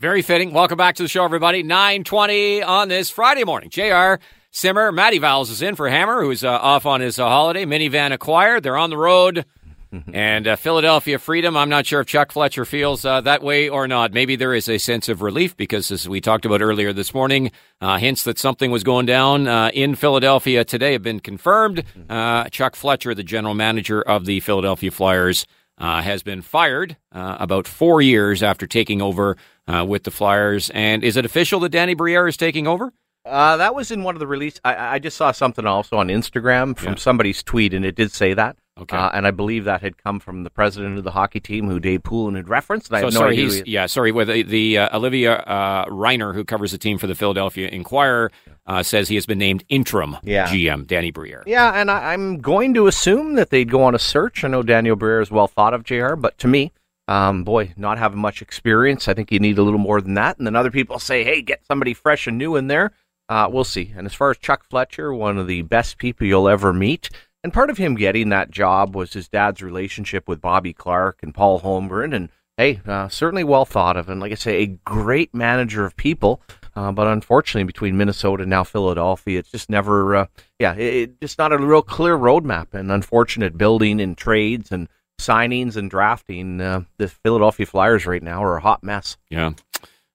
Very 0.00 0.22
fitting. 0.22 0.54
Welcome 0.54 0.78
back 0.78 0.94
to 0.94 1.02
the 1.02 1.10
show, 1.10 1.26
everybody. 1.26 1.62
920 1.62 2.62
on 2.62 2.88
this 2.88 3.10
Friday 3.10 3.44
morning. 3.44 3.68
JR 3.68 4.14
Simmer, 4.50 4.90
Matty 4.92 5.20
Vowles 5.20 5.50
is 5.50 5.60
in 5.60 5.74
for 5.74 5.90
Hammer, 5.90 6.22
who's 6.22 6.42
uh, 6.42 6.52
off 6.52 6.86
on 6.86 7.02
his 7.02 7.18
uh, 7.18 7.28
holiday. 7.28 7.66
Minivan 7.66 8.10
acquired. 8.10 8.62
They're 8.62 8.78
on 8.78 8.88
the 8.88 8.96
road. 8.96 9.44
and 10.14 10.48
uh, 10.48 10.56
Philadelphia 10.56 11.18
Freedom, 11.18 11.54
I'm 11.54 11.68
not 11.68 11.84
sure 11.84 12.00
if 12.00 12.06
Chuck 12.06 12.32
Fletcher 12.32 12.64
feels 12.64 13.04
uh, 13.04 13.20
that 13.20 13.42
way 13.42 13.68
or 13.68 13.86
not. 13.86 14.14
Maybe 14.14 14.36
there 14.36 14.54
is 14.54 14.70
a 14.70 14.78
sense 14.78 15.10
of 15.10 15.20
relief 15.20 15.54
because, 15.54 15.90
as 15.90 16.08
we 16.08 16.22
talked 16.22 16.46
about 16.46 16.62
earlier 16.62 16.94
this 16.94 17.12
morning, 17.12 17.50
uh, 17.82 17.98
hints 17.98 18.22
that 18.22 18.38
something 18.38 18.70
was 18.70 18.82
going 18.82 19.04
down 19.04 19.48
uh, 19.48 19.70
in 19.74 19.96
Philadelphia 19.96 20.64
today 20.64 20.92
have 20.92 21.02
been 21.02 21.20
confirmed. 21.20 21.84
Uh, 22.08 22.48
Chuck 22.48 22.74
Fletcher, 22.74 23.14
the 23.14 23.22
general 23.22 23.52
manager 23.52 24.00
of 24.00 24.24
the 24.24 24.40
Philadelphia 24.40 24.90
Flyers, 24.90 25.44
uh, 25.80 26.02
has 26.02 26.22
been 26.22 26.42
fired 26.42 26.96
uh, 27.12 27.36
about 27.40 27.66
four 27.66 28.00
years 28.02 28.42
after 28.42 28.66
taking 28.66 29.02
over 29.02 29.36
uh, 29.66 29.84
with 29.88 30.04
the 30.04 30.10
Flyers. 30.10 30.70
And 30.70 31.02
is 31.02 31.16
it 31.16 31.24
official 31.24 31.58
that 31.60 31.70
Danny 31.70 31.94
Briere 31.94 32.28
is 32.28 32.36
taking 32.36 32.66
over? 32.68 32.92
Uh, 33.24 33.56
that 33.56 33.74
was 33.74 33.90
in 33.90 34.02
one 34.02 34.14
of 34.14 34.20
the 34.20 34.26
release. 34.26 34.60
I, 34.64 34.94
I 34.94 34.98
just 34.98 35.16
saw 35.16 35.32
something 35.32 35.66
also 35.66 35.96
on 35.96 36.08
Instagram 36.08 36.76
from 36.76 36.92
Yeah. 36.92 36.98
somebody's 36.98 37.42
tweet, 37.42 37.74
and 37.74 37.84
it 37.84 37.94
did 37.94 38.12
say 38.12 38.34
that. 38.34 38.56
Okay. 38.80 38.96
Uh, 38.96 39.10
and 39.12 39.26
I 39.26 39.30
believe 39.30 39.64
that 39.64 39.80
had 39.82 40.02
come 40.02 40.20
from 40.20 40.42
the 40.44 40.50
president 40.50 40.96
of 40.98 41.04
the 41.04 41.10
hockey 41.10 41.40
team, 41.40 41.68
who 41.68 41.78
Dave 41.80 42.02
Poulin 42.02 42.34
had 42.34 42.48
referenced. 42.48 42.88
So 42.88 43.00
no 43.00 43.10
sorry, 43.10 43.36
he's 43.36 43.56
he- 43.60 43.72
yeah, 43.72 43.86
sorry. 43.86 44.12
With 44.12 44.28
the, 44.28 44.42
the 44.42 44.78
uh, 44.78 44.96
Olivia 44.96 45.34
uh, 45.34 45.84
Reiner, 45.86 46.34
who 46.34 46.44
covers 46.44 46.72
the 46.72 46.78
team 46.78 46.98
for 46.98 47.06
the 47.06 47.14
Philadelphia 47.14 47.68
Inquirer, 47.68 48.30
uh, 48.66 48.82
says 48.82 49.08
he 49.08 49.14
has 49.16 49.26
been 49.26 49.38
named 49.38 49.64
interim 49.68 50.16
Yeah. 50.22 50.46
GM. 50.46 50.86
Danny 50.86 51.10
Briere. 51.10 51.42
Yeah, 51.46 51.72
and 51.80 51.90
I, 51.90 52.12
I'm 52.12 52.38
going 52.38 52.74
to 52.74 52.86
assume 52.86 53.34
that 53.34 53.50
they'd 53.50 53.70
go 53.70 53.82
on 53.82 53.94
a 53.94 53.98
search. 53.98 54.44
I 54.44 54.48
know 54.48 54.62
Daniel 54.62 54.96
Briere 54.96 55.20
is 55.20 55.30
well 55.30 55.46
thought 55.48 55.74
of, 55.74 55.84
Jr. 55.84 56.14
But 56.14 56.38
to 56.38 56.48
me, 56.48 56.72
um, 57.08 57.42
boy, 57.44 57.72
not 57.76 57.98
having 57.98 58.20
much 58.20 58.40
experience, 58.40 59.08
I 59.08 59.14
think 59.14 59.32
you 59.32 59.40
need 59.40 59.58
a 59.58 59.62
little 59.62 59.80
more 59.80 60.00
than 60.00 60.14
that. 60.14 60.38
And 60.38 60.46
then 60.46 60.54
other 60.56 60.70
people 60.70 60.98
say, 61.00 61.24
"Hey, 61.24 61.42
get 61.42 61.64
somebody 61.66 61.92
fresh 61.94 62.26
and 62.28 62.38
new 62.38 62.54
in 62.56 62.68
there." 62.68 62.92
Uh, 63.28 63.48
we'll 63.50 63.64
see. 63.64 63.92
And 63.96 64.06
as 64.06 64.14
far 64.14 64.30
as 64.30 64.38
Chuck 64.38 64.64
Fletcher, 64.68 65.12
one 65.14 65.38
of 65.38 65.46
the 65.46 65.62
best 65.62 65.98
people 65.98 66.26
you'll 66.26 66.48
ever 66.48 66.72
meet, 66.72 67.10
and 67.42 67.52
part 67.52 67.70
of 67.70 67.78
him 67.78 67.94
getting 67.94 68.28
that 68.30 68.50
job 68.50 68.94
was 68.94 69.12
his 69.12 69.28
dad's 69.28 69.62
relationship 69.62 70.28
with 70.28 70.40
Bobby 70.40 70.72
Clarke 70.72 71.20
and 71.22 71.34
Paul 71.34 71.60
Holmgren, 71.60 72.14
and 72.14 72.28
hey, 72.56 72.80
uh, 72.86 73.08
certainly 73.08 73.44
well 73.44 73.64
thought 73.64 73.96
of, 73.96 74.08
and 74.08 74.20
like 74.20 74.32
I 74.32 74.36
say, 74.36 74.62
a 74.62 74.66
great 74.66 75.34
manager 75.34 75.84
of 75.84 75.96
people. 75.96 76.42
Uh, 76.76 76.92
but 76.92 77.08
unfortunately, 77.08 77.64
between 77.64 77.96
Minnesota 77.96 78.44
and 78.44 78.50
now 78.50 78.62
Philadelphia, 78.62 79.40
it's 79.40 79.50
just 79.50 79.68
never, 79.68 80.14
uh, 80.14 80.26
yeah, 80.58 80.74
it, 80.74 80.94
it, 80.94 81.20
just 81.20 81.36
not 81.36 81.52
a 81.52 81.58
real 81.58 81.82
clear 81.82 82.16
roadmap. 82.16 82.72
And 82.72 82.92
unfortunate 82.92 83.58
building 83.58 84.00
and 84.00 84.16
trades 84.16 84.70
and 84.70 84.88
signings 85.20 85.76
and 85.76 85.90
drafting. 85.90 86.60
Uh, 86.60 86.82
the 86.96 87.08
Philadelphia 87.08 87.66
Flyers 87.66 88.06
right 88.06 88.22
now 88.22 88.42
are 88.42 88.56
a 88.56 88.60
hot 88.60 88.82
mess. 88.82 89.16
Yeah. 89.28 89.52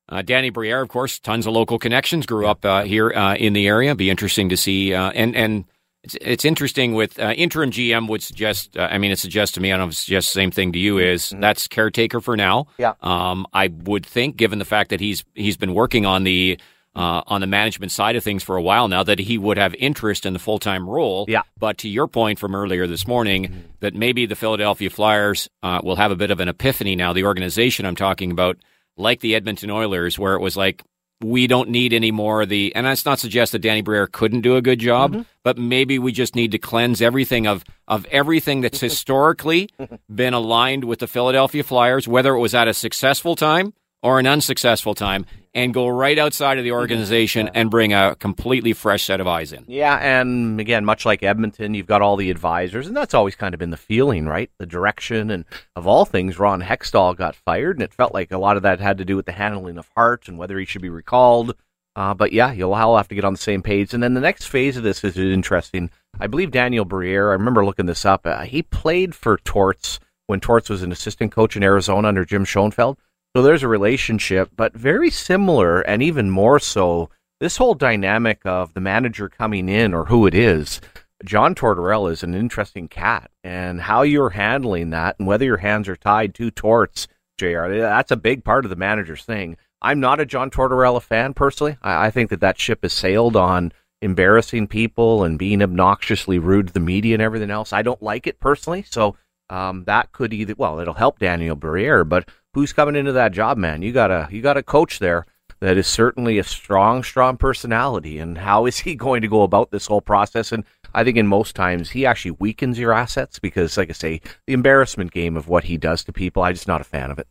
Uh, 0.07 0.21
Danny 0.21 0.49
Briere, 0.49 0.81
of 0.81 0.89
course, 0.89 1.19
tons 1.19 1.47
of 1.47 1.53
local 1.53 1.79
connections. 1.79 2.25
Grew 2.25 2.47
up 2.47 2.63
uh, 2.65 2.83
here 2.83 3.11
uh, 3.11 3.35
in 3.35 3.53
the 3.53 3.67
area. 3.67 3.95
Be 3.95 4.09
interesting 4.09 4.49
to 4.49 4.57
see. 4.57 4.93
Uh, 4.93 5.11
and 5.11 5.35
and 5.35 5.65
it's 6.05 6.17
it's 6.21 6.45
interesting 6.45 6.93
with 6.93 7.19
uh, 7.19 7.33
interim 7.35 7.71
GM 7.71 8.07
would 8.07 8.21
suggest. 8.21 8.77
Uh, 8.77 8.87
I 8.91 8.97
mean, 8.97 9.11
it 9.11 9.19
suggests 9.19 9.55
to 9.55 9.61
me. 9.61 9.71
I 9.71 9.77
don't 9.77 9.87
know 9.87 9.89
if 9.89 9.93
it 9.93 9.97
suggests 9.97 10.31
the 10.31 10.39
same 10.39 10.51
thing 10.51 10.71
to 10.73 10.79
you. 10.79 10.99
Is 10.99 11.33
that's 11.39 11.67
caretaker 11.67 12.21
for 12.21 12.37
now? 12.37 12.67
Yeah. 12.77 12.93
Um, 13.01 13.47
I 13.53 13.67
would 13.67 14.05
think, 14.05 14.37
given 14.37 14.59
the 14.59 14.65
fact 14.65 14.91
that 14.91 14.99
he's 14.99 15.25
he's 15.33 15.57
been 15.57 15.73
working 15.73 16.05
on 16.05 16.23
the 16.23 16.59
uh, 16.95 17.23
on 17.27 17.41
the 17.41 17.47
management 17.47 17.91
side 17.91 18.15
of 18.15 18.23
things 18.23 18.43
for 18.43 18.55
a 18.55 18.61
while 18.61 18.87
now, 18.87 19.03
that 19.03 19.19
he 19.19 19.37
would 19.37 19.57
have 19.57 19.73
interest 19.75 20.25
in 20.25 20.33
the 20.33 20.39
full 20.39 20.59
time 20.59 20.87
role. 20.87 21.25
Yeah. 21.27 21.41
But 21.57 21.79
to 21.79 21.89
your 21.89 22.07
point 22.07 22.39
from 22.39 22.55
earlier 22.55 22.85
this 22.87 23.07
morning, 23.07 23.65
that 23.79 23.95
maybe 23.95 24.25
the 24.25 24.35
Philadelphia 24.35 24.89
Flyers 24.89 25.49
uh, 25.63 25.81
will 25.83 25.95
have 25.95 26.11
a 26.11 26.15
bit 26.15 26.31
of 26.31 26.39
an 26.39 26.47
epiphany 26.47 26.95
now. 26.95 27.13
The 27.13 27.25
organization 27.25 27.85
I'm 27.85 27.95
talking 27.95 28.31
about, 28.31 28.57
like 28.95 29.21
the 29.21 29.35
Edmonton 29.35 29.71
Oilers, 29.71 30.19
where 30.19 30.35
it 30.35 30.41
was 30.41 30.55
like, 30.55 30.83
we 31.21 31.47
don't 31.47 31.69
need 31.69 31.93
any 31.93 32.11
more 32.11 32.41
of 32.41 32.49
the, 32.49 32.75
and 32.75 32.85
that's 32.85 33.05
not 33.05 33.19
suggest 33.19 33.53
that 33.53 33.59
Danny 33.59 33.81
Briere 33.81 34.07
couldn't 34.07 34.41
do 34.41 34.55
a 34.55 34.61
good 34.61 34.79
job, 34.79 35.13
mm-hmm. 35.13 35.21
but 35.43 35.57
maybe 35.57 35.97
we 35.97 36.11
just 36.11 36.35
need 36.35 36.51
to 36.51 36.57
cleanse 36.57 37.01
everything 37.01 37.47
of, 37.47 37.63
of 37.87 38.05
everything 38.07 38.61
that's 38.61 38.79
historically 38.81 39.69
been 40.13 40.33
aligned 40.33 40.83
with 40.83 40.99
the 40.99 41.07
Philadelphia 41.07 41.63
Flyers, 41.63 42.07
whether 42.07 42.35
it 42.35 42.39
was 42.39 42.53
at 42.53 42.67
a 42.67 42.73
successful 42.73 43.35
time 43.35 43.73
or 44.05 44.19
an 44.19 44.27
unsuccessful 44.27 44.93
time, 44.93 45.25
and 45.55 45.73
go 45.73 45.87
right 45.87 46.19
outside 46.19 46.59
of 46.59 46.63
the 46.63 46.71
organization 46.71 47.49
and 47.55 47.71
bring 47.71 47.91
a 47.91 48.15
completely 48.15 48.71
fresh 48.71 49.03
set 49.03 49.19
of 49.19 49.25
eyes 49.25 49.51
in. 49.51 49.65
Yeah, 49.67 49.95
and 49.95 50.59
again, 50.61 50.85
much 50.85 51.07
like 51.07 51.23
Edmonton, 51.23 51.73
you've 51.73 51.87
got 51.87 52.03
all 52.03 52.15
the 52.15 52.29
advisors, 52.29 52.85
and 52.85 52.95
that's 52.95 53.15
always 53.15 53.35
kind 53.35 53.55
of 53.55 53.59
been 53.59 53.71
the 53.71 53.77
feeling, 53.77 54.27
right? 54.27 54.51
The 54.59 54.67
direction, 54.67 55.31
and 55.31 55.43
of 55.75 55.87
all 55.87 56.05
things, 56.05 56.37
Ron 56.37 56.61
Hextall 56.61 57.17
got 57.17 57.35
fired, 57.35 57.77
and 57.77 57.83
it 57.83 57.95
felt 57.95 58.13
like 58.13 58.31
a 58.31 58.37
lot 58.37 58.57
of 58.57 58.63
that 58.63 58.79
had 58.79 58.99
to 58.99 59.05
do 59.05 59.15
with 59.15 59.25
the 59.25 59.31
handling 59.31 59.79
of 59.79 59.89
Hart 59.95 60.27
and 60.27 60.37
whether 60.37 60.59
he 60.59 60.65
should 60.65 60.83
be 60.83 60.89
recalled. 60.89 61.55
Uh, 61.95 62.13
but 62.13 62.31
yeah, 62.31 62.51
you'll 62.51 62.75
all 62.75 62.97
have 62.97 63.07
to 63.07 63.15
get 63.15 63.25
on 63.25 63.33
the 63.33 63.39
same 63.39 63.63
page. 63.63 63.91
And 63.91 64.03
then 64.03 64.13
the 64.13 64.21
next 64.21 64.45
phase 64.45 64.77
of 64.77 64.83
this 64.83 65.03
is 65.03 65.17
interesting. 65.17 65.89
I 66.19 66.27
believe 66.27 66.51
Daniel 66.51 66.85
Briere, 66.85 67.29
I 67.29 67.33
remember 67.33 67.65
looking 67.65 67.87
this 67.87 68.05
up, 68.05 68.27
uh, 68.27 68.41
he 68.41 68.61
played 68.61 69.15
for 69.15 69.37
Torts 69.37 69.99
when 70.27 70.41
Torts 70.41 70.69
was 70.69 70.83
an 70.83 70.91
assistant 70.91 71.31
coach 71.31 71.55
in 71.55 71.63
Arizona 71.63 72.07
under 72.07 72.25
Jim 72.25 72.45
Schoenfeld. 72.45 72.97
So 73.35 73.41
there's 73.41 73.63
a 73.63 73.67
relationship, 73.67 74.51
but 74.55 74.73
very 74.73 75.09
similar 75.09 75.81
and 75.81 76.01
even 76.01 76.29
more 76.29 76.57
so. 76.57 77.09
This 77.41 77.57
whole 77.57 77.73
dynamic 77.73 78.39
of 78.45 78.73
the 78.73 78.79
manager 78.79 79.27
coming 79.27 79.67
in 79.67 79.93
or 79.93 80.05
who 80.05 80.25
it 80.25 80.33
is, 80.33 80.79
John 81.25 81.53
Tortorella 81.53 82.13
is 82.13 82.23
an 82.23 82.33
interesting 82.33 82.87
cat, 82.87 83.29
and 83.43 83.81
how 83.81 84.03
you're 84.03 84.29
handling 84.29 84.91
that 84.91 85.17
and 85.19 85.27
whether 85.27 85.43
your 85.43 85.57
hands 85.57 85.89
are 85.89 85.97
tied 85.97 86.33
to 86.35 86.49
Torts, 86.49 87.09
Jr. 87.37 87.67
That's 87.77 88.11
a 88.11 88.15
big 88.15 88.45
part 88.45 88.63
of 88.63 88.69
the 88.69 88.77
manager's 88.77 89.25
thing. 89.25 89.57
I'm 89.81 89.99
not 89.99 90.21
a 90.21 90.25
John 90.25 90.49
Tortorella 90.49 91.01
fan 91.01 91.33
personally. 91.33 91.75
I, 91.81 92.05
I 92.05 92.11
think 92.11 92.29
that 92.29 92.39
that 92.39 92.57
ship 92.57 92.83
has 92.83 92.93
sailed 92.93 93.35
on 93.35 93.73
embarrassing 94.01 94.67
people 94.67 95.25
and 95.25 95.37
being 95.37 95.61
obnoxiously 95.61 96.39
rude 96.39 96.67
to 96.67 96.73
the 96.73 96.79
media 96.79 97.15
and 97.15 97.21
everything 97.21 97.51
else. 97.51 97.73
I 97.73 97.81
don't 97.81 98.01
like 98.01 98.27
it 98.27 98.39
personally, 98.39 98.85
so 98.89 99.17
um, 99.49 99.83
that 99.83 100.13
could 100.13 100.33
either 100.33 100.55
well, 100.57 100.79
it'll 100.79 100.93
help 100.93 101.19
Daniel 101.19 101.57
Briere, 101.57 102.05
but 102.05 102.29
who's 102.55 102.73
coming 102.73 102.95
into 102.95 103.11
that 103.11 103.33
job, 103.33 103.57
man? 103.57 103.81
You 103.81 103.91
got 103.91 104.09
a 104.09 104.27
you 104.31 104.41
got 104.41 104.57
a 104.57 104.63
coach 104.63 104.99
there 104.99 105.25
that 105.59 105.77
is 105.77 105.87
certainly 105.87 106.39
a 106.39 106.43
strong, 106.43 107.03
strong 107.03 107.37
personality, 107.37 108.17
and 108.17 108.37
how 108.37 108.65
is 108.65 108.79
he 108.79 108.95
going 109.07 109.21
to 109.21 109.27
go 109.27 109.43
about 109.43 109.71
this 109.71 109.85
whole 109.85 110.01
process? 110.01 110.51
And 110.51 110.63
I 110.93 111.03
think 111.03 111.17
in 111.17 111.27
most 111.27 111.55
times 111.55 111.91
he 111.91 112.05
actually 112.05 112.31
weakens 112.31 112.79
your 112.79 112.93
assets 112.93 113.39
because, 113.39 113.77
like 113.77 113.89
I 113.89 113.93
say, 113.93 114.21
the 114.47 114.53
embarrassment 114.53 115.11
game 115.11 115.35
of 115.35 115.49
what 115.49 115.65
he 115.65 115.77
does 115.77 116.03
to 116.05 116.13
people, 116.13 116.43
I'm 116.43 116.53
just 116.53 116.67
not 116.67 116.81
a 116.81 116.85
fan 116.85 117.11
of 117.11 117.19
it. 117.19 117.27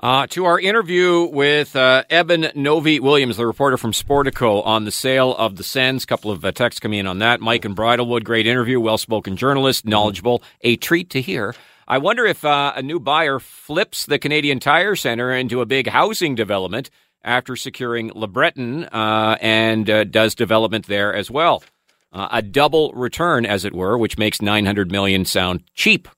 Uh, 0.00 0.26
to 0.26 0.44
our 0.44 0.58
interview 0.58 1.24
with 1.24 1.76
uh, 1.76 2.04
Eben 2.10 2.50
Novy-Williams, 2.54 3.36
the 3.36 3.46
reporter 3.46 3.76
from 3.76 3.92
Sportico, 3.92 4.64
on 4.66 4.84
the 4.84 4.90
sale 4.90 5.34
of 5.36 5.56
the 5.56 5.64
Sens. 5.64 6.04
couple 6.04 6.30
of 6.30 6.44
uh, 6.44 6.52
texts 6.52 6.80
coming 6.80 6.98
in 6.98 7.06
on 7.06 7.20
that. 7.20 7.40
Mike 7.40 7.64
and 7.64 7.76
Bridlewood, 7.76 8.24
great 8.24 8.46
interview, 8.46 8.80
well 8.80 8.98
spoken 8.98 9.36
journalist, 9.36 9.86
knowledgeable, 9.86 10.42
a 10.62 10.76
treat 10.76 11.10
to 11.10 11.20
hear. 11.20 11.54
I 11.86 11.98
wonder 11.98 12.24
if 12.24 12.44
uh, 12.44 12.72
a 12.76 12.82
new 12.82 12.98
buyer 12.98 13.38
flips 13.38 14.06
the 14.06 14.18
Canadian 14.18 14.60
Tire 14.60 14.96
Center 14.96 15.32
into 15.32 15.60
a 15.60 15.66
big 15.66 15.88
housing 15.88 16.34
development 16.34 16.90
after 17.22 17.56
securing 17.56 18.10
LeBreton 18.10 18.88
uh, 18.92 19.36
and 19.40 19.88
uh, 19.88 20.04
does 20.04 20.34
development 20.34 20.86
there 20.86 21.14
as 21.14 21.30
well. 21.30 21.62
Uh, 22.12 22.28
a 22.30 22.42
double 22.42 22.92
return, 22.92 23.44
as 23.44 23.64
it 23.64 23.74
were, 23.74 23.98
which 23.98 24.16
makes 24.18 24.40
900 24.40 24.90
million 24.92 25.24
sound 25.24 25.62
cheap. 25.74 26.08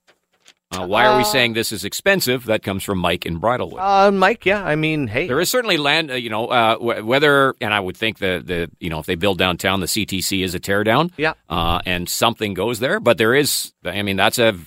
Uh, 0.72 0.84
why 0.84 1.06
are 1.06 1.16
we 1.16 1.22
saying 1.24 1.54
this 1.54 1.70
is 1.70 1.84
expensive? 1.84 2.44
That 2.46 2.62
comes 2.64 2.82
from 2.82 2.98
Mike 2.98 3.24
in 3.24 3.38
Bridlewood. 3.38 3.78
Uh, 3.80 4.10
Mike, 4.10 4.44
yeah, 4.44 4.62
I 4.64 4.74
mean, 4.74 5.06
hey, 5.06 5.28
There 5.28 5.40
is 5.40 5.48
certainly 5.48 5.76
land, 5.76 6.10
uh, 6.10 6.14
you 6.14 6.28
know, 6.28 6.48
uh, 6.48 6.76
wh- 6.76 7.06
whether, 7.06 7.54
and 7.60 7.72
I 7.72 7.78
would 7.78 7.96
think 7.96 8.18
the, 8.18 8.42
the, 8.44 8.70
you 8.80 8.90
know, 8.90 8.98
if 8.98 9.06
they 9.06 9.14
build 9.14 9.38
downtown, 9.38 9.78
the 9.78 9.86
CTC 9.86 10.42
is 10.44 10.56
a 10.56 10.60
teardown. 10.60 11.12
Yeah. 11.16 11.34
Uh, 11.48 11.80
and 11.86 12.08
something 12.08 12.52
goes 12.52 12.80
there, 12.80 12.98
but 12.98 13.16
there 13.16 13.32
is, 13.34 13.72
I 13.84 14.02
mean, 14.02 14.16
that's 14.16 14.38
a, 14.40 14.58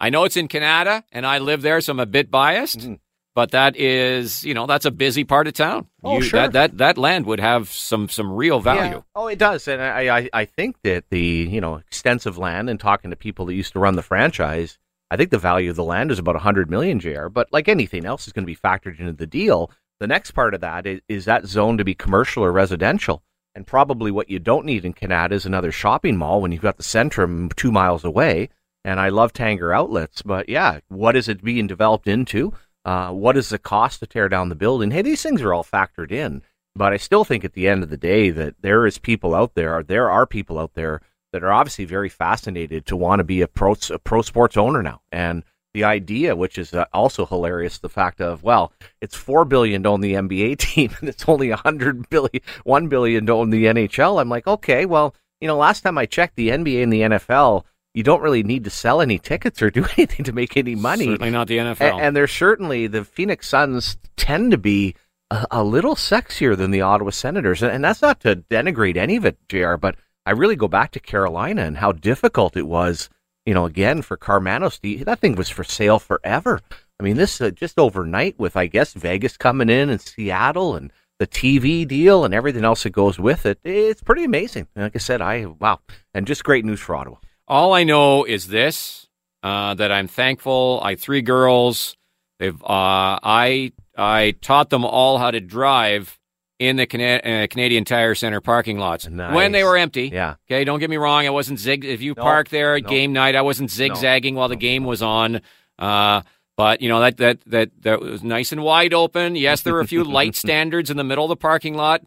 I 0.00 0.10
know 0.10 0.24
it's 0.24 0.36
in 0.36 0.48
Canada 0.48 1.04
and 1.12 1.26
I 1.26 1.38
live 1.38 1.62
there, 1.62 1.80
so 1.80 1.92
I'm 1.92 2.00
a 2.00 2.06
bit 2.06 2.30
biased, 2.30 2.78
mm-hmm. 2.78 2.94
but 3.34 3.50
that 3.50 3.76
is, 3.76 4.42
you 4.44 4.54
know, 4.54 4.66
that's 4.66 4.86
a 4.86 4.90
busy 4.90 5.24
part 5.24 5.46
of 5.46 5.52
town. 5.52 5.88
Oh, 6.02 6.16
You- 6.16 6.22
sure. 6.22 6.40
That, 6.40 6.52
that, 6.52 6.78
that 6.78 6.98
land 6.98 7.26
would 7.26 7.40
have 7.40 7.68
some, 7.68 8.08
some 8.08 8.32
real 8.32 8.60
value. 8.60 8.96
Yeah. 8.96 9.02
Oh, 9.14 9.26
it 9.26 9.38
does, 9.38 9.68
and 9.68 9.82
I, 9.82 10.18
I, 10.18 10.28
I 10.32 10.44
think 10.46 10.76
that 10.84 11.04
the 11.10 11.48
you 11.50 11.60
know 11.60 11.76
extensive 11.76 12.38
land 12.38 12.70
and 12.70 12.80
talking 12.80 13.10
to 13.10 13.16
people 13.16 13.46
that 13.46 13.54
used 13.54 13.74
to 13.74 13.78
run 13.78 13.96
the 13.96 14.02
franchise, 14.02 14.78
I 15.10 15.16
think 15.16 15.30
the 15.30 15.38
value 15.38 15.70
of 15.70 15.76
the 15.76 15.84
land 15.84 16.10
is 16.10 16.18
about 16.18 16.36
a 16.36 16.40
hundred 16.40 16.70
million, 16.70 16.98
Jr. 16.98 17.28
But 17.28 17.48
like 17.52 17.68
anything 17.68 18.06
else 18.06 18.26
is 18.26 18.32
going 18.32 18.44
to 18.44 18.46
be 18.46 18.56
factored 18.56 18.98
into 18.98 19.12
the 19.12 19.26
deal. 19.26 19.70
The 19.98 20.06
next 20.06 20.30
part 20.30 20.54
of 20.54 20.62
that 20.62 20.86
is, 20.86 21.00
is 21.08 21.24
that 21.26 21.44
zone 21.44 21.76
to 21.76 21.84
be 21.84 21.94
commercial 21.94 22.42
or 22.42 22.52
residential, 22.52 23.22
and 23.54 23.66
probably 23.66 24.10
what 24.10 24.30
you 24.30 24.38
don't 24.38 24.64
need 24.64 24.86
in 24.86 24.94
Canada 24.94 25.34
is 25.34 25.44
another 25.44 25.72
shopping 25.72 26.16
mall 26.16 26.40
when 26.40 26.52
you've 26.52 26.62
got 26.62 26.78
the 26.78 26.82
Centrum 26.82 27.54
two 27.54 27.70
miles 27.70 28.02
away. 28.02 28.48
And 28.84 28.98
I 28.98 29.10
love 29.10 29.32
Tanger 29.32 29.74
outlets, 29.74 30.22
but 30.22 30.48
yeah, 30.48 30.80
what 30.88 31.16
is 31.16 31.28
it 31.28 31.44
being 31.44 31.66
developed 31.66 32.06
into? 32.06 32.54
Uh, 32.84 33.10
what 33.10 33.36
is 33.36 33.50
the 33.50 33.58
cost 33.58 34.00
to 34.00 34.06
tear 34.06 34.28
down 34.28 34.48
the 34.48 34.54
building? 34.54 34.90
Hey, 34.90 35.02
these 35.02 35.22
things 35.22 35.42
are 35.42 35.52
all 35.52 35.64
factored 35.64 36.10
in. 36.10 36.42
But 36.74 36.92
I 36.92 36.96
still 36.96 37.24
think 37.24 37.44
at 37.44 37.52
the 37.52 37.68
end 37.68 37.82
of 37.82 37.90
the 37.90 37.96
day 37.96 38.30
that 38.30 38.54
there 38.62 38.86
is 38.86 38.98
people 38.98 39.34
out 39.34 39.54
there, 39.54 39.82
there 39.82 40.10
are 40.10 40.26
people 40.26 40.58
out 40.58 40.74
there 40.74 41.02
that 41.32 41.42
are 41.42 41.52
obviously 41.52 41.84
very 41.84 42.08
fascinated 42.08 42.86
to 42.86 42.96
want 42.96 43.20
to 43.20 43.24
be 43.24 43.42
a 43.42 43.48
pro, 43.48 43.74
a 43.90 43.98
pro 43.98 44.22
sports 44.22 44.56
owner 44.56 44.82
now. 44.82 45.02
And 45.12 45.44
the 45.74 45.84
idea, 45.84 46.34
which 46.34 46.58
is 46.58 46.74
uh, 46.74 46.86
also 46.92 47.26
hilarious, 47.26 47.78
the 47.78 47.88
fact 47.88 48.20
of 48.20 48.42
well, 48.42 48.72
it's 49.00 49.14
four 49.14 49.44
billion 49.44 49.82
to 49.82 49.88
own 49.90 50.00
the 50.00 50.14
NBA 50.14 50.58
team, 50.58 50.94
and 51.00 51.08
it's 51.08 51.28
only 51.28 51.50
a 51.50 51.56
hundred 51.56 52.08
billion, 52.08 52.42
one 52.64 52.88
billion 52.88 53.26
to 53.26 53.32
own 53.32 53.50
the 53.50 53.66
NHL. 53.66 54.20
I'm 54.20 54.28
like, 54.28 54.46
okay, 54.46 54.86
well, 54.86 55.14
you 55.40 55.48
know, 55.48 55.56
last 55.56 55.82
time 55.82 55.98
I 55.98 56.06
checked, 56.06 56.36
the 56.36 56.50
NBA 56.50 56.82
and 56.82 56.92
the 56.92 57.00
NFL, 57.02 57.64
you 57.94 58.02
don't 58.02 58.22
really 58.22 58.42
need 58.42 58.64
to 58.64 58.70
sell 58.70 59.00
any 59.00 59.18
tickets 59.18 59.62
or 59.62 59.70
do 59.70 59.84
anything 59.96 60.24
to 60.24 60.32
make 60.32 60.56
any 60.56 60.74
money. 60.74 61.06
Certainly 61.06 61.30
not 61.30 61.48
the 61.48 61.58
NFL. 61.58 61.80
And, 61.80 62.00
and 62.00 62.16
there's 62.16 62.32
certainly 62.32 62.86
the 62.86 63.04
Phoenix 63.04 63.48
Suns 63.48 63.96
tend 64.16 64.50
to 64.52 64.58
be 64.58 64.94
a, 65.30 65.46
a 65.50 65.64
little 65.64 65.94
sexier 65.94 66.56
than 66.56 66.70
the 66.70 66.82
Ottawa 66.82 67.10
Senators, 67.10 67.62
and, 67.62 67.72
and 67.72 67.84
that's 67.84 68.02
not 68.02 68.20
to 68.20 68.36
denigrate 68.36 68.96
any 68.96 69.16
of 69.16 69.24
it, 69.24 69.38
Jr. 69.48 69.76
But 69.76 69.96
I 70.26 70.32
really 70.32 70.56
go 70.56 70.68
back 70.68 70.92
to 70.92 71.00
Carolina 71.00 71.62
and 71.62 71.78
how 71.78 71.92
difficult 71.92 72.56
it 72.56 72.66
was 72.66 73.08
you 73.46 73.54
know, 73.54 73.64
again 73.64 74.02
for 74.02 74.16
Karmanos, 74.16 75.04
that 75.04 75.18
thing 75.18 75.34
was 75.34 75.48
for 75.48 75.64
sale 75.64 75.98
forever. 75.98 76.60
I 76.98 77.02
mean, 77.02 77.16
this 77.16 77.40
uh, 77.40 77.50
just 77.50 77.78
overnight 77.78 78.38
with 78.38 78.56
I 78.56 78.66
guess 78.66 78.92
Vegas 78.92 79.36
coming 79.36 79.68
in 79.68 79.88
and 79.90 80.00
Seattle 80.00 80.76
and 80.76 80.92
the 81.18 81.26
TV 81.26 81.86
deal 81.86 82.24
and 82.24 82.32
everything 82.32 82.64
else 82.64 82.82
that 82.82 82.90
goes 82.90 83.18
with 83.18 83.46
it. 83.46 83.58
It's 83.64 84.02
pretty 84.02 84.24
amazing. 84.24 84.68
Like 84.76 84.94
I 84.94 84.98
said, 84.98 85.22
I 85.22 85.46
wow, 85.46 85.80
and 86.14 86.26
just 86.26 86.44
great 86.44 86.64
news 86.64 86.80
for 86.80 86.94
Ottawa. 86.94 87.16
All 87.50 87.72
I 87.72 87.82
know 87.82 88.24
is 88.24 88.46
this: 88.46 89.08
uh, 89.42 89.74
that 89.74 89.90
I'm 89.90 90.06
thankful. 90.06 90.80
I 90.84 90.94
three 90.94 91.20
girls. 91.20 91.96
They've 92.38 92.62
uh, 92.62 93.18
I 93.22 93.72
I 93.98 94.36
taught 94.40 94.70
them 94.70 94.84
all 94.84 95.18
how 95.18 95.32
to 95.32 95.40
drive 95.40 96.16
in 96.60 96.76
the 96.76 96.86
Cana- 96.86 97.42
uh, 97.42 97.46
Canadian 97.48 97.84
Tire 97.84 98.14
Center 98.14 98.40
parking 98.40 98.78
lots 98.78 99.08
nice. 99.08 99.34
when 99.34 99.50
they 99.50 99.64
were 99.64 99.76
empty. 99.76 100.10
Yeah. 100.12 100.36
Okay. 100.48 100.62
Don't 100.62 100.78
get 100.78 100.90
me 100.90 100.96
wrong. 100.96 101.26
I 101.26 101.30
wasn't 101.30 101.58
zig. 101.58 101.84
If 101.84 102.02
you 102.02 102.14
no, 102.16 102.22
parked 102.22 102.52
there 102.52 102.76
at 102.76 102.84
no. 102.84 102.88
game 102.88 103.12
night, 103.12 103.34
I 103.34 103.42
wasn't 103.42 103.70
zigzagging 103.70 104.34
no. 104.34 104.40
while 104.40 104.48
the 104.48 104.56
game 104.56 104.84
was 104.84 105.02
on. 105.02 105.40
Uh, 105.76 106.22
but 106.56 106.82
you 106.82 106.88
know 106.88 107.00
that 107.00 107.16
that 107.16 107.40
that 107.46 107.70
that 107.82 108.00
was 108.00 108.22
nice 108.22 108.52
and 108.52 108.62
wide 108.62 108.94
open. 108.94 109.34
Yes, 109.34 109.62
there 109.62 109.74
were 109.74 109.80
a 109.80 109.88
few 109.88 110.04
light 110.18 110.36
standards 110.36 110.88
in 110.88 110.96
the 110.96 111.04
middle 111.04 111.24
of 111.24 111.30
the 111.30 111.36
parking 111.36 111.74
lot. 111.74 112.02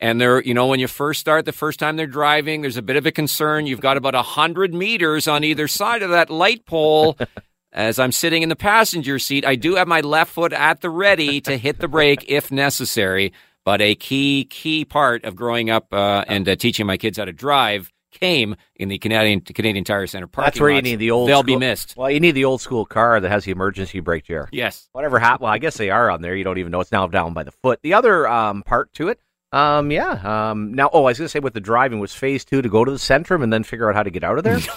And 0.00 0.20
there, 0.20 0.42
you 0.42 0.54
know, 0.54 0.66
when 0.66 0.80
you 0.80 0.88
first 0.88 1.20
start, 1.20 1.44
the 1.44 1.52
first 1.52 1.78
time 1.78 1.96
they're 1.96 2.06
driving, 2.06 2.62
there's 2.62 2.78
a 2.78 2.82
bit 2.82 2.96
of 2.96 3.04
a 3.04 3.12
concern. 3.12 3.66
You've 3.66 3.82
got 3.82 3.98
about 3.98 4.14
a 4.14 4.22
hundred 4.22 4.72
meters 4.72 5.28
on 5.28 5.44
either 5.44 5.68
side 5.68 6.02
of 6.02 6.10
that 6.10 6.30
light 6.30 6.64
pole. 6.64 7.18
As 7.72 8.00
I'm 8.00 8.10
sitting 8.10 8.42
in 8.42 8.48
the 8.48 8.56
passenger 8.56 9.20
seat, 9.20 9.46
I 9.46 9.54
do 9.54 9.76
have 9.76 9.86
my 9.86 10.00
left 10.00 10.32
foot 10.32 10.52
at 10.52 10.80
the 10.80 10.90
ready 10.90 11.40
to 11.42 11.56
hit 11.56 11.78
the 11.78 11.86
brake 11.86 12.24
if 12.26 12.50
necessary. 12.50 13.32
But 13.64 13.80
a 13.80 13.94
key, 13.94 14.46
key 14.46 14.84
part 14.84 15.24
of 15.24 15.36
growing 15.36 15.70
up 15.70 15.92
uh, 15.92 16.24
and 16.26 16.48
uh, 16.48 16.56
teaching 16.56 16.86
my 16.86 16.96
kids 16.96 17.18
how 17.18 17.26
to 17.26 17.32
drive 17.32 17.92
came 18.10 18.56
in 18.74 18.88
the 18.88 18.98
Canadian 18.98 19.40
Canadian 19.40 19.84
Tire 19.84 20.06
Center 20.06 20.26
parking. 20.26 20.46
That's 20.46 20.60
where 20.60 20.72
lots. 20.72 20.84
you 20.84 20.92
need 20.92 20.96
the 20.96 21.10
old. 21.10 21.28
They'll 21.28 21.42
school, 21.42 21.54
be 21.54 21.56
missed. 21.56 21.96
Well, 21.96 22.10
you 22.10 22.20
need 22.20 22.32
the 22.32 22.44
old 22.44 22.60
school 22.60 22.84
car 22.84 23.20
that 23.20 23.28
has 23.28 23.44
the 23.44 23.52
emergency 23.52 24.00
brake 24.00 24.24
chair. 24.24 24.48
Yes. 24.50 24.88
Whatever 24.92 25.18
happened. 25.18 25.42
Well, 25.42 25.52
I 25.52 25.58
guess 25.58 25.76
they 25.76 25.90
are 25.90 26.10
on 26.10 26.22
there. 26.22 26.34
You 26.34 26.44
don't 26.44 26.58
even 26.58 26.72
know 26.72 26.80
it's 26.80 26.90
now 26.90 27.06
down 27.06 27.34
by 27.34 27.44
the 27.44 27.52
foot. 27.52 27.80
The 27.82 27.94
other 27.94 28.26
um, 28.26 28.62
part 28.62 28.92
to 28.94 29.08
it. 29.08 29.20
Um, 29.52 29.90
yeah. 29.90 30.50
Um, 30.50 30.74
now, 30.74 30.90
oh, 30.92 31.04
I 31.04 31.10
was 31.10 31.18
going 31.18 31.26
to 31.26 31.28
say 31.30 31.40
with 31.40 31.54
the 31.54 31.60
driving 31.60 31.98
was 31.98 32.14
phase 32.14 32.44
two 32.44 32.62
to 32.62 32.68
go 32.68 32.84
to 32.84 32.90
the 32.90 32.98
Centrum 32.98 33.42
and 33.42 33.52
then 33.52 33.64
figure 33.64 33.88
out 33.88 33.96
how 33.96 34.02
to 34.02 34.10
get 34.10 34.24
out 34.24 34.38
of 34.38 34.44
there. 34.44 34.60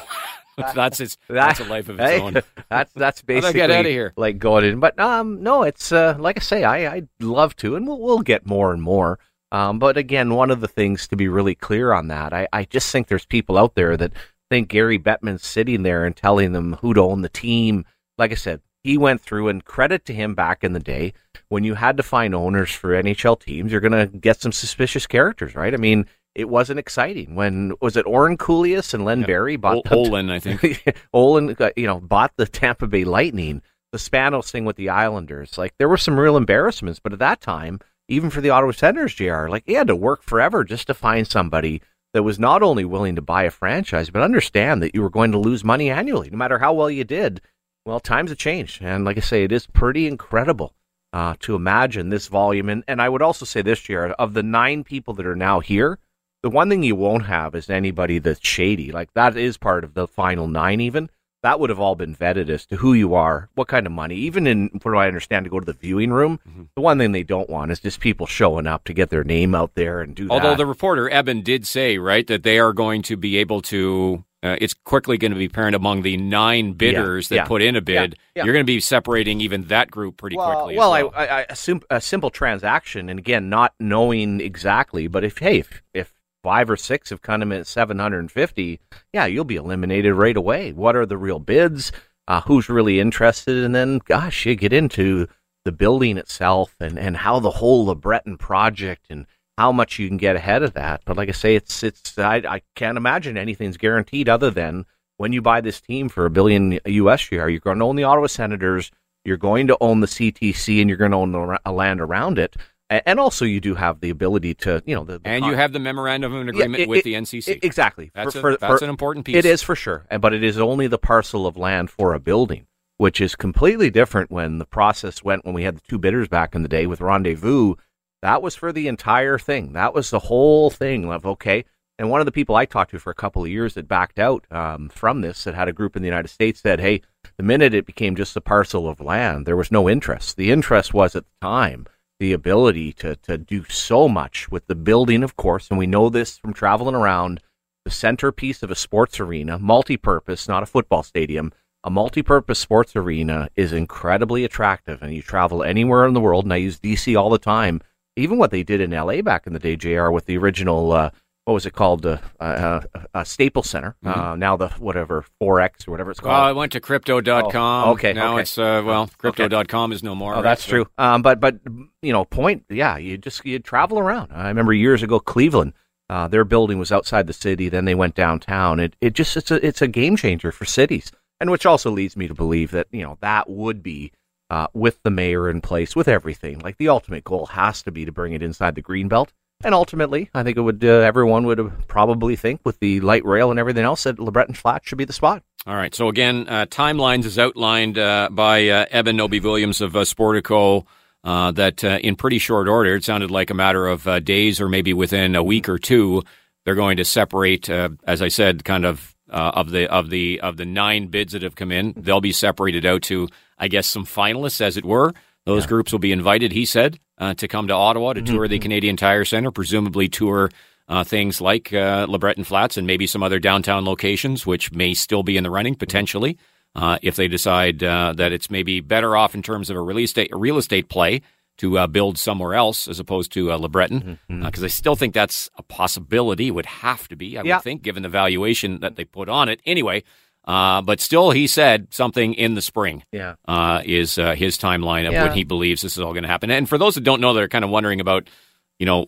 that's 0.76 1.00
its 1.00 1.18
that's 1.28 1.60
a 1.60 1.66
life 1.66 1.90
of 1.90 2.00
its 2.00 2.22
own. 2.22 2.42
that's 2.70 2.92
that's 2.94 3.22
basically 3.22 3.54
get 3.54 3.72
out 3.72 3.86
of 3.86 3.92
here. 3.92 4.14
like 4.16 4.40
going 4.40 4.66
in. 4.66 4.80
But 4.80 5.00
um, 5.00 5.44
no, 5.44 5.64
it's 5.64 5.92
uh, 5.92 6.16
like 6.20 6.38
I 6.38 6.42
say, 6.42 6.64
I 6.64 6.94
I'd 6.96 7.08
love 7.20 7.56
to, 7.58 7.76
and 7.76 7.88
we'll 7.88 8.00
we'll 8.00 8.22
get 8.22 8.46
more 8.46 8.74
and 8.74 8.82
more. 8.82 9.20
Um, 9.52 9.78
but 9.78 9.98
again, 9.98 10.34
one 10.34 10.50
of 10.50 10.62
the 10.62 10.68
things 10.68 11.08
to 11.10 11.16
be 11.16 11.28
really 11.28 11.54
clear 11.54 11.94
on 11.94 12.08
that, 12.08 12.34
I, 12.34 12.48
I 12.52 12.66
just 12.66 12.92
think 12.92 13.08
there's 13.08 13.26
people 13.26 13.56
out 13.56 13.76
there 13.76 13.96
that 13.98 14.12
think 14.50 14.70
Gary 14.70 14.98
Bettman's 14.98 15.46
sitting 15.46 15.84
there 15.84 16.06
and 16.06 16.16
telling 16.16 16.54
them 16.54 16.74
who 16.82 16.96
to 16.96 17.02
own 17.02 17.22
the 17.22 17.30
team. 17.30 17.86
Like 18.18 18.32
I 18.32 18.36
said, 18.36 18.62
he 18.84 18.98
went 18.98 19.22
through 19.22 19.50
and 19.50 19.64
credit 19.64 20.06
to 20.06 20.14
him 20.14 20.34
back 20.34 20.64
in 20.64 20.74
the 20.74 20.80
day 20.80 21.14
when 21.54 21.64
you 21.64 21.76
had 21.76 21.98
to 21.98 22.04
find 22.04 22.34
owners 22.34 22.72
for 22.72 22.90
NHL 22.90 23.40
teams, 23.40 23.72
you're 23.72 23.80
going 23.80 23.92
to 23.92 24.18
get 24.18 24.42
some 24.42 24.52
suspicious 24.52 25.06
characters, 25.06 25.54
right? 25.54 25.74
I 25.74 25.78
mean, 25.78 26.08
it 26.34 26.50
wasn't 26.50 26.80
exciting 26.80 27.36
when 27.36 27.74
was 27.80 27.96
it 27.96 28.08
Oren 28.08 28.38
Koules 28.38 28.94
and 28.94 29.06
Len 29.06 29.22
yeah. 29.22 29.28
Barrie 29.28 29.56
bought 29.56 29.92
o- 29.92 29.98
Olin, 29.98 30.32
I 30.32 30.40
think 30.40 30.84
Olin, 31.14 31.56
uh, 31.60 31.70
you 31.76 31.86
know, 31.86 32.00
bought 32.00 32.34
the 32.38 32.48
Tampa 32.48 32.88
Bay 32.88 33.04
Lightning, 33.04 33.62
the 33.92 34.00
Spano's 34.00 34.50
thing 34.50 34.66
with 34.66 34.78
the 34.78 34.90
Islanders. 34.90 35.56
Like 35.56 35.76
there 35.78 35.88
were 35.88 35.98
some 35.98 36.20
real 36.20 36.38
embarrassments, 36.38 37.00
but 37.00 37.14
at 37.14 37.20
that 37.20 37.40
time, 37.40 37.80
even 38.10 38.32
for 38.32 38.42
the 38.42 38.50
Ottawa 38.50 38.72
Senators, 38.72 39.14
Jr., 39.14 39.48
like 39.48 39.64
he 39.68 39.74
had 39.74 39.88
to 39.88 39.96
work 39.96 40.24
forever 40.24 40.64
just 40.64 40.88
to 40.88 40.96
find 40.96 41.28
somebody 41.28 41.84
that 42.16 42.24
was 42.24 42.40
not 42.40 42.64
only 42.64 42.84
willing 42.84 43.16
to 43.16 43.22
buy 43.22 43.44
a 43.44 43.52
franchise, 43.52 44.10
but 44.10 44.24
understand 44.24 44.82
that 44.82 44.96
you 44.96 45.04
were 45.04 45.10
going 45.10 45.32
to 45.32 45.38
lose 45.38 45.64
money 45.64 45.92
annually, 45.92 46.32
no 46.32 46.38
matter 46.38 46.58
how 46.58 46.74
well 46.74 46.90
you 46.90 47.04
did. 47.04 47.42
Well, 47.86 48.00
times 48.00 48.32
have 48.32 48.40
changed, 48.40 48.82
and 48.82 49.06
like 49.06 49.18
I 49.18 49.22
say, 49.22 49.44
it 49.44 49.52
is 49.52 49.68
pretty 49.68 50.08
incredible 50.08 50.74
uh, 51.14 51.36
to 51.40 51.56
imagine 51.56 52.10
this 52.10 52.28
volume. 52.28 52.68
And 52.68 52.84
and 52.88 53.02
I 53.02 53.08
would 53.08 53.22
also 53.22 53.46
say 53.46 53.62
this, 53.62 53.88
year 53.88 54.08
of 54.08 54.34
the 54.34 54.44
nine 54.44 54.84
people 54.84 55.14
that 55.14 55.26
are 55.26 55.36
now 55.36 55.62
here, 55.62 56.00
the 56.42 56.50
one 56.50 56.70
thing 56.70 56.84
you 56.84 56.96
won't 56.96 57.26
have 57.26 57.56
is 57.56 57.70
anybody 57.70 58.20
that's 58.20 58.46
shady. 58.46 58.92
Like 58.92 59.14
that 59.14 59.38
is 59.38 59.58
part 59.58 59.84
of 59.84 59.94
the 59.94 60.08
final 60.08 60.48
nine, 60.48 60.82
even 60.82 61.10
that 61.44 61.60
would 61.60 61.70
have 61.70 61.80
all 61.80 61.96
been 61.96 62.16
vetted 62.16 62.50
as 62.50 62.66
to 62.66 62.78
who 62.78 62.94
you 62.94 63.14
are, 63.14 63.50
what 63.54 63.68
kind 63.68 63.86
of 63.86 63.92
money. 63.92 64.16
Even 64.16 64.48
in 64.48 64.70
what 64.82 64.92
do 64.92 64.98
I 64.98 65.08
understand 65.08 65.44
to 65.44 65.50
go 65.50 65.60
to 65.60 65.66
the 65.66 65.74
viewing 65.74 66.12
room, 66.12 66.40
mm-hmm. 66.48 66.64
the 66.76 66.82
one 66.82 66.98
thing 66.98 67.12
they 67.12 67.24
don't 67.24 67.50
want 67.50 67.70
is 67.70 67.82
just 67.82 68.00
people 68.00 68.26
showing 68.26 68.66
up 68.66 68.86
to 68.86 68.94
get 68.94 69.10
their 69.10 69.26
name 69.26 69.54
out 69.54 69.76
there 69.76 70.02
and 70.02 70.16
do. 70.16 70.30
Although 70.30 70.52
that. 70.52 70.58
the 70.58 70.66
reporter 70.66 71.10
Eben 71.10 71.42
did 71.42 71.68
say 71.68 71.98
right 71.98 72.26
that 72.28 72.44
they 72.44 72.60
are 72.60 72.74
going 72.74 73.04
to 73.04 73.18
be 73.18 73.38
able 73.38 73.62
to. 73.64 74.24
Uh, 74.44 74.58
it's 74.60 74.74
quickly 74.74 75.18
going 75.18 75.32
to 75.32 75.38
be 75.38 75.46
apparent 75.46 75.76
among 75.76 76.02
the 76.02 76.18
nine 76.18 76.74
bidders 76.74 77.32
yeah, 77.32 77.38
that 77.38 77.44
yeah, 77.44 77.48
put 77.48 77.62
in 77.62 77.76
a 77.76 77.82
bid. 77.82 78.18
Yeah, 78.36 78.44
you're 78.44 78.54
going 78.54 78.66
to 78.66 78.72
be 78.72 78.80
separating 78.82 79.40
even 79.40 79.64
that 79.66 79.90
group 79.90 80.18
pretty 80.18 80.36
well, 80.36 80.54
quickly. 80.54 80.78
Well, 80.78 80.92
well. 80.92 81.14
I, 81.16 81.26
I, 81.26 81.46
assume 81.50 81.82
a 81.90 82.02
simple 82.02 82.30
transaction, 82.30 83.10
and 83.10 83.18
again, 83.18 83.50
not 83.50 83.74
knowing 83.80 84.42
exactly, 84.42 85.08
but 85.08 85.24
if 85.24 85.38
hey, 85.38 85.60
if, 85.60 85.82
if 85.94 86.14
five 86.44 86.70
or 86.70 86.76
six 86.76 87.10
have 87.10 87.22
come 87.22 87.42
in 87.42 87.52
at 87.54 87.68
750, 87.68 88.80
yeah, 89.14 89.26
you'll 89.26 89.46
be 89.46 89.56
eliminated 89.56 90.14
right 90.14 90.36
away. 90.36 90.74
What 90.74 90.96
are 90.98 91.06
the 91.06 91.18
real 91.18 91.40
bids? 91.40 91.94
uh, 92.28 92.42
who's 92.42 92.70
really 92.70 93.00
interested, 93.00 93.64
and 93.64 93.76
then, 93.76 94.00
gosh, 94.06 94.46
you 94.46 94.56
get 94.56 94.74
into 94.74 95.28
the 95.66 95.72
building 95.72 96.18
itself 96.18 96.76
and, 96.80 96.98
and 96.98 97.18
how 97.18 97.40
the 97.40 97.52
whole 97.52 97.94
LeBreton 97.94 98.38
project 98.38 99.08
and 99.10 99.26
how 99.58 99.72
much 99.72 100.00
you 100.00 100.08
can 100.08 100.18
get 100.18 100.36
ahead 100.36 100.64
of 100.64 100.74
that. 100.74 101.02
But 101.06 101.18
like 101.18 101.30
I 101.30 101.34
say, 101.34 101.56
it's 101.56 101.84
it's 101.84 102.18
I, 102.18 102.38
I 102.48 102.62
can't 102.76 102.98
imagine 102.98 103.38
anything's 103.38 103.78
guaranteed 103.78 104.30
other 104.30 104.50
than 104.50 104.86
when 105.18 105.34
you 105.34 105.42
buy 105.42 105.62
this 105.62 105.80
team 105.80 106.10
for 106.10 106.26
a 106.26 106.30
billion 106.30 106.80
US 106.86 107.22
share, 107.22 107.50
you're 107.50 107.60
going 107.60 107.80
to 107.80 107.86
own 107.86 107.96
the 107.96 108.04
Ottawa 108.04 108.28
Senators, 108.28 108.92
you're 109.24 109.38
going 109.38 109.68
to 109.68 109.78
own 109.80 110.00
the 110.00 110.08
CTC, 110.08 110.82
and 110.82 110.90
you're 110.90 110.98
going 110.98 111.12
to 111.12 111.18
own 111.18 111.32
the 111.32 111.72
land 111.72 112.02
around 112.02 112.40
it. 112.40 112.56
And 112.90 113.20
also 113.20 113.46
you 113.46 113.60
do 113.60 113.74
have 113.74 114.02
the 114.02 114.12
ability 114.12 114.54
to 114.56 114.84
you 114.86 114.94
know 114.94 115.04
the, 115.04 115.18
the 115.18 115.28
and 115.28 115.42
con- 115.42 115.52
you 115.52 115.58
have 115.58 115.74
the 115.74 115.80
memorandum 115.80 116.34
of 116.34 116.48
agreement 116.48 116.78
yeah, 116.78 116.84
it, 116.84 116.90
with 116.90 117.00
it, 117.00 117.04
the 117.06 117.14
NCC 117.14 117.60
exactly. 117.64 118.12
That's, 118.14 118.34
for, 118.34 118.40
a, 118.40 118.42
for, 118.42 118.58
that's 118.58 118.80
for, 118.80 118.84
an 118.84 118.90
important 118.90 119.26
piece. 119.26 119.36
it 119.36 119.46
is 119.46 119.64
for 119.64 119.76
sure. 119.76 120.06
But 120.20 120.34
it 120.34 120.44
is 120.44 120.60
only 120.60 120.88
the 120.88 121.00
parcel 121.00 121.48
of 121.48 121.58
land 121.58 121.90
for 121.90 122.14
a 122.14 122.20
building 122.20 122.68
which 122.98 123.20
is 123.20 123.36
completely 123.36 123.90
different 123.90 124.32
when 124.32 124.60
the 124.60 124.66
process 124.66 125.24
went 125.24 125.44
when 125.44 125.54
we 125.54 125.64
had 125.64 125.78
the 125.78 125.82
two 125.90 125.98
bidders 125.98 126.28
back 126.28 126.56
in 126.56 126.62
the 126.62 126.70
day 126.70 126.86
with 126.86 127.02
rendezvous 127.02 127.76
that 128.24 128.42
was 128.42 128.56
for 128.56 128.74
the 128.74 128.88
entire 128.88 129.38
thing 129.38 129.74
that 129.74 129.94
was 129.94 130.10
the 130.10 130.20
whole 130.20 130.72
thing 130.72 131.12
of 131.12 131.26
okay 131.26 131.64
and 132.00 132.10
one 132.10 132.22
of 132.22 132.26
the 132.26 132.32
people 132.32 132.56
I 132.56 132.66
talked 132.66 132.92
to 132.92 133.00
for 133.00 133.12
a 133.12 133.16
couple 133.16 133.44
of 133.44 133.50
years 133.50 133.76
that 133.76 133.88
backed 133.88 134.18
out 134.18 134.46
um, 134.52 134.90
from 134.90 135.22
this 135.22 135.44
that 135.44 135.54
had 135.54 135.68
a 135.68 135.74
group 135.74 135.96
in 135.96 136.02
the 136.02 136.08
United 136.08 136.30
States 136.30 136.60
said, 136.60 136.80
"Hey, 136.80 137.02
the 137.38 137.44
minute 137.44 137.74
it 137.74 137.86
became 137.86 138.16
just 138.16 138.36
a 138.36 138.42
parcel 138.42 138.90
of 138.90 139.00
land, 139.00 139.46
there 139.46 139.56
was 139.56 139.72
no 139.72 139.88
interest. 139.88 140.36
The 140.36 140.52
interest 140.52 140.94
was 140.94 141.16
at 141.16 141.24
the 141.26 141.48
time 141.48 141.86
the 142.20 142.34
ability 142.34 142.94
to, 142.94 143.16
to 143.18 143.38
do 143.38 143.66
so 143.66 144.08
much 144.08 144.50
with 144.50 144.66
the 144.68 144.76
building, 144.76 145.24
of 145.24 145.36
course, 145.36 145.70
and 145.70 145.78
we 145.78 145.88
know 145.88 146.10
this 146.10 146.38
from 146.38 146.54
traveling 146.54 146.96
around 146.96 147.42
the 147.86 147.92
centerpiece 147.92 148.64
of 148.64 148.72
a 148.72 148.76
sports 148.76 149.20
arena, 149.20 149.60
multi 149.60 149.98
purpose, 149.98 150.48
not 150.48 150.64
a 150.64 150.68
football 150.68 151.04
stadium. 151.04 151.52
A 151.84 151.90
multi 151.90 152.22
purpose 152.22 152.60
sports 152.60 152.96
arena 152.96 153.50
is 153.56 153.74
incredibly 153.74 154.46
attractive, 154.46 155.02
and 155.04 155.14
you 155.14 155.22
travel 155.22 155.64
anywhere 155.64 156.08
in 156.08 156.14
the 156.14 156.22
world, 156.22 156.46
and 156.46 156.54
I 156.54 156.58
use 156.58 156.80
DC 156.80 157.20
all 157.20 157.30
the 157.30 157.38
time. 157.38 157.82
Even 158.16 158.38
what 158.38 158.52
they 158.52 158.64
did 158.64 158.80
in 158.80 158.92
LA 158.92 159.22
back 159.22 159.48
in 159.48 159.54
the 159.54 159.60
day, 159.60 159.76
JR, 159.76 160.10
with 160.10 160.26
the 160.26 160.38
original 160.38 160.92
uh, 160.92 161.10
what 161.46 161.54
was 161.54 161.66
it 161.66 161.74
called? 161.74 162.06
Uh, 162.06 162.18
uh, 162.40 162.82
uh, 163.14 163.24
Staples 163.24 163.70
Center. 163.70 163.96
Mm-hmm. 164.04 164.20
Uh, 164.20 164.36
now 164.36 164.56
the 164.56 164.70
whatever 164.70 165.26
Forex 165.42 165.88
or 165.88 165.92
whatever 165.92 166.12
it's 166.12 166.20
called. 166.20 166.32
Well, 166.32 166.42
I 166.42 166.52
went 166.54 166.72
to 166.72 166.80
crypto.com. 166.80 167.90
Oh, 167.90 167.92
okay. 167.92 168.14
Now 168.14 168.34
okay. 168.34 168.44
it's 168.44 168.58
uh, 168.58 168.82
well, 168.86 169.10
crypto.com 169.18 169.92
okay. 169.92 169.96
is 169.96 170.04
no 170.04 170.16
more. 170.16 170.36
Oh, 170.36 170.42
that's 170.42 170.66
true. 170.66 170.88
Um, 170.98 171.22
but 171.22 171.40
but 171.40 171.60
you 172.02 172.14
know, 172.14 172.24
point. 172.26 172.64
Yeah, 172.70 172.98
you 172.98 173.18
just 173.18 173.46
you 173.46 173.60
travel 173.60 174.00
around. 174.00 174.32
I 174.32 174.48
remember 174.48 174.74
years 174.74 175.04
ago, 175.04 175.20
Cleveland. 175.20 175.74
Uh, 176.10 176.28
their 176.28 176.44
building 176.44 176.78
was 176.78 176.92
outside 176.92 177.28
the 177.28 177.34
city. 177.34 177.70
Then 177.70 177.86
they 177.86 177.96
went 177.96 178.16
downtown. 178.16 178.80
It 178.80 178.96
it 179.02 179.14
just 179.14 179.36
it's 179.36 179.52
a 179.52 179.66
it's 179.66 179.82
a 179.82 179.88
game 179.88 180.16
changer 180.16 180.52
for 180.52 180.64
cities, 180.64 181.12
and 181.40 181.50
which 181.50 181.66
also 181.66 181.92
leads 181.92 182.16
me 182.16 182.28
to 182.28 182.34
believe 182.34 182.72
that 182.72 182.88
you 182.92 183.04
know 183.04 183.18
that 183.22 183.50
would 183.50 183.84
be. 183.84 184.12
Uh, 184.50 184.68
with 184.74 185.02
the 185.04 185.10
mayor 185.10 185.50
in 185.50 185.62
place, 185.62 185.96
with 185.96 186.08
everything, 186.08 186.60
like 186.60 186.78
the 186.78 186.88
ultimate 186.90 187.24
goal 187.24 187.48
has 187.48 187.82
to 187.82 187.92
be 187.92 188.06
to 188.06 188.12
bring 188.12 188.34
it 188.34 188.44
inside 188.44 188.76
the 188.76 188.82
green 188.82 189.08
belt 189.08 189.32
And 189.64 189.74
ultimately, 189.74 190.30
I 190.34 190.44
think 190.44 190.58
it 190.58 190.62
would. 190.62 190.84
Uh, 190.84 190.88
everyone 190.88 191.46
would 191.46 191.88
probably 191.88 192.36
think 192.36 192.62
with 192.66 192.80
the 192.80 193.00
light 193.00 193.24
rail 193.26 193.50
and 193.50 193.60
everything 193.60 193.86
else 193.86 194.04
that 194.04 194.18
LeBreton 194.18 194.56
Flats 194.58 194.88
should 194.88 194.98
be 194.98 195.06
the 195.06 195.14
spot. 195.14 195.42
All 195.66 195.76
right. 195.76 195.96
So 195.96 196.10
again, 196.10 196.48
uh, 196.50 196.66
timelines 196.66 197.24
is 197.24 197.40
outlined 197.40 197.98
uh, 197.98 198.28
by 198.30 198.68
uh, 198.68 198.86
Eben 198.92 199.16
Novy-Williams 199.16 199.80
of 199.80 199.96
uh, 199.96 200.02
Sportico. 200.02 200.86
Uh, 201.24 201.52
that 201.52 201.82
uh, 201.86 202.00
in 202.04 202.18
pretty 202.18 202.38
short 202.38 202.68
order, 202.68 202.96
it 202.96 203.04
sounded 203.06 203.32
like 203.32 203.50
a 203.50 203.54
matter 203.54 203.88
of 203.88 204.04
days 204.26 204.60
or 204.60 204.68
maybe 204.68 204.94
within 204.94 205.36
a 205.38 205.44
week 205.44 205.70
or 205.70 205.80
two, 205.80 206.22
they're 206.66 206.76
going 206.76 206.98
to 206.98 207.06
separate. 207.06 207.70
as 207.70 208.22
I 208.22 208.28
said, 208.28 208.66
kind 208.66 208.86
of 208.86 209.13
of 209.38 209.72
the 209.72 209.92
of 209.92 210.10
the 210.10 210.40
of 210.42 210.58
the 210.58 210.66
nine 210.66 211.08
bids 211.08 211.34
that 211.34 211.42
have 211.42 211.56
come 211.56 211.72
in, 211.72 211.94
they'll 211.98 212.22
be 212.22 212.32
separated 212.32 212.86
out 212.86 213.02
to, 213.04 213.28
I 213.58 213.68
guess, 213.68 213.88
some 213.88 214.06
finalists, 214.06 214.62
as 214.62 214.78
it 214.78 214.86
were. 214.86 215.14
Those 215.46 215.64
yeah. 215.64 215.70
groups 215.70 215.92
will 215.92 216.00
be 216.00 216.12
invited, 216.12 216.52
he 216.52 216.66
said, 216.66 217.00
uh, 217.18 217.34
to 217.36 217.48
come 217.48 217.68
to 217.68 217.74
Ottawa 217.74 218.14
to 218.14 218.22
mm-hmm. 218.22 218.34
tour 218.34 218.48
the 218.48 218.60
Canadian 218.60 218.96
Tire 218.96 219.26
Centre, 219.26 219.52
presumably 219.52 220.08
tour 220.08 220.50
uh, 220.88 221.04
things 221.04 221.42
like 221.42 221.74
uh, 221.74 222.06
LeBreton 222.08 222.46
Flats 222.46 222.78
and 222.78 222.88
maybe 222.88 223.08
some 223.08 223.24
other 223.24 223.40
downtown 223.40 223.86
locations, 223.86 224.46
which 224.46 224.72
may 224.72 224.94
still 224.94 225.24
be 225.24 225.38
in 225.38 225.44
the 225.44 225.50
running 225.50 225.76
potentially 225.76 226.38
uh, 226.76 226.98
if 227.02 227.16
they 227.16 227.28
decide 227.28 227.84
uh, 227.84 228.14
that 228.16 228.32
it's 228.32 228.50
maybe 228.50 228.80
better 228.80 229.16
off 229.16 229.36
in 229.36 229.42
terms 229.42 229.70
of 229.70 229.78
a 229.78 229.82
real 229.82 230.00
estate, 230.00 230.32
a 230.34 230.38
real 230.38 230.58
estate 230.58 230.90
play 230.90 231.22
to 231.64 231.78
uh, 231.80 231.88
build 231.88 232.18
somewhere 232.18 232.56
else 232.56 232.90
as 232.90 233.00
opposed 233.00 233.32
to 233.32 233.50
uh, 233.50 233.58
LeBreton, 233.58 234.00
because 234.00 234.20
mm-hmm. 234.30 234.44
uh, 234.44 234.66
I 234.66 234.68
still 234.68 234.98
think 234.98 235.14
that's 235.14 235.50
a 235.56 235.64
possibility. 235.64 236.52
Would 236.52 236.66
have 236.66 237.08
to 237.08 237.16
be, 237.16 237.38
I 237.38 237.44
yeah. 237.44 237.56
would 237.56 237.64
think, 237.64 237.84
given 237.84 238.04
the 238.04 238.10
valuation 238.10 238.82
that 238.82 238.98
they 238.98 239.06
put 239.06 239.30
on 239.30 239.48
it. 239.48 239.62
Anyway, 239.66 240.04
uh, 240.44 240.82
but 240.82 241.00
still, 241.00 241.32
he 241.32 241.48
said 241.48 241.88
something 241.90 242.34
in 242.34 242.56
the 242.56 242.62
spring. 242.62 243.04
Yeah, 243.14 243.36
uh, 243.48 243.82
is 243.86 244.18
uh, 244.18 244.36
his 244.36 244.58
timeline 244.58 245.08
of 245.08 245.14
yeah. 245.14 245.24
when 245.24 245.38
he 245.38 245.46
believes 245.46 245.82
this 245.82 245.94
is 245.98 246.04
all 246.04 246.12
going 246.12 246.24
to 246.24 246.30
happen. 246.30 246.52
And 246.52 246.68
for 246.68 246.78
those 246.78 246.96
that 246.96 247.06
don't 247.06 247.22
know, 247.22 247.34
they're 247.34 247.48
kind 247.48 247.64
of 247.64 247.72
wondering 247.72 248.02
about, 248.02 248.30
you 248.78 248.86
know, 248.86 249.08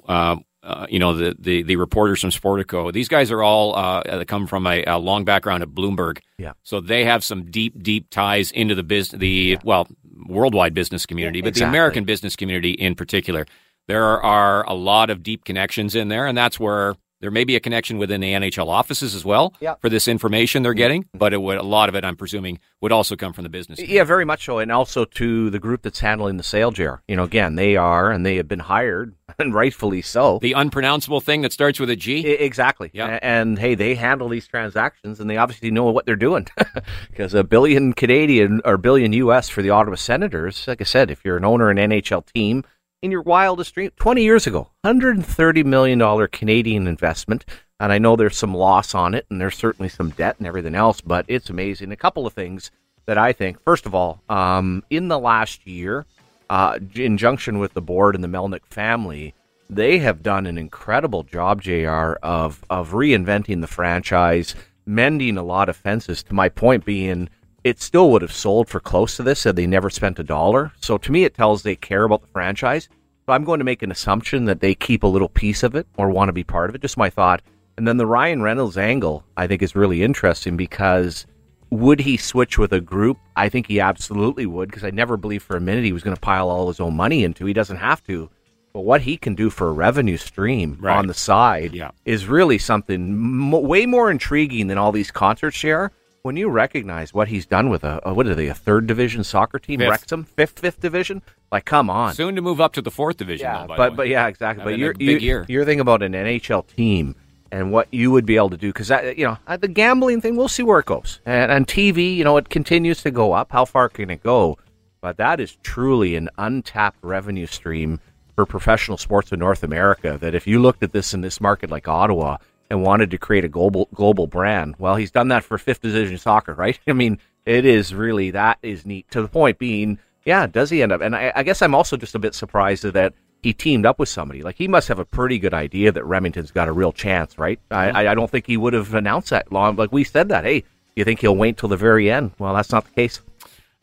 uh, 0.66 0.76
uh, 0.76 0.88
you 0.90 1.00
know, 1.00 1.14
the, 1.14 1.36
the, 1.40 1.64
the 1.64 1.76
reporters 1.76 2.22
from 2.22 2.32
Sportico. 2.32 2.92
These 2.92 3.08
guys 3.08 3.32
are 3.32 3.44
all 3.44 3.76
uh, 3.76 4.26
come 4.26 4.48
from 4.48 4.68
a, 4.68 4.84
a, 4.86 4.98
long 4.98 5.24
background 5.24 5.64
at 5.64 5.70
Bloomberg. 5.70 6.20
Yeah, 6.38 6.54
so 6.64 6.82
they 6.82 7.06
have 7.06 7.24
some 7.24 7.50
deep, 7.50 7.82
deep 7.82 8.10
ties 8.10 8.52
into 8.52 8.76
the 8.76 8.84
business, 8.84 9.20
the 9.20 9.28
yeah. 9.28 9.58
well, 9.64 9.88
worldwide 10.28 10.74
business 10.74 11.06
community, 11.06 11.42
but 11.42 11.50
exactly. 11.50 11.66
the 11.66 11.70
American 11.70 12.04
business 12.04 12.36
community 12.36 12.72
in 12.72 12.96
particular. 12.96 13.46
There 13.88 14.22
are 14.22 14.68
a 14.68 14.74
lot 14.74 15.10
of 15.12 15.22
deep 15.22 15.46
connections 15.46 15.94
in 15.96 16.08
there, 16.08 16.26
and 16.26 16.38
that's 16.38 16.60
where 16.60 16.96
there 17.22 17.32
may 17.32 17.44
be 17.44 17.56
a 17.56 17.60
connection 17.60 17.98
within 17.98 18.22
the 18.22 18.34
NHL 18.34 18.68
offices 18.68 19.16
as 19.16 19.24
well 19.24 19.54
yep. 19.60 19.82
for 19.82 19.90
this 19.90 20.08
information 20.08 20.64
they're 20.64 20.74
mm-hmm. 20.74 20.78
getting, 20.78 21.10
but 21.14 21.34
it 21.34 21.42
would, 21.42 21.58
a 21.58 21.64
lot 21.64 21.90
of 21.90 21.96
it, 21.96 22.04
I'm 22.04 22.16
presuming, 22.16 22.60
would 22.82 22.92
also 22.92 23.16
come 23.16 23.34
from 23.34 23.44
the 23.44 23.50
business. 23.50 23.80
Yeah, 23.80 24.04
very 24.04 24.26
much 24.26 24.46
so, 24.46 24.60
and 24.60 24.72
also 24.72 25.06
to 25.06 25.50
the 25.50 25.60
group 25.60 25.82
that's 25.82 26.00
handling 26.00 26.38
the 26.38 26.44
sale, 26.44 26.72
JR. 26.72 26.96
You 27.08 27.16
know, 27.16 27.24
again, 27.24 27.56
they 27.56 27.78
are 27.78 28.12
and 28.12 28.26
they 28.26 28.36
have 28.36 28.48
been 28.48 28.60
hired, 28.60 29.16
and 29.40 29.54
rightfully 29.54 30.02
so. 30.02 30.40
The 30.42 30.54
unpronounceable 30.54 31.22
thing 31.22 31.42
that 31.42 31.54
starts 31.54 31.80
with 31.80 31.90
a 31.90 31.96
G. 31.96 32.26
I, 32.28 32.32
exactly. 32.44 32.92
Yeah. 32.94 33.08
And, 33.08 33.24
and 33.24 33.60
hey, 33.60 33.76
they 33.76 33.96
handle 33.96 34.30
these 34.30 34.48
transactions, 34.48 35.20
and 35.20 35.30
they 35.30 35.38
obviously 35.38 35.72
know 35.72 35.86
what 35.86 36.06
they're 36.06 36.16
doing 36.16 36.48
because 37.10 37.34
a 37.34 37.44
billion 37.44 37.94
Canadian 37.94 38.62
or 38.66 38.78
billion 38.78 39.14
U.S. 39.14 39.50
for 39.50 39.62
the 39.62 39.70
Ottawa 39.70 39.96
Senators. 39.96 40.68
Like 40.68 40.82
I 40.82 40.86
said, 40.86 41.10
if 41.10 41.24
you're 41.24 41.38
an 41.38 41.46
owner 41.46 41.72
in 41.72 41.78
an 41.78 41.92
NHL 41.92 42.26
team 42.34 42.64
in 43.06 43.12
your 43.12 43.22
wildest 43.22 43.76
dream. 43.76 43.92
20 43.98 44.24
years 44.24 44.48
ago 44.48 44.72
$130 44.84 45.64
million 45.64 46.28
canadian 46.30 46.88
investment 46.88 47.46
and 47.80 47.92
i 47.94 48.00
know 48.00 48.16
there's 48.16 48.36
some 48.36 48.54
loss 48.54 48.96
on 48.96 49.14
it 49.14 49.28
and 49.30 49.40
there's 49.40 49.56
certainly 49.56 49.88
some 49.88 50.10
debt 50.10 50.36
and 50.40 50.48
everything 50.48 50.74
else 50.74 51.02
but 51.02 51.24
it's 51.28 51.50
amazing. 51.50 51.92
A 51.92 51.96
couple 51.96 52.26
of 52.26 52.34
things 52.34 52.72
that 53.06 53.18
i 53.18 53.32
think 53.32 53.64
first 53.64 53.86
of 53.86 53.94
all 53.94 54.22
um, 54.28 54.84
in 54.90 55.08
the 55.08 55.20
last 55.20 55.68
year 55.68 56.06
uh, 56.50 56.80
in 56.96 57.18
junction 57.18 57.60
with 57.60 57.74
the 57.74 57.82
board 57.82 58.16
and 58.16 58.24
the 58.24 58.28
melnyk 58.28 58.66
family 58.66 59.36
they 59.70 60.00
have 60.00 60.24
done 60.24 60.48
an 60.48 60.58
incredible 60.58 61.22
job 61.22 61.62
jr 61.62 62.14
of, 62.24 62.66
of 62.72 62.92
reinventing 62.94 63.62
the 63.62 63.68
franchise 63.68 64.56
mending 64.88 65.38
a 65.38 65.44
lot 65.44 65.70
of 65.70 65.76
fences 65.76 66.24
to 66.24 66.34
my 66.34 66.50
point 66.50 66.84
being 66.86 67.30
it 67.66 67.82
still 67.82 68.12
would 68.12 68.22
have 68.22 68.32
sold 68.32 68.70
for 68.70 68.80
close 68.80 69.18
to 69.18 69.24
this 69.24 69.44
had 69.44 69.56
they 69.56 69.66
never 69.66 69.90
spent 69.90 70.20
a 70.20 70.24
dollar. 70.24 70.72
So 70.80 71.00
to 71.00 71.12
me, 71.12 71.24
it 71.24 71.34
tells 71.34 71.64
they 71.64 71.76
care 71.76 72.04
about 72.04 72.22
the 72.22 72.28
franchise. 72.28 72.88
So 73.26 73.34
I'm 73.34 73.44
going 73.44 73.58
to 73.58 73.66
make 73.66 73.82
an 73.82 73.90
assumption 73.90 74.46
that 74.46 74.60
they 74.60 74.76
keep 74.76 75.02
a 75.02 75.08
little 75.08 75.30
piece 75.30 75.64
of 75.64 75.74
it 75.74 75.88
or 75.98 76.12
want 76.12 76.30
to 76.30 76.34
be 76.34 76.44
part 76.44 76.70
of 76.70 76.76
it. 76.76 76.82
Just 76.84 76.96
my 76.96 77.10
thought. 77.10 77.42
And 77.76 77.88
then 77.88 77.98
the 77.98 78.06
Ryan 78.06 78.44
Reynolds 78.44 78.78
angle, 78.78 79.26
I 79.36 79.48
think, 79.48 79.64
is 79.64 79.76
really 79.76 80.04
interesting 80.04 80.56
because 80.56 81.26
would 81.72 82.00
he 82.00 82.18
switch 82.18 82.60
with 82.60 82.72
a 82.72 82.80
group? 82.80 83.18
I 83.36 83.50
think 83.50 83.66
he 83.66 83.80
absolutely 83.80 84.46
would 84.46 84.70
because 84.70 84.84
I 84.84 84.92
never 84.92 85.18
believed 85.18 85.44
for 85.44 85.58
a 85.58 85.62
minute 85.62 85.84
he 85.84 85.92
was 85.92 86.04
going 86.04 86.16
to 86.16 86.22
pile 86.22 86.52
all 86.52 86.68
his 86.68 86.80
own 86.80 86.96
money 86.96 87.24
into. 87.24 87.48
He 87.48 87.54
doesn't 87.54 87.78
have 87.78 88.04
to. 88.04 88.30
But 88.74 88.82
what 88.82 89.02
he 89.02 89.18
can 89.18 89.34
do 89.34 89.50
for 89.50 89.70
a 89.70 89.74
revenue 89.74 90.18
stream 90.18 90.78
right. 90.80 90.96
on 90.96 91.08
the 91.08 91.16
side 91.16 91.74
yeah. 91.74 91.92
is 92.06 92.28
really 92.28 92.60
something 92.60 93.02
m- 93.02 93.52
way 93.64 93.88
more 93.88 94.12
intriguing 94.12 94.68
than 94.68 94.78
all 94.78 94.92
these 94.92 95.10
concerts 95.10 95.58
share 95.58 95.92
when 96.26 96.36
you 96.36 96.50
recognize 96.50 97.14
what 97.14 97.28
he's 97.28 97.46
done 97.46 97.70
with 97.70 97.84
a, 97.84 98.02
a 98.04 98.12
what 98.12 98.26
are 98.26 98.34
they 98.34 98.48
a 98.48 98.54
third 98.56 98.88
division 98.88 99.24
soccer 99.24 99.60
team 99.60 99.80
fifth. 99.80 99.90
Wrexham? 99.90 100.24
Fifth 100.24 100.60
fifth 100.60 100.82
division? 100.82 101.22
Like 101.52 101.66
come 101.66 101.88
on. 101.88 102.16
Soon 102.16 102.36
to 102.36 102.42
move 102.42 102.60
up 102.60 102.74
to 102.74 102.82
the 102.82 102.90
fourth 102.90 103.18
division 103.18 103.46
yeah. 103.46 103.68
though, 103.68 103.78
but 103.78 103.96
but 103.96 104.08
yeah 104.08 104.26
exactly. 104.26 104.64
I 104.64 104.66
but 104.66 104.80
you're 104.80 104.94
big 104.96 105.22
you, 105.22 105.28
year. 105.28 105.46
you're 105.48 105.66
thinking 105.66 105.82
about 105.82 106.02
an 106.02 106.14
NHL 106.14 106.66
team 106.66 107.16
and 107.52 107.72
what 107.72 107.94
you 107.94 108.10
would 108.10 108.26
be 108.26 108.38
able 108.38 108.50
to 108.50 108.58
do 108.58 108.74
because 108.74 108.90
you 109.16 109.24
know 109.24 109.38
uh, 109.46 109.56
the 109.56 109.68
gambling 109.68 110.20
thing 110.20 110.36
we'll 110.36 110.48
see 110.48 110.64
where 110.64 110.80
it 110.80 110.88
goes. 110.88 111.22
And 111.28 111.52
on 111.52 111.64
TV 111.64 112.16
you 112.16 112.24
know 112.24 112.38
it 112.38 112.50
continues 112.50 113.04
to 113.04 113.12
go 113.12 113.34
up. 113.34 113.52
How 113.52 113.64
far 113.64 113.88
can 113.88 114.10
it 114.10 114.24
go? 114.24 114.58
But 115.02 115.18
that 115.18 115.40
is 115.40 115.58
truly 115.62 116.16
an 116.16 116.30
untapped 116.40 117.04
revenue 117.04 117.46
stream 117.46 118.00
for 118.34 118.48
professional 118.48 118.98
sports 118.98 119.32
in 119.32 119.38
North 119.38 119.62
America 119.62 120.18
that 120.20 120.34
if 120.34 120.48
you 120.48 120.60
looked 120.60 120.82
at 120.82 120.92
this 120.92 121.14
in 121.14 121.22
this 121.22 121.40
market 121.40 121.70
like 121.70 121.88
Ottawa 121.88 122.38
and 122.70 122.84
wanted 122.84 123.12
to 123.12 123.18
create 123.18 123.46
a 123.46 123.50
global 123.50 123.90
global 123.94 124.28
brand. 124.28 124.76
Well, 124.78 124.96
he's 124.96 125.12
done 125.12 125.30
that 125.30 125.44
for 125.44 125.58
fifth 125.58 125.82
division 125.82 126.18
soccer, 126.18 126.54
right? 126.54 126.80
I 126.88 126.94
mean, 126.94 127.20
it 127.46 127.66
is 127.66 127.94
really 127.94 128.32
that 128.32 128.58
is 128.62 128.86
neat. 128.86 129.10
To 129.12 129.22
the 129.22 129.28
point 129.28 129.58
being, 129.58 130.00
yeah, 130.26 130.48
does 130.48 130.70
he 130.70 130.82
end 130.82 130.92
up? 130.92 131.02
And 131.02 131.16
I, 131.16 131.32
I 131.36 131.44
guess 131.44 131.62
I'm 131.62 131.76
also 131.76 131.98
just 131.98 132.16
a 132.16 132.20
bit 132.20 132.34
surprised 132.34 132.84
that 132.84 133.14
he 133.42 133.54
teamed 133.54 133.86
up 133.86 134.00
with 134.00 134.10
somebody. 134.10 134.42
Like 134.42 134.56
he 134.56 134.68
must 134.68 134.88
have 134.88 134.98
a 134.98 135.06
pretty 135.06 135.38
good 135.38 135.54
idea 135.54 135.92
that 135.92 136.04
Remington's 136.04 136.52
got 136.52 136.68
a 136.68 136.72
real 136.72 136.92
chance, 136.92 137.38
right? 137.38 137.60
I, 137.70 138.08
I 138.08 138.16
don't 138.16 138.30
think 138.30 138.48
he 138.48 138.58
would 138.58 138.74
have 138.74 138.94
announced 138.96 139.30
that 139.30 139.52
long. 139.52 139.76
Like 139.76 139.92
we 139.92 140.04
said 140.04 140.30
that, 140.30 140.46
hey, 140.46 140.64
you 140.96 141.04
think 141.04 141.20
he'll 141.20 141.36
wait 141.36 141.58
till 141.58 141.70
the 141.70 141.78
very 141.78 142.10
end? 142.10 142.32
Well, 142.40 142.56
that's 142.56 142.72
not 142.72 142.86
the 142.86 142.92
case. 142.92 143.22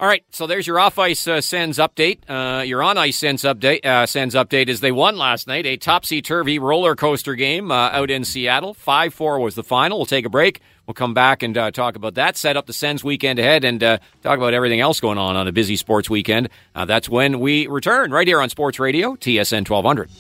All 0.03 0.09
right, 0.09 0.25
so 0.33 0.49
there's 0.49 0.67
your 0.67 0.81
off 0.81 0.99
ice 0.99 1.29
uh, 1.29 1.41
Sens 1.41 1.79
update. 1.79 2.29
Uh, 2.29 2.63
your 2.63 2.83
on 2.83 2.99
ice 2.99 3.17
Sens 3.17 3.45
update. 3.45 3.87
Uh, 3.87 4.05
Sens 4.05 4.35
update 4.35 4.69
is 4.69 4.81
they 4.81 4.91
won 4.91 5.17
last 5.17 5.47
night, 5.47 5.65
a 5.65 5.77
topsy 5.77 6.21
turvy 6.21 6.59
roller 6.59 6.97
coaster 6.97 7.37
game 7.37 7.71
uh, 7.71 7.91
out 7.91 8.11
in 8.11 8.25
Seattle. 8.25 8.75
Five 8.75 9.15
four 9.15 9.39
was 9.39 9.55
the 9.55 9.63
final. 9.63 9.99
We'll 9.99 10.07
take 10.07 10.27
a 10.27 10.29
break. 10.29 10.61
We'll 10.89 10.95
come 10.95 11.15
back 11.15 11.45
and 11.45 11.57
uh, 11.57 11.71
talk 11.71 11.95
about 11.95 12.15
that. 12.15 12.37
Set 12.37 12.57
up 12.57 12.67
the 12.67 12.73
Sens 12.73 13.05
weekend 13.05 13.39
ahead 13.39 13.63
and 13.65 13.81
uh, 13.81 13.99
talk 14.25 14.39
about 14.39 14.55
everything 14.55 14.81
else 14.81 14.99
going 14.99 15.19
on 15.19 15.37
on 15.37 15.47
a 15.47 15.53
busy 15.53 15.77
sports 15.77 16.11
weekend. 16.11 16.49
that's 16.75 17.09
when 17.09 17.39
we 17.39 17.69
return 17.69 18.11
right 18.11 18.27
here 18.27 18.41
on 18.41 18.49
Sports 18.49 18.81
Radio 18.81 19.15
TSN 19.15 19.71
1200. 19.71 20.11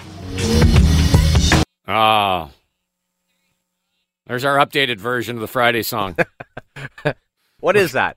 Ah, 1.89 2.51
there's 4.29 4.45
our 4.45 4.65
updated 4.65 4.99
version 4.99 5.35
of 5.35 5.41
the 5.41 5.49
Friday 5.49 5.83
song. 5.83 6.15
what 7.59 7.77
is 7.77 7.91
that? 7.91 8.17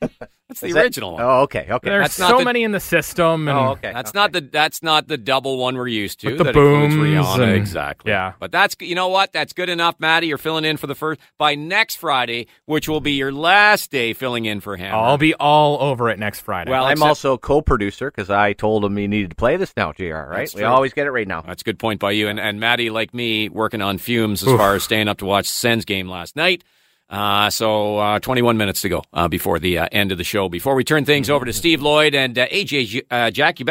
That's 0.50 0.62
the 0.62 0.66
Is 0.66 0.76
original 0.76 1.16
that, 1.16 1.24
one. 1.24 1.32
Oh, 1.32 1.40
okay, 1.42 1.66
okay. 1.70 1.90
There's 1.90 2.16
that's 2.16 2.16
so 2.16 2.38
the, 2.38 2.44
many 2.44 2.64
in 2.64 2.72
the 2.72 2.80
system. 2.80 3.46
And 3.46 3.56
oh, 3.56 3.70
okay. 3.70 3.92
That's 3.92 4.10
okay. 4.10 4.18
not 4.18 4.32
the 4.32 4.40
that's 4.40 4.82
not 4.82 5.06
the 5.06 5.16
double 5.16 5.58
one 5.58 5.76
we're 5.76 5.86
used 5.86 6.18
to. 6.22 6.30
With 6.30 6.44
the 6.44 6.52
booms 6.52 6.94
Rihanna, 6.94 7.40
and, 7.40 7.52
exactly. 7.52 8.10
Yeah, 8.10 8.32
but 8.40 8.50
that's 8.50 8.74
you 8.80 8.96
know 8.96 9.06
what? 9.06 9.32
That's 9.32 9.52
good 9.52 9.68
enough, 9.68 9.94
Maddie. 10.00 10.26
You're 10.26 10.38
filling 10.38 10.64
in 10.64 10.76
for 10.76 10.88
the 10.88 10.96
first 10.96 11.20
by 11.38 11.54
next 11.54 11.96
Friday, 11.96 12.48
which 12.64 12.88
will 12.88 13.00
be 13.00 13.12
your 13.12 13.30
last 13.30 13.92
day 13.92 14.12
filling 14.12 14.44
in 14.46 14.58
for 14.58 14.76
him. 14.76 14.92
I'll 14.92 15.18
be 15.18 15.34
all 15.34 15.80
over 15.80 16.10
it 16.10 16.18
next 16.18 16.40
Friday. 16.40 16.72
Well, 16.72 16.84
I'm 16.84 17.00
also 17.00 17.38
co-producer 17.38 18.10
because 18.10 18.28
I 18.28 18.52
told 18.52 18.84
him 18.84 18.96
he 18.96 19.06
needed 19.06 19.30
to 19.30 19.36
play 19.36 19.56
this 19.56 19.72
now. 19.76 19.92
Gr, 19.92 20.12
right? 20.12 20.52
We 20.52 20.64
always 20.64 20.92
get 20.92 21.06
it 21.06 21.12
right 21.12 21.28
now. 21.28 21.42
That's 21.42 21.62
a 21.62 21.64
good 21.64 21.78
point 21.78 22.00
by 22.00 22.10
you. 22.10 22.26
And 22.26 22.40
and 22.40 22.58
Maddie, 22.58 22.90
like 22.90 23.14
me, 23.14 23.48
working 23.48 23.82
on 23.82 23.98
fumes 23.98 24.42
as 24.42 24.48
Oof. 24.48 24.58
far 24.58 24.74
as 24.74 24.82
staying 24.82 25.06
up 25.06 25.18
to 25.18 25.26
watch 25.26 25.46
the 25.46 25.54
Sens 25.54 25.84
game 25.84 26.08
last 26.08 26.34
night. 26.34 26.64
Uh, 27.10 27.50
so 27.50 27.98
uh, 27.98 28.18
21 28.20 28.56
minutes 28.56 28.82
to 28.82 28.88
go 28.88 29.02
uh, 29.12 29.26
before 29.26 29.58
the 29.58 29.78
uh, 29.78 29.88
end 29.90 30.12
of 30.12 30.18
the 30.18 30.24
show. 30.24 30.48
Before 30.48 30.76
we 30.76 30.84
turn 30.84 31.04
things 31.04 31.28
over 31.28 31.44
to 31.44 31.52
Steve 31.52 31.82
Lloyd 31.82 32.14
and 32.14 32.38
uh, 32.38 32.46
AJ 32.46 33.02
uh, 33.10 33.32
Jackie 33.32 33.64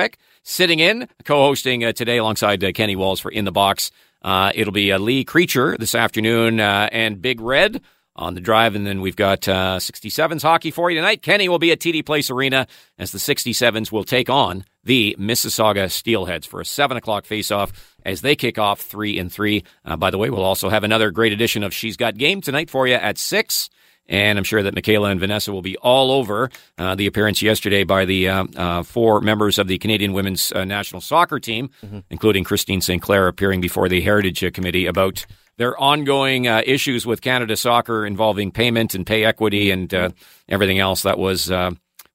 sitting 0.44 0.80
in, 0.80 1.08
co-hosting 1.24 1.82
today 1.94 2.18
alongside 2.18 2.62
Kenny 2.76 2.98
Walls 2.98 3.22
for 3.22 3.32
In 3.32 3.46
the 3.46 3.52
Box. 3.52 3.92
it'll 4.24 4.74
be 4.74 4.96
Lee 4.98 5.24
Creature 5.24 5.78
this 5.80 5.96
afternoon 5.96 6.60
and 6.60 7.22
Big 7.22 7.40
Red 7.40 7.82
on 8.20 8.34
the 8.34 8.42
drive. 8.42 8.76
And 8.76 8.86
then 8.86 9.02
we've 9.02 9.16
got 9.16 9.48
uh, 9.48 9.78
67s 9.80 10.42
hockey 10.42 10.72
for 10.72 10.92
you 10.92 10.98
tonight. 10.98 11.22
Kenny 11.22 11.48
will 11.48 11.60
be 11.60 11.72
at 11.72 11.80
TD 11.80 12.06
Place 12.06 12.30
Arena 12.30 12.68
as 12.98 13.12
the 13.12 13.20
67s 13.20 13.92
will 13.92 14.04
take 14.04 14.30
on 14.30 14.66
the 14.84 15.16
Mississauga 15.20 15.86
Steelheads 15.86 16.46
for 16.46 16.62
a 16.62 16.66
7 16.66 16.98
o'clock 16.98 17.26
faceoff 17.26 17.72
as 18.06 18.22
they 18.22 18.36
kick 18.36 18.58
off 18.58 18.82
3 18.82 19.20
and 19.20 19.32
3. 19.32 19.64
Uh, 19.86 19.98
by 19.98 20.10
the 20.10 20.18
way, 20.18 20.30
we'll 20.30 20.44
also 20.44 20.70
have 20.70 20.84
another 20.84 21.12
great 21.12 21.34
edition 21.34 21.64
of 21.64 21.74
She's 21.74 21.98
Got 21.98 22.18
Game 22.18 22.42
tonight 22.42 22.70
for 22.70 22.88
you 22.88 22.96
at 22.96 23.18
6 23.18 23.70
And 24.08 24.38
I'm 24.38 24.44
sure 24.44 24.64
that 24.64 24.74
Michaela 24.74 25.10
and 25.10 25.20
Vanessa 25.20 25.52
will 25.52 25.62
be 25.62 25.78
all 25.78 26.12
over 26.12 26.50
uh, 26.78 26.96
the 26.96 27.08
appearance 27.08 27.42
yesterday 27.42 27.84
by 27.84 28.06
the 28.06 28.30
uh, 28.30 28.46
uh, 28.56 28.84
four 28.84 29.22
members 29.22 29.60
of 29.60 29.68
the 29.68 29.78
Canadian 29.78 30.14
women's 30.14 30.52
uh, 30.52 30.66
national 30.66 31.02
soccer 31.02 31.40
team, 31.40 31.70
mm-hmm. 31.86 32.00
including 32.10 32.44
Christine 32.44 32.82
Sinclair, 32.82 33.28
appearing 33.28 33.62
before 33.62 33.90
the 33.90 34.02
Heritage 34.02 34.54
Committee 34.54 34.86
about 34.86 35.26
their 35.58 35.78
ongoing 35.78 36.48
uh, 36.48 36.64
issues 36.66 37.06
with 37.06 37.22
Canada 37.22 37.56
Soccer 37.58 38.06
involving 38.06 38.50
payment 38.50 38.96
and 38.96 39.06
pay 39.06 39.26
equity 39.26 39.72
and 39.72 39.94
uh, 39.94 40.10
everything 40.48 40.80
else. 40.80 41.04
That 41.04 41.20
was 41.20 41.52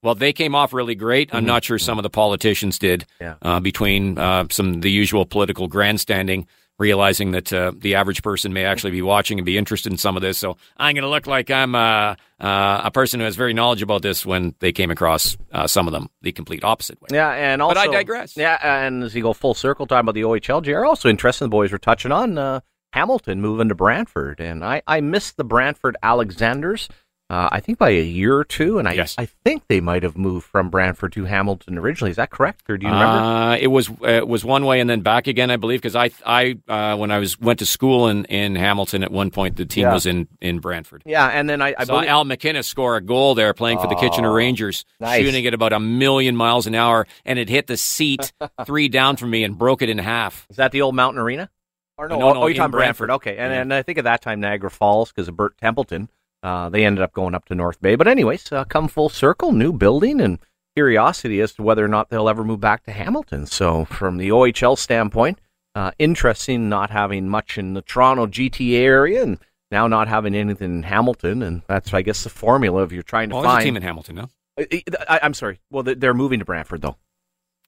well, 0.04 0.14
they 0.14 0.32
came 0.32 0.54
off 0.54 0.72
really 0.72 0.94
great. 0.94 1.34
I'm 1.34 1.40
mm-hmm. 1.40 1.48
not 1.48 1.64
sure 1.64 1.78
some 1.78 1.98
of 1.98 2.04
the 2.04 2.10
politicians 2.10 2.78
did 2.78 3.06
yeah. 3.20 3.58
between 3.60 4.16
some 4.50 4.80
the 4.80 4.90
usual 4.90 5.26
political 5.26 5.66
grandstanding 5.66 6.46
realizing 6.78 7.30
that 7.32 7.52
uh, 7.52 7.72
the 7.76 7.94
average 7.94 8.22
person 8.22 8.52
may 8.52 8.64
actually 8.64 8.90
be 8.90 9.02
watching 9.02 9.38
and 9.38 9.46
be 9.46 9.56
interested 9.56 9.92
in 9.92 9.98
some 9.98 10.16
of 10.16 10.22
this. 10.22 10.38
So 10.38 10.56
I'm 10.76 10.94
going 10.94 11.02
to 11.02 11.08
look 11.08 11.26
like 11.26 11.50
I'm 11.50 11.74
uh, 11.74 12.16
uh, 12.40 12.80
a 12.84 12.90
person 12.90 13.20
who 13.20 13.24
has 13.24 13.36
very 13.36 13.54
knowledge 13.54 13.82
about 13.82 14.02
this 14.02 14.26
when 14.26 14.54
they 14.58 14.72
came 14.72 14.90
across 14.90 15.36
uh, 15.52 15.66
some 15.66 15.86
of 15.86 15.92
them 15.92 16.08
the 16.22 16.32
complete 16.32 16.64
opposite 16.64 17.00
way. 17.00 17.08
Yeah, 17.12 17.30
and 17.30 17.62
also, 17.62 17.74
but 17.74 17.88
I 17.88 17.92
digress. 17.92 18.36
Yeah, 18.36 18.58
and 18.62 19.04
as 19.04 19.14
you 19.14 19.22
go 19.22 19.32
full 19.32 19.54
circle 19.54 19.86
talking 19.86 20.00
about 20.00 20.14
the 20.14 20.22
OHL, 20.22 20.62
JR, 20.62 20.84
also 20.84 21.08
interesting. 21.08 21.46
The 21.46 21.50
boys 21.50 21.70
were 21.70 21.78
touching 21.78 22.12
on 22.12 22.38
uh, 22.38 22.60
Hamilton 22.92 23.40
moving 23.40 23.68
to 23.68 23.74
Brantford, 23.74 24.40
and 24.40 24.64
I 24.64 24.82
I 24.86 25.00
missed 25.00 25.36
the 25.36 25.44
Brantford 25.44 25.96
Alexanders 26.02 26.88
uh, 27.30 27.48
I 27.50 27.60
think 27.60 27.78
by 27.78 27.90
a 27.90 28.02
year 28.02 28.36
or 28.36 28.44
two, 28.44 28.78
and 28.78 28.86
I 28.86 28.92
yes. 28.92 29.14
I 29.16 29.24
think 29.24 29.66
they 29.68 29.80
might 29.80 30.02
have 30.02 30.16
moved 30.16 30.46
from 30.46 30.68
Brantford 30.68 31.12
to 31.14 31.24
Hamilton 31.24 31.78
originally. 31.78 32.10
Is 32.10 32.16
that 32.16 32.30
correct, 32.30 32.68
or 32.68 32.76
do 32.76 32.86
you 32.86 32.92
remember? 32.92 33.16
Uh, 33.16 33.56
it 33.56 33.68
was 33.68 33.88
uh, 33.88 34.08
it 34.08 34.28
was 34.28 34.44
one 34.44 34.66
way 34.66 34.78
and 34.78 34.90
then 34.90 35.00
back 35.00 35.26
again, 35.26 35.50
I 35.50 35.56
believe, 35.56 35.80
because 35.80 35.96
I 35.96 36.10
I 36.26 36.58
uh, 36.68 36.96
when 36.98 37.10
I 37.10 37.18
was 37.18 37.40
went 37.40 37.60
to 37.60 37.66
school 37.66 38.08
in, 38.08 38.26
in 38.26 38.56
Hamilton 38.56 39.02
at 39.02 39.10
one 39.10 39.30
point, 39.30 39.56
the 39.56 39.64
team 39.64 39.84
yeah. 39.84 39.94
was 39.94 40.04
in, 40.04 40.28
in 40.42 40.58
Brantford. 40.58 41.02
Yeah, 41.06 41.26
and 41.26 41.48
then 41.48 41.62
I, 41.62 41.74
I 41.78 41.84
saw 41.84 41.94
believe... 41.94 42.10
Al 42.10 42.24
MacInnis 42.26 42.66
score 42.66 42.96
a 42.96 43.00
goal 43.00 43.34
there, 43.34 43.54
playing 43.54 43.78
for 43.78 43.86
the 43.86 43.94
Kitchener 43.94 44.30
oh, 44.30 44.34
Rangers, 44.34 44.84
nice. 45.00 45.22
shooting 45.22 45.46
at 45.46 45.54
about 45.54 45.72
a 45.72 45.80
million 45.80 46.36
miles 46.36 46.66
an 46.66 46.74
hour, 46.74 47.06
and 47.24 47.38
it 47.38 47.48
hit 47.48 47.68
the 47.68 47.78
seat 47.78 48.34
three 48.66 48.88
down 48.88 49.16
from 49.16 49.30
me 49.30 49.44
and 49.44 49.56
broke 49.56 49.80
it 49.80 49.88
in 49.88 49.96
half. 49.96 50.46
Is 50.50 50.56
that 50.56 50.72
the 50.72 50.82
old 50.82 50.94
Mountain 50.94 51.22
Arena? 51.22 51.48
Or 51.96 52.08
no, 52.08 52.18
no, 52.18 52.32
no 52.32 52.42
oh, 52.42 52.46
you're 52.48 52.56
talking 52.56 52.72
Brantford. 52.72 53.06
Brantford. 53.08 53.10
Okay, 53.10 53.38
and, 53.38 53.52
yeah. 53.52 53.60
and 53.62 53.72
I 53.72 53.82
think 53.82 53.96
at 53.96 54.04
that 54.04 54.20
time 54.20 54.40
Niagara 54.40 54.70
Falls 54.70 55.10
because 55.10 55.28
of 55.28 55.36
Bert 55.36 55.56
Templeton. 55.56 56.10
Uh, 56.44 56.68
they 56.68 56.84
ended 56.84 57.02
up 57.02 57.14
going 57.14 57.34
up 57.34 57.46
to 57.46 57.54
North 57.54 57.80
Bay. 57.80 57.96
But, 57.96 58.06
anyways, 58.06 58.52
uh, 58.52 58.64
come 58.64 58.86
full 58.86 59.08
circle, 59.08 59.50
new 59.50 59.72
building, 59.72 60.20
and 60.20 60.38
curiosity 60.76 61.40
as 61.40 61.54
to 61.54 61.62
whether 61.62 61.82
or 61.82 61.88
not 61.88 62.10
they'll 62.10 62.28
ever 62.28 62.44
move 62.44 62.60
back 62.60 62.84
to 62.84 62.92
Hamilton. 62.92 63.46
So, 63.46 63.86
from 63.86 64.18
the 64.18 64.28
OHL 64.28 64.76
standpoint, 64.76 65.38
uh, 65.74 65.92
interesting 65.98 66.68
not 66.68 66.90
having 66.90 67.30
much 67.30 67.56
in 67.56 67.72
the 67.72 67.80
Toronto 67.80 68.26
GTA 68.26 68.78
area 68.78 69.22
and 69.22 69.38
now 69.70 69.86
not 69.86 70.06
having 70.06 70.34
anything 70.34 70.76
in 70.76 70.82
Hamilton. 70.82 71.42
And 71.42 71.62
that's, 71.66 71.94
I 71.94 72.02
guess, 72.02 72.24
the 72.24 72.30
formula 72.30 72.82
if 72.82 72.92
you're 72.92 73.02
trying 73.02 73.30
to 73.30 73.36
well, 73.36 73.44
find. 73.44 73.62
a 73.62 73.64
team 73.64 73.76
in 73.78 73.82
Hamilton, 73.82 74.16
no? 74.16 74.30
I, 74.58 75.20
am 75.22 75.32
sorry. 75.32 75.60
Well, 75.70 75.82
they're 75.82 76.12
moving 76.12 76.40
to 76.40 76.44
Brantford, 76.44 76.82
though. 76.82 76.96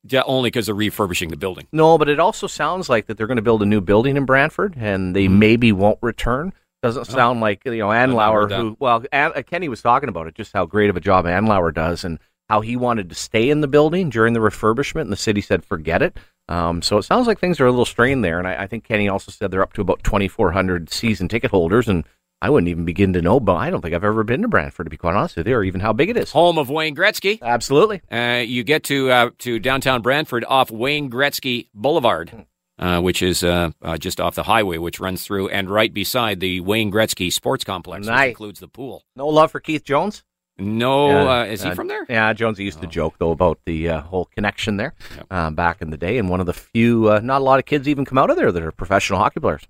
Yeah, 0.05 0.23
only 0.27 0.49
because 0.49 0.67
they're 0.67 0.75
refurbishing 0.75 1.31
the 1.31 1.37
building. 1.37 1.67
No, 1.73 1.97
but 1.97 2.09
it 2.09 2.21
also 2.21 2.47
sounds 2.47 2.89
like 2.91 3.07
that 3.07 3.17
they're 3.17 3.27
going 3.27 3.37
to 3.37 3.43
build 3.43 3.63
a 3.63 3.67
new 3.67 3.81
building 3.81 4.17
in 4.19 4.25
Brantford, 4.25 4.75
and 4.77 5.17
they 5.17 5.25
mm-hmm. 5.25 5.39
maybe 5.39 5.73
won't 5.73 5.99
return. 6.03 6.53
Doesn't 6.83 7.09
oh. 7.09 7.13
sound 7.13 7.41
like 7.41 7.65
you 7.65 7.79
know 7.79 7.89
Andlauer, 7.89 8.55
who 8.55 8.77
well, 8.79 9.05
An, 9.13 9.33
uh, 9.35 9.43
Kenny 9.43 9.69
was 9.69 9.83
talking 9.83 10.09
about 10.09 10.27
it, 10.27 10.35
just 10.35 10.53
how 10.53 10.67
great 10.67 10.91
of 10.91 10.97
a 10.97 11.01
job 11.01 11.25
Andlauer 11.25 11.73
does, 11.73 12.05
and 12.05 12.19
how 12.49 12.61
he 12.61 12.77
wanted 12.77 13.09
to 13.09 13.15
stay 13.15 13.51
in 13.51 13.61
the 13.61 13.69
building 13.69 14.11
during 14.11 14.33
the 14.33 14.41
refurbishment, 14.41 15.03
and 15.03 15.13
the 15.13 15.17
city 15.17 15.41
said 15.41 15.65
forget 15.65 16.03
it. 16.03 16.17
Um, 16.49 16.81
so 16.81 16.99
it 16.99 17.03
sounds 17.03 17.27
like 17.27 17.41
things 17.41 17.59
are 17.61 17.67
a 17.67 17.71
little 17.71 17.85
strained 17.85 18.25
there, 18.25 18.39
and 18.39 18.47
I, 18.47 18.63
I 18.63 18.67
think 18.67 18.85
Kenny 18.85 19.09
also 19.09 19.33
said 19.33 19.51
they're 19.51 19.63
up 19.63 19.73
to 19.73 19.81
about 19.81 20.05
2,400 20.05 20.91
season 20.91 21.29
ticket 21.29 21.51
holders, 21.51 21.89
and 21.89 22.05
I 22.41 22.51
wouldn't 22.51 22.69
even 22.69 22.85
begin 22.85 23.15
to 23.15 23.23
know, 23.23 23.41
but 23.41 23.57
I 23.57 23.71
don't 23.71 23.81
think 23.81 23.95
I've 23.95 24.05
ever 24.05 24.23
been 24.23 24.43
to 24.43 24.49
Brantford, 24.49 24.87
to 24.87 24.91
be 24.91 24.97
quite 24.97 25.17
honest 25.17 25.37
with 25.37 25.49
you, 25.49 25.57
or 25.57 25.65
even 25.65 25.81
how 25.81 25.93
big 25.93 26.11
it 26.11 26.17
is. 26.17 26.31
Home 26.33 26.59
of 26.59 26.71
Wayne 26.71 26.95
Gretzky. 26.95 27.41
Absolutely. 27.43 28.03
Uh, 28.13 28.45
you 28.47 28.63
get 28.63 28.85
to 28.85 29.11
uh, 29.11 29.31
to 29.39 29.59
downtown 29.59 30.03
Brantford 30.03 30.45
off 30.47 30.71
Wayne 30.71 31.11
Gretzky 31.11 31.69
Boulevard. 31.75 32.47
Uh, 32.79 33.01
which 33.01 33.23
is 33.23 33.43
uh, 33.43 33.71
uh, 33.81 33.97
just 33.97 34.21
off 34.21 34.35
the 34.35 34.43
highway, 34.43 34.77
which 34.77 35.01
runs 35.01 35.25
through 35.25 35.49
and 35.49 35.71
right 35.71 35.95
beside 35.95 36.41
the 36.41 36.61
Wayne 36.61 36.93
Gretzky 36.93 37.33
Sports 37.33 37.65
Complex, 37.65 38.07
nice. 38.07 38.21
which 38.21 38.29
includes 38.33 38.61
the 38.61 38.69
pool. 38.69 39.03
No 39.17 39.29
love 39.29 39.51
for 39.51 39.61
Keith 39.61 39.83
Jones. 39.83 40.25
No, 40.59 41.09
yeah. 41.09 41.41
Uh, 41.41 41.45
is 41.45 41.63
he 41.63 41.71
uh, 41.71 41.75
from 41.75 41.89
there? 41.89 42.05
Yeah, 42.07 42.35
Jonesy 42.35 42.65
used 42.65 42.83
to 42.83 42.87
oh. 42.87 42.91
joke 42.91 43.15
though 43.19 43.31
about 43.31 43.61
the 43.65 43.89
uh, 43.89 44.01
whole 44.03 44.27
connection 44.27 44.77
there 44.77 44.95
yep. 45.17 45.55
back 45.55 45.81
in 45.81 45.89
the 45.89 45.97
day, 45.97 46.19
and 46.19 46.29
one 46.29 46.41
of 46.41 46.45
the 46.45 46.53
few, 46.53 47.19
not 47.23 47.41
a 47.41 47.45
lot 47.45 47.59
of 47.59 47.65
kids 47.65 47.89
even 47.89 48.05
come 48.05 48.19
out 48.19 48.29
of 48.29 48.37
there 48.37 48.53
that 48.53 48.63
are 48.63 48.73
professional 48.73 49.21
hockey 49.21 49.41
players. 49.41 49.67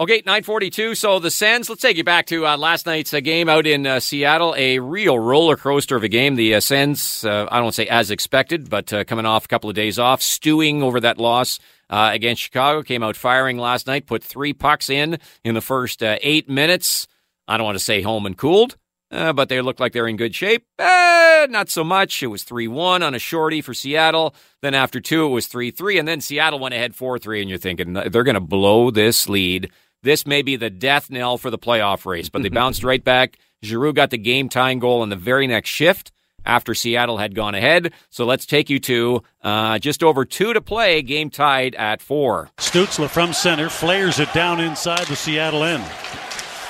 Okay, 0.00 0.22
942. 0.24 0.94
So 0.94 1.18
the 1.18 1.30
Sens, 1.30 1.68
let's 1.68 1.82
take 1.82 1.98
you 1.98 2.04
back 2.04 2.24
to 2.28 2.46
uh, 2.46 2.56
last 2.56 2.86
night's 2.86 3.12
uh, 3.12 3.20
game 3.20 3.50
out 3.50 3.66
in 3.66 3.86
uh, 3.86 4.00
Seattle. 4.00 4.54
A 4.56 4.78
real 4.78 5.18
roller 5.18 5.58
coaster 5.58 5.94
of 5.94 6.02
a 6.02 6.08
game. 6.08 6.36
The 6.36 6.58
Sens, 6.62 7.22
I 7.22 7.60
don't 7.60 7.74
say 7.74 7.86
as 7.86 8.10
expected, 8.10 8.70
but 8.70 8.90
coming 9.06 9.26
off 9.26 9.44
a 9.44 9.48
couple 9.48 9.68
of 9.68 9.76
days 9.76 9.98
off, 9.98 10.22
stewing 10.22 10.82
over 10.82 11.00
that 11.00 11.18
loss 11.18 11.58
uh, 11.90 12.10
against 12.14 12.40
Chicago. 12.40 12.82
Came 12.82 13.02
out 13.02 13.14
firing 13.14 13.58
last 13.58 13.86
night, 13.86 14.06
put 14.06 14.24
three 14.24 14.54
pucks 14.54 14.88
in 14.88 15.18
in 15.44 15.54
the 15.54 15.60
first 15.60 16.02
uh, 16.02 16.16
eight 16.22 16.48
minutes. 16.48 17.06
I 17.46 17.58
don't 17.58 17.66
want 17.66 17.76
to 17.76 17.84
say 17.84 18.00
home 18.00 18.24
and 18.24 18.38
cooled, 18.38 18.78
uh, 19.10 19.34
but 19.34 19.50
they 19.50 19.60
looked 19.60 19.80
like 19.80 19.92
they're 19.92 20.08
in 20.08 20.16
good 20.16 20.34
shape. 20.34 20.64
Eh, 20.78 21.46
not 21.50 21.68
so 21.68 21.84
much. 21.84 22.22
It 22.22 22.28
was 22.28 22.44
3 22.44 22.68
1 22.68 23.02
on 23.02 23.14
a 23.14 23.18
shorty 23.18 23.60
for 23.60 23.74
Seattle. 23.74 24.34
Then 24.62 24.72
after 24.72 24.98
two, 24.98 25.26
it 25.26 25.30
was 25.30 25.46
3 25.46 25.70
3. 25.70 25.98
And 25.98 26.08
then 26.08 26.22
Seattle 26.22 26.58
went 26.58 26.74
ahead 26.74 26.94
4 26.94 27.18
3. 27.18 27.42
And 27.42 27.50
you're 27.50 27.58
thinking, 27.58 27.92
they're 27.92 28.24
going 28.24 28.34
to 28.34 28.40
blow 28.40 28.90
this 28.90 29.28
lead. 29.28 29.70
This 30.02 30.26
may 30.26 30.42
be 30.42 30.56
the 30.56 30.70
death 30.70 31.10
knell 31.10 31.38
for 31.38 31.50
the 31.50 31.58
playoff 31.58 32.06
race. 32.06 32.28
But 32.28 32.42
they 32.42 32.48
bounced 32.48 32.84
right 32.84 33.02
back. 33.02 33.38
Giroux 33.62 33.92
got 33.92 34.10
the 34.10 34.18
game 34.18 34.48
tying 34.48 34.78
goal 34.78 35.02
in 35.02 35.10
the 35.10 35.16
very 35.16 35.46
next 35.46 35.68
shift 35.68 36.12
after 36.44 36.74
Seattle 36.74 37.18
had 37.18 37.34
gone 37.34 37.54
ahead. 37.54 37.92
So 38.08 38.24
let's 38.24 38.46
take 38.46 38.70
you 38.70 38.78
to 38.80 39.22
uh, 39.42 39.78
just 39.78 40.02
over 40.02 40.24
two 40.24 40.54
to 40.54 40.60
play, 40.60 41.02
game 41.02 41.28
tied 41.28 41.74
at 41.74 42.00
four. 42.00 42.50
Stützle 42.56 43.08
from 43.10 43.32
center 43.32 43.68
flares 43.68 44.18
it 44.18 44.32
down 44.32 44.60
inside 44.60 45.06
the 45.06 45.16
Seattle 45.16 45.64
end. 45.64 45.84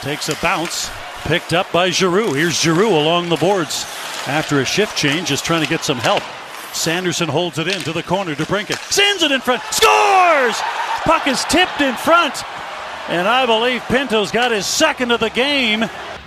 Takes 0.00 0.28
a 0.28 0.36
bounce, 0.42 0.90
picked 1.24 1.52
up 1.52 1.70
by 1.70 1.90
Giroux. 1.90 2.32
Here's 2.32 2.60
Giroux 2.60 2.90
along 2.90 3.28
the 3.28 3.36
boards 3.36 3.84
after 4.26 4.60
a 4.60 4.64
shift 4.64 4.96
change, 4.96 5.28
just 5.28 5.44
trying 5.44 5.62
to 5.62 5.68
get 5.68 5.84
some 5.84 5.98
help. 5.98 6.22
Sanderson 6.72 7.28
holds 7.28 7.58
it 7.58 7.68
in 7.68 7.80
to 7.82 7.92
the 7.92 8.02
corner 8.02 8.34
to 8.34 8.46
Brinket. 8.46 8.78
Sends 8.78 9.22
it 9.22 9.30
in 9.30 9.40
front. 9.40 9.62
Scores! 9.70 10.58
Puck 11.04 11.26
is 11.26 11.44
tipped 11.44 11.80
in 11.80 11.94
front. 11.96 12.42
And 13.10 13.26
I 13.26 13.44
believe 13.44 13.82
Pinto's 13.88 14.30
got 14.30 14.52
his 14.52 14.66
second 14.66 15.10
of 15.10 15.18
the 15.18 15.30
game. 15.30 15.84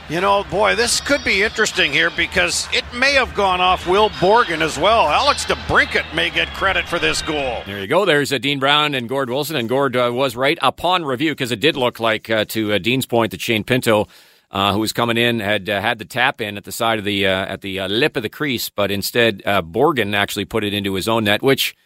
You 0.10 0.20
know, 0.20 0.44
boy, 0.44 0.76
this 0.76 1.00
could 1.00 1.24
be 1.24 1.42
interesting 1.42 1.94
here 1.94 2.10
because 2.10 2.68
it 2.74 2.84
may 2.94 3.14
have 3.14 3.34
gone 3.34 3.62
off 3.62 3.88
Will 3.88 4.10
Borgen 4.10 4.60
as 4.60 4.78
well. 4.78 5.08
Alex 5.08 5.46
DeBrincat 5.46 6.14
may 6.14 6.30
get 6.30 6.50
credit 6.50 6.86
for 6.86 7.00
this 7.00 7.22
goal. 7.22 7.62
There 7.66 7.80
you 7.80 7.88
go. 7.88 8.04
There's 8.04 8.34
uh, 8.34 8.38
Dean 8.38 8.60
Brown 8.60 8.96
and 8.96 9.08
Gord 9.08 9.30
Wilson, 9.30 9.56
and 9.56 9.70
Gord 9.70 9.96
uh, 9.96 10.12
was 10.14 10.36
right 10.36 10.60
upon 10.62 11.06
review 11.06 11.32
because 11.32 11.54
it 11.54 11.62
did 11.62 11.78
look 11.78 12.02
like, 12.02 12.30
uh, 12.30 12.44
to 12.50 12.74
uh, 12.74 12.80
Dean's 12.80 13.06
point, 13.06 13.32
that 13.32 13.40
Shane 13.40 13.64
Pinto, 13.64 14.10
uh, 14.52 14.74
who 14.74 14.80
was 14.80 14.92
coming 14.92 15.16
in, 15.16 15.40
had 15.40 15.70
uh, 15.70 15.80
had 15.80 16.00
the 16.00 16.06
tap 16.06 16.42
in 16.42 16.58
at 16.58 16.66
the 16.66 16.74
side 16.74 17.00
of 17.00 17.06
the 17.06 17.26
at 17.26 17.62
the 17.62 17.80
lip 17.88 18.18
of 18.18 18.24
the 18.24 18.30
crease, 18.30 18.70
but 18.70 18.92
instead 18.92 19.42
Borgen 19.42 20.14
actually 20.14 20.46
put 20.46 20.66
it 20.66 20.74
into 20.74 20.96
his 20.96 21.08
own 21.08 21.24
net, 21.24 21.42
which 21.42 21.78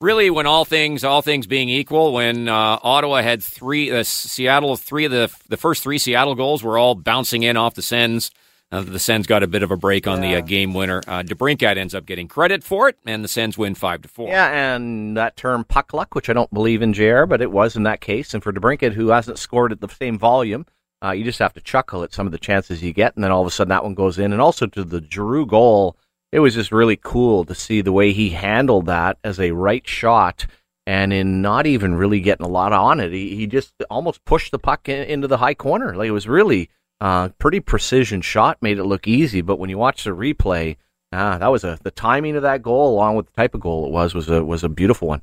really, 0.00 0.30
when 0.30 0.46
all 0.46 0.64
things 0.64 1.04
all 1.04 1.22
things 1.22 1.46
being 1.46 1.68
equal, 1.68 2.12
when 2.12 2.48
uh, 2.48 2.78
Ottawa 2.82 3.22
had 3.22 3.42
three, 3.42 3.90
uh, 3.90 4.02
Seattle 4.02 4.76
three 4.76 5.04
of 5.04 5.12
the 5.12 5.30
the 5.48 5.56
first 5.56 5.82
three 5.82 5.98
Seattle 5.98 6.34
goals 6.34 6.62
were 6.62 6.78
all 6.78 6.94
bouncing 6.94 7.42
in 7.42 7.56
off 7.56 7.74
the 7.74 7.82
Sens. 7.82 8.30
Uh, 8.72 8.82
the 8.82 9.00
Sens 9.00 9.26
got 9.26 9.42
a 9.42 9.48
bit 9.48 9.64
of 9.64 9.72
a 9.72 9.76
break 9.76 10.06
on 10.06 10.22
yeah. 10.22 10.30
the 10.30 10.36
uh, 10.36 10.40
game 10.42 10.74
winner. 10.74 11.02
Uh, 11.08 11.24
DeBrincat 11.24 11.76
ends 11.76 11.92
up 11.92 12.06
getting 12.06 12.28
credit 12.28 12.62
for 12.62 12.88
it, 12.88 12.96
and 13.04 13.24
the 13.24 13.28
Sens 13.28 13.58
win 13.58 13.74
five 13.74 14.02
to 14.02 14.08
four. 14.08 14.28
Yeah, 14.28 14.74
and 14.74 15.16
that 15.16 15.36
term 15.36 15.64
puck 15.64 15.92
luck, 15.92 16.14
which 16.14 16.30
I 16.30 16.32
don't 16.32 16.52
believe 16.54 16.80
in, 16.80 16.92
JR, 16.92 17.24
but 17.24 17.42
it 17.42 17.50
was 17.50 17.74
in 17.74 17.82
that 17.82 18.00
case. 18.00 18.32
And 18.32 18.42
for 18.42 18.52
DeBrincat, 18.52 18.92
who 18.92 19.08
hasn't 19.08 19.38
scored 19.38 19.72
at 19.72 19.80
the 19.80 19.88
same 19.88 20.18
volume, 20.18 20.66
uh, 21.02 21.10
you 21.10 21.24
just 21.24 21.40
have 21.40 21.54
to 21.54 21.60
chuckle 21.60 22.04
at 22.04 22.12
some 22.12 22.26
of 22.26 22.32
the 22.32 22.38
chances 22.38 22.82
you 22.82 22.92
get, 22.92 23.16
and 23.16 23.24
then 23.24 23.32
all 23.32 23.40
of 23.40 23.46
a 23.48 23.50
sudden 23.50 23.70
that 23.70 23.82
one 23.82 23.94
goes 23.94 24.18
in. 24.18 24.32
And 24.32 24.40
also 24.40 24.66
to 24.66 24.84
the 24.84 25.04
Giroux 25.10 25.46
goal 25.46 25.96
it 26.32 26.40
was 26.40 26.54
just 26.54 26.72
really 26.72 26.96
cool 26.96 27.44
to 27.44 27.54
see 27.54 27.80
the 27.80 27.92
way 27.92 28.12
he 28.12 28.30
handled 28.30 28.86
that 28.86 29.18
as 29.24 29.40
a 29.40 29.50
right 29.50 29.86
shot 29.86 30.46
and 30.86 31.12
in 31.12 31.42
not 31.42 31.66
even 31.66 31.94
really 31.94 32.20
getting 32.20 32.46
a 32.46 32.48
lot 32.50 32.72
on 32.72 33.00
it. 33.00 33.12
He, 33.12 33.36
he 33.36 33.46
just 33.46 33.74
almost 33.90 34.24
pushed 34.24 34.50
the 34.50 34.58
puck 34.58 34.88
in, 34.88 35.02
into 35.04 35.28
the 35.28 35.38
high 35.38 35.54
corner. 35.54 35.94
Like 35.94 36.08
it 36.08 36.12
was 36.12 36.28
really 36.28 36.70
uh, 37.00 37.28
pretty 37.38 37.60
precision 37.60 38.20
shot, 38.20 38.58
made 38.60 38.78
it 38.78 38.84
look 38.84 39.06
easy. 39.06 39.40
But 39.40 39.58
when 39.58 39.70
you 39.70 39.78
watch 39.78 40.04
the 40.04 40.10
replay, 40.10 40.76
ah, 41.12 41.38
that 41.38 41.48
was 41.48 41.64
a 41.64 41.78
the 41.82 41.90
timing 41.90 42.36
of 42.36 42.42
that 42.42 42.62
goal, 42.62 42.94
along 42.94 43.16
with 43.16 43.26
the 43.26 43.32
type 43.32 43.54
of 43.54 43.60
goal 43.60 43.86
it 43.86 43.92
was, 43.92 44.14
was 44.14 44.28
a 44.28 44.44
was 44.44 44.64
a 44.64 44.68
beautiful 44.68 45.08
one. 45.08 45.22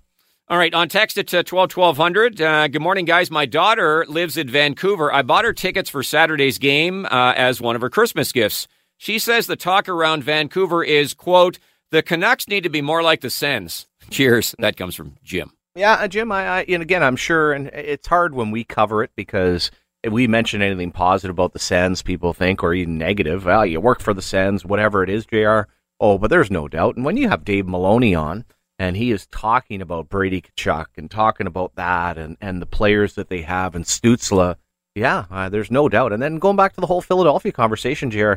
All 0.50 0.58
right, 0.58 0.74
on 0.74 0.88
text 0.88 1.17
at 1.17 1.34
uh, 1.34 1.43
12 1.43 1.76
1200. 1.76 2.41
Uh, 2.41 2.67
good 2.70 2.82
morning, 2.82 3.04
guys. 3.04 3.30
My 3.30 3.46
daughter 3.46 4.06
lives 4.08 4.38
in 4.38 4.48
Vancouver. 4.48 5.12
I 5.12 5.22
bought 5.22 5.43
her 5.43 5.52
tickets 5.52 5.89
for 5.89 6.04
Saturday's 6.04 6.58
game 6.58 7.06
uh, 7.06 7.34
as 7.36 7.60
one 7.60 7.76
of 7.76 7.82
her 7.82 7.89
Christmas 7.89 8.32
gifts. 8.32 8.70
She 8.98 9.20
says 9.20 9.48
the 9.48 9.56
talk 9.56 9.88
around 9.88 10.24
Vancouver 10.24 10.84
is, 10.84 11.14
quote, 11.14 11.60
the 11.92 12.04
Canucks 12.04 12.48
need 12.48 12.64
to 12.64 12.70
be 12.70 12.82
more 12.82 13.02
like 13.02 13.22
the 13.22 13.30
Sens. 13.30 13.88
Cheers. 14.10 14.56
That 14.60 14.78
comes 14.78 14.96
from 14.96 15.16
Jim. 15.24 15.52
Yeah, 15.76 15.94
uh, 15.94 16.08
Jim, 16.08 16.32
I, 16.32 16.48
I 16.48 16.66
and 16.68 16.82
again, 16.82 17.04
I'm 17.04 17.16
sure, 17.16 17.54
and 17.54 17.68
it's 17.68 18.08
hard 18.08 18.34
when 18.34 18.50
we 18.50 18.64
cover 18.64 19.04
it 19.04 19.12
because 19.16 19.70
if 20.02 20.12
we 20.12 20.26
mention 20.28 20.62
anything 20.62 20.92
positive 20.92 21.36
about 21.36 21.54
the 21.54 21.60
Sens, 21.60 22.02
people 22.02 22.34
think, 22.34 22.64
or 22.64 22.74
even 22.74 22.98
negative, 22.98 23.46
well, 23.46 23.66
you 23.66 23.80
work 23.80 24.02
for 24.02 24.14
the 24.14 24.22
Sens, 24.22 24.66
whatever 24.66 25.04
it 25.04 25.10
is, 25.10 25.26
JR. 25.26 25.62
Oh, 26.00 26.18
but 26.18 26.30
there's 26.30 26.50
no 26.50 26.68
doubt. 26.68 26.96
And 26.96 27.06
when 27.06 27.18
you 27.18 27.30
have 27.30 27.46
Dave 27.46 27.68
Maloney 27.68 28.16
on, 28.16 28.46
and 28.80 28.96
he 28.96 29.12
is 29.12 29.28
talking 29.28 29.82
about 29.82 30.10
Brady 30.10 30.42
Tkachuk 30.42 30.86
and 30.98 31.10
talking 31.10 31.48
about 31.48 31.76
that 31.76 32.18
and, 32.18 32.38
and 32.42 32.62
the 32.62 32.68
players 32.68 33.16
that 33.16 33.30
they 33.30 33.42
have 33.42 33.76
and 33.76 33.86
Stützle, 33.86 34.56
yeah, 34.96 35.26
uh, 35.30 35.50
there's 35.50 35.72
no 35.72 35.90
doubt. 35.90 36.14
And 36.14 36.22
then 36.22 36.38
going 36.38 36.56
back 36.56 36.74
to 36.74 36.82
the 36.82 36.88
whole 36.88 37.02
Philadelphia 37.02 37.52
conversation, 37.52 38.12
JR, 38.12 38.34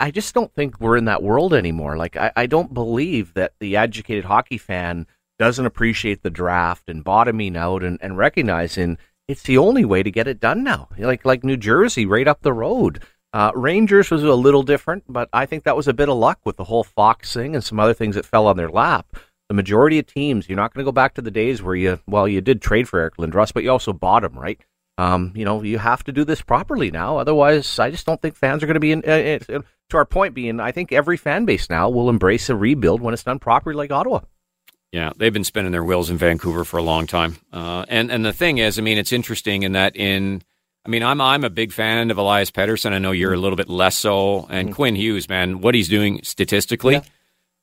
I, 0.00 0.10
just 0.10 0.34
don't 0.34 0.52
think 0.54 0.80
we're 0.80 0.96
in 0.96 1.04
that 1.06 1.22
world 1.22 1.54
anymore. 1.54 1.96
Like, 1.96 2.16
I, 2.16 2.32
I 2.36 2.46
don't 2.46 2.74
believe 2.74 3.34
that 3.34 3.52
the 3.60 3.76
educated 3.76 4.24
hockey 4.24 4.58
fan 4.58 5.06
doesn't 5.38 5.66
appreciate 5.66 6.22
the 6.22 6.30
draft 6.30 6.88
and 6.88 7.04
bottoming 7.04 7.56
out 7.56 7.82
and, 7.82 7.98
and 8.02 8.18
recognizing 8.18 8.98
it's 9.28 9.42
the 9.42 9.58
only 9.58 9.84
way 9.84 10.02
to 10.02 10.10
get 10.10 10.26
it 10.26 10.40
done 10.40 10.64
now. 10.64 10.88
Like 10.98 11.24
like 11.24 11.44
New 11.44 11.56
Jersey, 11.56 12.06
right 12.06 12.26
up 12.26 12.42
the 12.42 12.52
road. 12.52 13.02
Uh, 13.32 13.52
Rangers 13.54 14.10
was 14.10 14.24
a 14.24 14.34
little 14.34 14.62
different, 14.62 15.04
but 15.08 15.28
I 15.32 15.44
think 15.44 15.64
that 15.64 15.76
was 15.76 15.86
a 15.86 15.92
bit 15.92 16.08
of 16.08 16.16
luck 16.16 16.40
with 16.44 16.56
the 16.56 16.64
whole 16.64 16.82
Fox 16.82 17.34
thing 17.34 17.54
and 17.54 17.62
some 17.62 17.78
other 17.78 17.92
things 17.92 18.14
that 18.14 18.24
fell 18.24 18.46
on 18.46 18.56
their 18.56 18.70
lap. 18.70 19.16
The 19.48 19.54
majority 19.54 19.98
of 19.98 20.06
teams, 20.06 20.48
you're 20.48 20.56
not 20.56 20.72
going 20.72 20.84
to 20.84 20.88
go 20.88 20.92
back 20.92 21.14
to 21.14 21.22
the 21.22 21.30
days 21.30 21.62
where 21.62 21.74
you, 21.74 22.00
well, 22.06 22.26
you 22.26 22.40
did 22.40 22.62
trade 22.62 22.88
for 22.88 23.00
Eric 23.00 23.16
Lindros, 23.16 23.52
but 23.52 23.62
you 23.62 23.70
also 23.70 23.92
bought 23.92 24.24
him, 24.24 24.38
right? 24.38 24.60
Um, 24.96 25.32
you 25.34 25.44
know, 25.44 25.62
you 25.62 25.78
have 25.78 26.02
to 26.04 26.12
do 26.12 26.24
this 26.24 26.42
properly 26.42 26.90
now. 26.90 27.18
Otherwise, 27.18 27.78
I 27.78 27.90
just 27.90 28.04
don't 28.04 28.20
think 28.20 28.34
fans 28.34 28.62
are 28.62 28.66
going 28.66 28.74
to 28.74 28.80
be 28.80 28.92
in. 28.92 29.02
Uh, 29.06 29.60
to 29.90 29.96
our 29.96 30.04
point 30.04 30.34
being, 30.34 30.60
I 30.60 30.72
think 30.72 30.92
every 30.92 31.16
fan 31.16 31.44
base 31.44 31.70
now 31.70 31.88
will 31.88 32.08
embrace 32.08 32.48
a 32.48 32.56
rebuild 32.56 33.00
when 33.00 33.14
it's 33.14 33.22
done 33.22 33.38
properly, 33.38 33.74
like 33.76 33.90
Ottawa. 33.90 34.20
Yeah, 34.92 35.12
they've 35.16 35.32
been 35.32 35.44
spinning 35.44 35.72
their 35.72 35.84
wheels 35.84 36.08
in 36.08 36.16
Vancouver 36.16 36.64
for 36.64 36.78
a 36.78 36.82
long 36.82 37.06
time. 37.06 37.36
Uh, 37.52 37.84
and 37.88 38.10
and 38.10 38.24
the 38.24 38.32
thing 38.32 38.58
is, 38.58 38.78
I 38.78 38.82
mean, 38.82 38.96
it's 38.96 39.12
interesting 39.12 39.62
in 39.62 39.72
that 39.72 39.96
in 39.96 40.42
I 40.86 40.90
mean, 40.90 41.02
I'm 41.02 41.20
I'm 41.20 41.44
a 41.44 41.50
big 41.50 41.72
fan 41.72 42.10
of 42.10 42.16
Elias 42.16 42.50
Pettersson. 42.50 42.92
I 42.92 42.98
know 42.98 43.12
you're 43.12 43.34
a 43.34 43.38
little 43.38 43.56
bit 43.56 43.68
less 43.68 43.96
so. 43.96 44.46
And 44.48 44.68
mm-hmm. 44.68 44.74
Quinn 44.74 44.96
Hughes, 44.96 45.28
man, 45.28 45.60
what 45.60 45.74
he's 45.74 45.88
doing 45.88 46.20
statistically, 46.22 46.94
yeah. 46.94 47.02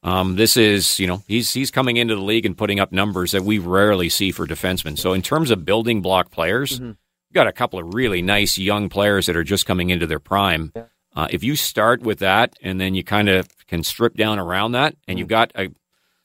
um, 0.03 0.35
this 0.35 0.55
is 0.57 0.99
you 0.99 1.07
know 1.07 1.23
he's 1.27 1.51
he's 1.51 1.71
coming 1.71 1.97
into 1.97 2.13
the 2.13 2.21
league 2.21 2.45
and 2.45 2.55
putting 2.55 2.79
up 2.79 2.91
numbers 2.91 3.31
that 3.31 3.43
we 3.43 3.57
rarely 3.57 4.09
see 4.09 4.31
for 4.31 4.45
defensemen. 4.45 4.97
So 4.97 5.13
in 5.13 5.23
terms 5.23 5.49
of 5.49 5.65
building 5.65 6.01
block 6.03 6.29
players, 6.29 6.79
mm-hmm. 6.79 6.91
got 7.33 7.47
a 7.47 7.51
couple 7.51 7.79
of 7.79 7.95
really 7.95 8.21
nice 8.21 8.59
young 8.59 8.89
players 8.89 9.25
that 9.25 9.35
are 9.35 9.43
just 9.43 9.65
coming 9.65 9.89
into 9.89 10.05
their 10.05 10.19
prime. 10.19 10.71
Yeah. 10.75 10.83
Uh, 11.15 11.27
if 11.29 11.43
you 11.43 11.55
start 11.55 12.01
with 12.01 12.19
that 12.19 12.55
and 12.61 12.79
then 12.79 12.93
you 12.93 13.03
kind 13.03 13.29
of 13.29 13.47
can 13.67 13.83
strip 13.83 14.15
down 14.15 14.39
around 14.39 14.73
that, 14.73 14.95
and 15.07 15.15
mm-hmm. 15.15 15.19
you've 15.19 15.27
got 15.27 15.51
a 15.55 15.69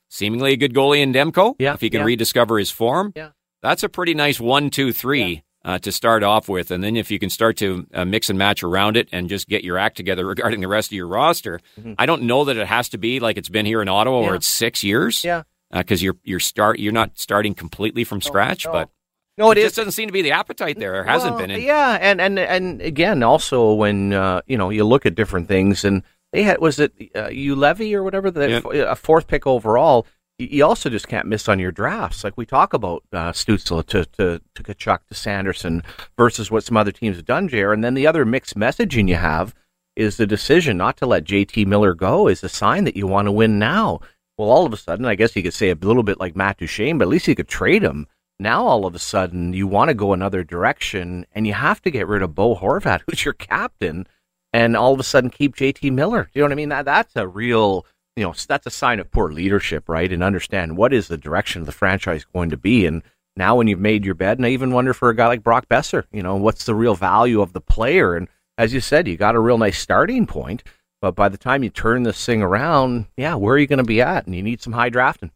seemingly 0.09 0.53
a 0.53 0.57
good 0.57 0.73
goalie 0.73 1.01
in 1.01 1.13
Demko. 1.13 1.55
Yeah, 1.59 1.73
if 1.73 1.81
he 1.81 1.89
can 1.89 2.01
yeah. 2.01 2.05
rediscover 2.05 2.59
his 2.59 2.69
form, 2.69 3.13
yeah. 3.15 3.29
that's 3.61 3.83
a 3.83 3.89
pretty 3.89 4.13
nice 4.13 4.39
one, 4.39 4.69
two, 4.69 4.93
three 4.93 5.43
uh, 5.63 5.79
to 5.79 5.91
start 5.91 6.23
off 6.23 6.49
with. 6.49 6.71
And 6.71 6.83
then 6.83 6.95
if 6.95 7.11
you 7.11 7.19
can 7.19 7.29
start 7.29 7.57
to 7.57 7.87
uh, 7.93 8.05
mix 8.05 8.29
and 8.29 8.37
match 8.37 8.63
around 8.63 8.97
it 8.97 9.07
and 9.11 9.29
just 9.29 9.47
get 9.47 9.63
your 9.63 9.77
act 9.77 9.97
together 9.97 10.25
regarding 10.27 10.61
the 10.61 10.67
rest 10.67 10.89
of 10.89 10.95
your 10.95 11.07
roster, 11.07 11.59
mm-hmm. 11.79 11.93
I 11.97 12.05
don't 12.05 12.23
know 12.23 12.45
that 12.45 12.57
it 12.57 12.67
has 12.67 12.89
to 12.89 12.97
be 12.97 13.19
like 13.19 13.37
it's 13.37 13.49
been 13.49 13.65
here 13.65 13.81
in 13.81 13.89
Ottawa 13.89 14.21
yeah. 14.21 14.25
where 14.27 14.35
it's 14.35 14.47
six 14.47 14.83
years. 14.83 15.23
Yeah, 15.23 15.43
because 15.71 16.01
uh, 16.01 16.05
you're 16.05 16.17
you're 16.23 16.39
start 16.39 16.79
you're 16.79 16.91
not 16.91 17.17
starting 17.17 17.53
completely 17.53 18.03
from 18.03 18.21
scratch, 18.21 18.65
no, 18.65 18.71
no. 18.71 18.79
but. 18.79 18.89
No, 19.37 19.51
it, 19.51 19.57
it 19.57 19.63
just 19.63 19.75
doesn't 19.75 19.93
seem 19.93 20.07
to 20.07 20.13
be 20.13 20.21
the 20.21 20.31
appetite 20.31 20.77
there. 20.77 20.91
There 20.91 21.03
hasn't 21.03 21.33
well, 21.33 21.41
been. 21.41 21.51
In- 21.51 21.61
yeah, 21.61 21.97
and 22.01 22.19
and 22.21 22.37
and 22.37 22.81
again, 22.81 23.23
also 23.23 23.73
when 23.73 24.13
uh, 24.13 24.41
you 24.47 24.57
know 24.57 24.69
you 24.69 24.83
look 24.83 25.05
at 25.05 25.15
different 25.15 25.47
things, 25.47 25.85
and 25.85 26.03
they 26.33 26.43
had 26.43 26.59
was 26.59 26.79
it 26.79 26.93
uh, 27.15 27.29
levy 27.31 27.95
or 27.95 28.03
whatever 28.03 28.29
the 28.29 28.61
yeah. 28.73 28.91
a 28.91 28.95
fourth 28.95 29.27
pick 29.27 29.47
overall 29.47 30.05
you 30.49 30.65
also 30.65 30.89
just 30.89 31.07
can't 31.07 31.27
miss 31.27 31.47
on 31.47 31.59
your 31.59 31.71
drafts. 31.71 32.23
Like 32.23 32.37
we 32.37 32.45
talk 32.45 32.73
about 32.73 33.03
uh, 33.13 33.31
Stützle 33.31 33.85
to, 33.87 34.05
to, 34.05 34.41
to 34.55 34.63
Tkachuk 34.63 34.99
to 35.07 35.13
Sanderson 35.13 35.83
versus 36.17 36.49
what 36.49 36.63
some 36.63 36.77
other 36.77 36.91
teams 36.91 37.17
have 37.17 37.25
done, 37.25 37.47
Jer. 37.47 37.73
And 37.73 37.83
then 37.83 37.93
the 37.93 38.07
other 38.07 38.25
mixed 38.25 38.55
messaging 38.55 39.07
you 39.07 39.15
have 39.15 39.53
is 39.95 40.17
the 40.17 40.27
decision 40.27 40.77
not 40.77 40.97
to 40.97 41.05
let 41.05 41.25
JT 41.25 41.67
Miller 41.67 41.93
go 41.93 42.27
is 42.27 42.43
a 42.43 42.49
sign 42.49 42.85
that 42.85 42.95
you 42.95 43.07
want 43.07 43.27
to 43.27 43.31
win 43.31 43.59
now. 43.59 43.99
Well, 44.37 44.49
all 44.49 44.65
of 44.65 44.73
a 44.73 44.77
sudden, 44.77 45.05
I 45.05 45.15
guess 45.15 45.35
you 45.35 45.43
could 45.43 45.53
say 45.53 45.69
a 45.69 45.75
little 45.75 46.03
bit 46.03 46.19
like 46.19 46.35
Matt 46.35 46.57
Duchene, 46.57 46.97
but 46.97 47.05
at 47.05 47.09
least 47.09 47.27
you 47.27 47.35
could 47.35 47.49
trade 47.49 47.83
him. 47.83 48.07
Now, 48.41 48.65
all 48.65 48.87
of 48.87 48.95
a 48.95 48.99
sudden, 48.99 49.53
you 49.53 49.67
want 49.67 49.89
to 49.89 49.93
go 49.93 50.13
another 50.13 50.43
direction, 50.43 51.27
and 51.31 51.45
you 51.45 51.53
have 51.53 51.79
to 51.83 51.91
get 51.91 52.07
rid 52.07 52.23
of 52.23 52.33
Bo 52.33 52.55
Horvat, 52.55 53.01
who's 53.07 53.23
your 53.23 53.35
captain, 53.35 54.07
and 54.51 54.75
all 54.75 54.93
of 54.93 54.99
a 54.99 55.03
sudden 55.03 55.29
keep 55.29 55.55
JT 55.55 55.91
Miller. 55.91 56.27
You 56.33 56.41
know 56.41 56.45
what 56.45 56.51
I 56.51 56.55
mean? 56.55 56.69
That 56.69 56.85
that's 56.85 57.15
a 57.15 57.27
real 57.27 57.85
you 58.15 58.23
know 58.23 58.33
that's 58.47 58.65
a 58.65 58.71
sign 58.71 58.99
of 58.99 59.11
poor 59.11 59.31
leadership, 59.31 59.87
right? 59.87 60.11
And 60.11 60.23
understand 60.23 60.75
what 60.75 60.91
is 60.91 61.07
the 61.07 61.19
direction 61.19 61.61
of 61.61 61.67
the 61.67 61.71
franchise 61.71 62.25
going 62.25 62.49
to 62.49 62.57
be. 62.57 62.87
And 62.87 63.03
now, 63.35 63.57
when 63.57 63.67
you've 63.67 63.79
made 63.79 64.05
your 64.05 64.15
bed, 64.15 64.39
and 64.39 64.47
I 64.47 64.49
even 64.49 64.71
wonder 64.71 64.95
for 64.95 65.11
a 65.11 65.15
guy 65.15 65.27
like 65.27 65.43
Brock 65.43 65.67
Boeser, 65.69 66.05
you 66.11 66.23
know, 66.23 66.35
what's 66.35 66.65
the 66.65 66.73
real 66.73 66.95
value 66.95 67.41
of 67.41 67.53
the 67.53 67.61
player? 67.61 68.15
And 68.15 68.27
as 68.57 68.73
you 68.73 68.81
said, 68.81 69.07
you 69.07 69.17
got 69.17 69.35
a 69.35 69.39
real 69.39 69.59
nice 69.59 69.77
starting 69.77 70.25
point, 70.25 70.63
but 70.99 71.11
by 71.13 71.29
the 71.29 71.37
time 71.37 71.61
you 71.61 71.69
turn 71.69 72.01
this 72.01 72.25
thing 72.25 72.41
around, 72.41 73.05
yeah, 73.17 73.35
where 73.35 73.53
are 73.53 73.59
you 73.59 73.67
going 73.67 73.77
to 73.77 73.83
be 73.83 74.01
at? 74.01 74.25
And 74.25 74.33
you 74.33 74.41
need 74.41 74.63
some 74.63 74.73
high 74.73 74.89
drafting. 74.89 75.29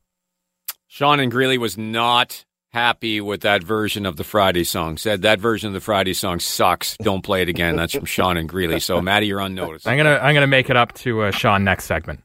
Sean 0.88 1.20
and 1.20 1.32
Greely 1.32 1.60
was 1.60 1.78
not 1.78 2.46
happy 2.75 3.21
with 3.21 3.41
that 3.41 3.63
version 3.63 4.05
of 4.05 4.17
the 4.17 4.23
Friday 4.25 4.65
song. 4.65 4.97
Said 4.97 5.21
that 5.21 5.39
version 5.39 5.67
of 5.67 5.73
the 5.73 5.79
Friday 5.79 6.13
song 6.13 6.41
sucks. 6.41 6.97
Don't 6.97 7.21
play 7.21 7.41
it 7.41 7.47
again. 7.47 7.77
That's 7.77 7.95
from 7.95 8.03
Sean 8.03 8.35
and 8.35 8.49
Greely. 8.49 8.81
So, 8.81 9.01
Maddie, 9.01 9.27
you're 9.27 9.39
on 9.39 9.55
notice. 9.55 9.88
I'm 9.88 9.95
gonna 9.97 10.19
I'm 10.21 10.33
gonna 10.33 10.45
make 10.45 10.69
it 10.69 10.75
up 10.75 10.93
to 10.95 11.21
uh, 11.21 11.31
Sean 11.31 11.63
next 11.63 11.85
segment. 11.85 12.21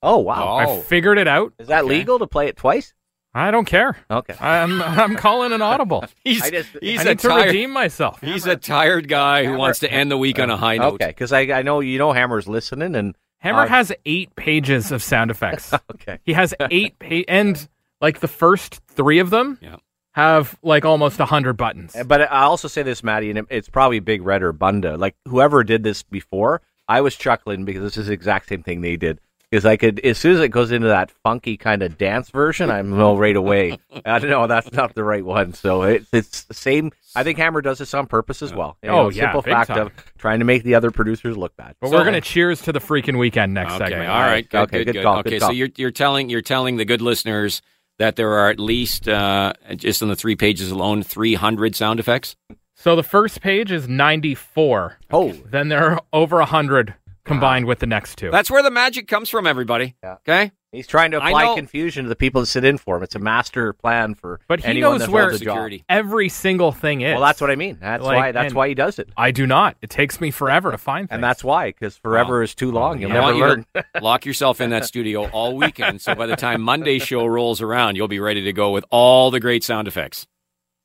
Oh 0.00 0.18
wow! 0.18 0.44
Oh. 0.44 0.78
I 0.78 0.80
figured 0.82 1.18
it 1.18 1.26
out. 1.26 1.52
Is 1.58 1.66
that 1.66 1.84
okay. 1.84 1.98
legal 1.98 2.20
to 2.20 2.28
play 2.28 2.46
it 2.46 2.56
twice? 2.56 2.94
I 3.34 3.50
don't 3.50 3.64
care. 3.64 3.96
Okay. 4.08 4.36
I'm 4.38 4.80
I'm 4.80 5.16
calling 5.16 5.52
an 5.52 5.62
audible. 5.62 6.04
he's 6.24 6.48
just, 6.48 6.68
he's 6.80 7.00
I 7.00 7.04
need 7.04 7.18
tired, 7.18 7.42
to 7.42 7.46
redeem 7.48 7.70
myself. 7.72 8.20
He's 8.20 8.46
a 8.46 8.56
tired 8.56 9.08
guy 9.08 9.42
Hammer. 9.42 9.54
who 9.54 9.58
wants 9.58 9.80
to 9.80 9.92
end 9.92 10.12
the 10.12 10.18
week 10.18 10.38
on 10.38 10.48
a 10.48 10.56
high 10.56 10.76
note. 10.76 10.94
Okay, 10.94 11.08
because 11.08 11.32
I, 11.32 11.40
I 11.40 11.62
know 11.62 11.80
you 11.80 11.98
know 11.98 12.12
Hammer's 12.12 12.46
listening 12.46 12.94
and 12.94 13.16
Hammer 13.38 13.62
uh, 13.62 13.68
has 13.68 13.92
eight 14.06 14.36
pages 14.36 14.92
of 14.92 15.02
sound 15.02 15.32
effects. 15.32 15.72
okay. 15.94 16.20
He 16.24 16.34
has 16.34 16.54
eight 16.70 16.98
pa- 17.00 17.24
and 17.26 17.68
like 18.02 18.20
the 18.20 18.28
first 18.28 18.80
three 18.88 19.20
of 19.20 19.30
them 19.30 19.58
yeah. 19.62 19.76
have 20.12 20.58
like 20.62 20.84
almost 20.84 21.20
a 21.20 21.24
hundred 21.24 21.54
buttons. 21.54 21.96
But 22.06 22.22
I 22.22 22.42
also 22.42 22.68
say 22.68 22.82
this, 22.82 23.02
Maddie, 23.02 23.30
and 23.30 23.46
it's 23.48 23.68
probably 23.68 24.00
Big 24.00 24.22
Red 24.22 24.42
or 24.42 24.52
Bunda. 24.52 24.96
Like 24.96 25.16
whoever 25.26 25.64
did 25.64 25.84
this 25.84 26.02
before, 26.02 26.60
I 26.88 27.00
was 27.00 27.16
chuckling 27.16 27.64
because 27.64 27.82
this 27.82 27.96
is 27.96 28.08
the 28.08 28.12
exact 28.12 28.48
same 28.48 28.62
thing 28.62 28.82
they 28.82 28.96
did 28.96 29.20
because 29.52 29.66
I 29.66 29.76
could 29.76 30.00
as 30.00 30.16
soon 30.16 30.34
as 30.34 30.40
it 30.40 30.48
goes 30.48 30.72
into 30.72 30.88
that 30.88 31.10
funky 31.22 31.58
kind 31.58 31.82
of 31.82 31.98
dance 31.98 32.30
version, 32.30 32.70
I'm 32.70 32.96
know 32.96 33.18
right 33.18 33.36
away. 33.36 33.78
I 34.04 34.18
don't 34.18 34.30
know 34.30 34.46
that's 34.46 34.72
not 34.72 34.94
the 34.94 35.04
right 35.04 35.24
one. 35.24 35.52
So 35.52 35.82
it's 35.82 36.08
it's 36.12 36.44
the 36.44 36.54
same. 36.54 36.90
I 37.14 37.22
think 37.22 37.36
Hammer 37.36 37.60
does 37.60 37.78
this 37.78 37.92
on 37.92 38.06
purpose 38.06 38.40
as 38.40 38.54
well. 38.54 38.78
You 38.82 38.88
oh, 38.88 38.92
know, 38.92 39.02
oh 39.02 39.08
yeah, 39.10 39.24
simple 39.24 39.42
fact 39.42 39.68
time. 39.68 39.78
of 39.78 39.92
trying 40.16 40.38
to 40.38 40.46
make 40.46 40.62
the 40.62 40.74
other 40.74 40.90
producers 40.90 41.36
look 41.36 41.54
bad. 41.56 41.76
But 41.80 41.90
so, 41.90 41.96
we're 41.96 42.04
gonna 42.04 42.22
cheers 42.22 42.62
to 42.62 42.72
the 42.72 42.80
freaking 42.80 43.18
weekend 43.18 43.52
next 43.52 43.74
okay, 43.74 43.90
segment. 43.90 44.08
All 44.08 44.20
right, 44.20 44.48
good, 44.48 44.60
okay, 44.62 44.78
good, 44.78 44.84
good, 44.86 44.92
good. 44.94 45.02
Call, 45.02 45.18
okay, 45.18 45.30
good 45.30 45.40
so 45.40 45.46
call. 45.48 45.54
you're 45.54 45.68
you're 45.76 45.90
telling 45.90 46.30
you're 46.30 46.40
telling 46.40 46.78
the 46.78 46.86
good 46.86 47.02
listeners 47.02 47.60
that 47.98 48.16
there 48.16 48.32
are 48.32 48.50
at 48.50 48.58
least 48.58 49.08
uh, 49.08 49.52
just 49.76 50.02
on 50.02 50.08
the 50.08 50.16
three 50.16 50.36
pages 50.36 50.70
alone 50.70 51.02
300 51.02 51.74
sound 51.76 52.00
effects. 52.00 52.36
So 52.74 52.96
the 52.96 53.02
first 53.02 53.40
page 53.40 53.70
is 53.70 53.88
94. 53.88 54.98
Oh, 55.10 55.32
then 55.32 55.68
there 55.68 55.92
are 55.92 56.02
over 56.12 56.38
100 56.38 56.94
combined 57.24 57.66
with 57.66 57.78
the 57.78 57.86
next 57.86 58.16
two. 58.16 58.30
That's 58.30 58.50
where 58.50 58.62
the 58.62 58.70
magic 58.70 59.06
comes 59.08 59.28
from, 59.28 59.46
everybody. 59.46 59.94
Yeah. 60.02 60.14
Okay? 60.28 60.52
He's 60.72 60.86
trying 60.86 61.10
to 61.10 61.18
apply 61.18 61.54
confusion 61.54 62.04
to 62.04 62.08
the 62.08 62.16
people 62.16 62.40
that 62.40 62.46
sit 62.46 62.64
in 62.64 62.78
for 62.78 62.96
him. 62.96 63.02
It's 63.02 63.14
a 63.14 63.18
master 63.18 63.74
plan 63.74 64.14
for 64.14 64.40
but 64.48 64.60
he 64.60 64.66
anyone 64.66 64.92
knows 64.92 65.00
that 65.02 65.10
where 65.10 65.30
job. 65.36 65.70
every 65.90 66.30
single 66.30 66.72
thing 66.72 67.02
is. 67.02 67.12
Well, 67.12 67.20
that's 67.22 67.42
what 67.42 67.50
I 67.50 67.56
mean. 67.56 67.76
That's 67.78 68.02
Like, 68.02 68.16
why. 68.16 68.32
That's 68.32 68.54
why 68.54 68.68
he 68.68 68.74
does 68.74 68.98
it, 68.98 69.10
I 69.16 69.32
do 69.32 69.46
not. 69.46 69.76
It 69.82 69.90
takes 69.90 70.18
me 70.18 70.30
forever 70.30 70.70
to 70.70 70.78
find 70.78 71.08
things. 71.10 71.14
and 71.16 71.22
that's 71.22 71.44
why 71.44 71.68
because 71.72 71.98
forever 71.98 72.38
Wow. 72.38 72.44
is 72.44 72.54
too 72.54 72.70
long. 72.72 73.00
You'll 73.02 73.12
I 73.12 73.14
never 73.14 73.32
you 73.34 73.40
learn. 73.40 73.66
lock 74.00 74.24
yourself 74.24 74.62
in 74.62 74.70
that 74.70 74.86
studio 74.86 75.28
all 75.28 75.56
weekend. 75.56 76.00
So 76.00 76.14
by 76.14 76.26
the 76.26 76.36
time 76.36 76.62
Monday 76.62 76.98
show 76.98 77.26
rolls 77.26 77.60
around, 77.60 77.96
you'll 77.96 78.08
be 78.08 78.20
ready 78.20 78.42
to 78.44 78.52
go 78.54 78.70
with 78.70 78.86
all 78.90 79.30
the 79.30 79.40
great 79.40 79.62
sound 79.62 79.88
effects. 79.88 80.26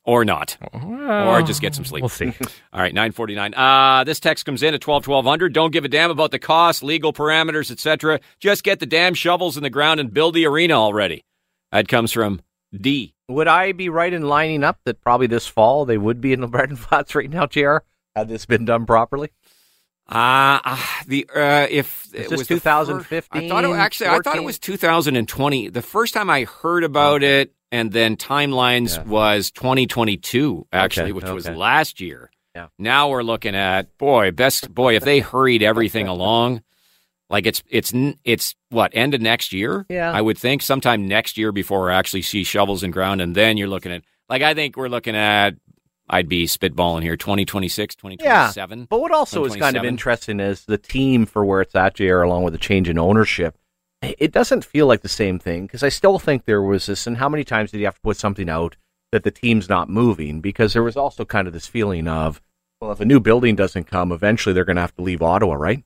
Or 0.08 0.24
not. 0.24 0.56
Well, 0.72 1.28
or 1.28 1.42
just 1.42 1.60
get 1.60 1.74
some 1.74 1.84
sleep. 1.84 2.00
We'll 2.00 2.08
see. 2.08 2.32
All 2.72 2.80
right, 2.80 2.94
949. 2.94 3.52
Uh, 3.52 4.04
this 4.04 4.18
text 4.18 4.46
comes 4.46 4.62
in 4.62 4.72
at 4.72 4.80
12 4.80 5.06
1200. 5.06 5.52
Don't 5.52 5.70
give 5.70 5.84
a 5.84 5.88
damn 5.88 6.10
about 6.10 6.30
the 6.30 6.38
cost, 6.38 6.82
legal 6.82 7.12
parameters, 7.12 7.70
etc. 7.70 8.18
Just 8.40 8.64
get 8.64 8.80
the 8.80 8.86
damn 8.86 9.12
shovels 9.12 9.58
in 9.58 9.62
the 9.62 9.68
ground 9.68 10.00
and 10.00 10.10
build 10.10 10.34
the 10.34 10.46
arena 10.46 10.72
already. 10.72 11.26
That 11.72 11.88
comes 11.88 12.10
from 12.10 12.40
D. 12.74 13.12
Would 13.28 13.48
I 13.48 13.72
be 13.72 13.90
right 13.90 14.10
in 14.10 14.22
lining 14.22 14.64
up 14.64 14.78
that 14.84 15.02
probably 15.02 15.26
this 15.26 15.46
fall 15.46 15.84
they 15.84 15.98
would 15.98 16.22
be 16.22 16.32
in 16.32 16.40
the 16.40 16.48
Breton 16.48 16.76
Flats 16.76 17.14
right 17.14 17.28
now, 17.28 17.44
Jr. 17.44 17.80
Had 18.16 18.28
this 18.28 18.46
been 18.46 18.64
done 18.64 18.86
properly? 18.86 19.28
Uh, 20.08 20.58
uh 20.64 20.82
the 21.06 21.28
uh 21.36 21.66
if 21.68 22.08
it 22.14 22.30
was 22.30 22.48
the 22.48 22.54
2015, 22.54 23.44
I 23.44 23.48
thought 23.50 23.64
it 23.64 23.76
actually 23.76 24.08
I 24.08 24.20
thought 24.20 24.38
it 24.38 24.42
was 24.42 24.58
2020. 24.58 25.68
The 25.68 25.82
first 25.82 26.14
time 26.14 26.30
I 26.30 26.44
heard 26.44 26.82
about 26.82 27.22
it 27.22 27.52
and 27.70 27.92
then 27.92 28.16
timelines 28.16 28.96
Yeah. 28.96 29.02
was 29.04 29.50
2022 29.50 30.66
actually, 30.72 31.04
Okay, 31.04 31.12
which 31.12 31.24
was 31.26 31.48
last 31.48 32.00
year. 32.00 32.30
Yeah. 32.54 32.68
Now 32.78 33.08
we're 33.10 33.22
looking 33.22 33.54
at 33.54 33.96
boy, 33.98 34.30
best 34.32 34.72
boy 34.74 34.96
if 34.96 35.04
they 35.04 35.20
hurried 35.20 35.62
everything 35.62 36.08
along 36.08 36.62
like 37.30 37.46
it's 37.46 37.62
it's 37.68 37.92
it's 38.24 38.54
what 38.70 38.90
end 38.94 39.12
of 39.14 39.20
next 39.20 39.52
year? 39.52 39.84
Yeah. 39.88 40.10
I 40.10 40.20
would 40.20 40.38
think 40.38 40.62
sometime 40.62 41.06
next 41.06 41.36
year 41.36 41.52
before 41.52 41.86
we 41.86 41.92
actually 41.92 42.22
see 42.22 42.42
shovels 42.42 42.82
in 42.82 42.90
ground 42.90 43.20
and 43.20 43.34
then 43.34 43.56
you're 43.58 43.68
looking 43.68 43.92
at 43.92 44.02
like 44.28 44.42
I 44.42 44.54
think 44.54 44.76
we're 44.76 44.88
looking 44.88 45.14
at 45.14 45.54
I'd 46.10 46.26
be 46.28 46.46
spitballing 46.46 47.02
here 47.02 47.18
2026, 47.18 47.94
2027. 47.96 48.24
Yeah, 48.24 48.46
2027. 48.48 48.86
but 48.88 49.00
what 49.02 49.10
also 49.12 49.44
is 49.44 49.54
kind 49.56 49.76
of 49.76 49.84
interesting 49.84 50.40
is 50.40 50.64
the 50.64 50.78
team 50.78 51.26
for 51.26 51.44
where 51.44 51.60
it's 51.60 51.74
at, 51.74 51.96
JR, 51.96 52.22
along 52.22 52.44
with 52.44 52.54
the 52.54 52.58
change 52.58 52.88
in 52.88 52.98
ownership. 52.98 53.58
It 54.00 54.32
doesn't 54.32 54.64
feel 54.64 54.86
like 54.86 55.02
the 55.02 55.08
same 55.08 55.38
thing 55.38 55.66
because 55.66 55.82
I 55.82 55.88
still 55.88 56.18
think 56.18 56.44
there 56.44 56.62
was 56.62 56.86
this. 56.86 57.06
And 57.06 57.16
how 57.16 57.28
many 57.28 57.44
times 57.44 57.70
did 57.70 57.78
you 57.78 57.84
have 57.86 57.96
to 57.96 58.00
put 58.00 58.16
something 58.16 58.48
out 58.48 58.76
that 59.10 59.24
the 59.24 59.30
team's 59.30 59.68
not 59.68 59.88
moving? 59.88 60.40
Because 60.40 60.72
there 60.72 60.84
was 60.84 60.96
also 60.96 61.24
kind 61.24 61.48
of 61.48 61.52
this 61.52 61.66
feeling 61.66 62.06
of, 62.06 62.40
well, 62.80 62.92
if 62.92 63.00
a 63.00 63.04
new 63.04 63.18
building 63.18 63.56
doesn't 63.56 63.84
come, 63.84 64.12
eventually 64.12 64.52
they're 64.52 64.64
going 64.64 64.76
to 64.76 64.82
have 64.82 64.94
to 64.96 65.02
leave 65.02 65.20
Ottawa, 65.20 65.54
right? 65.54 65.82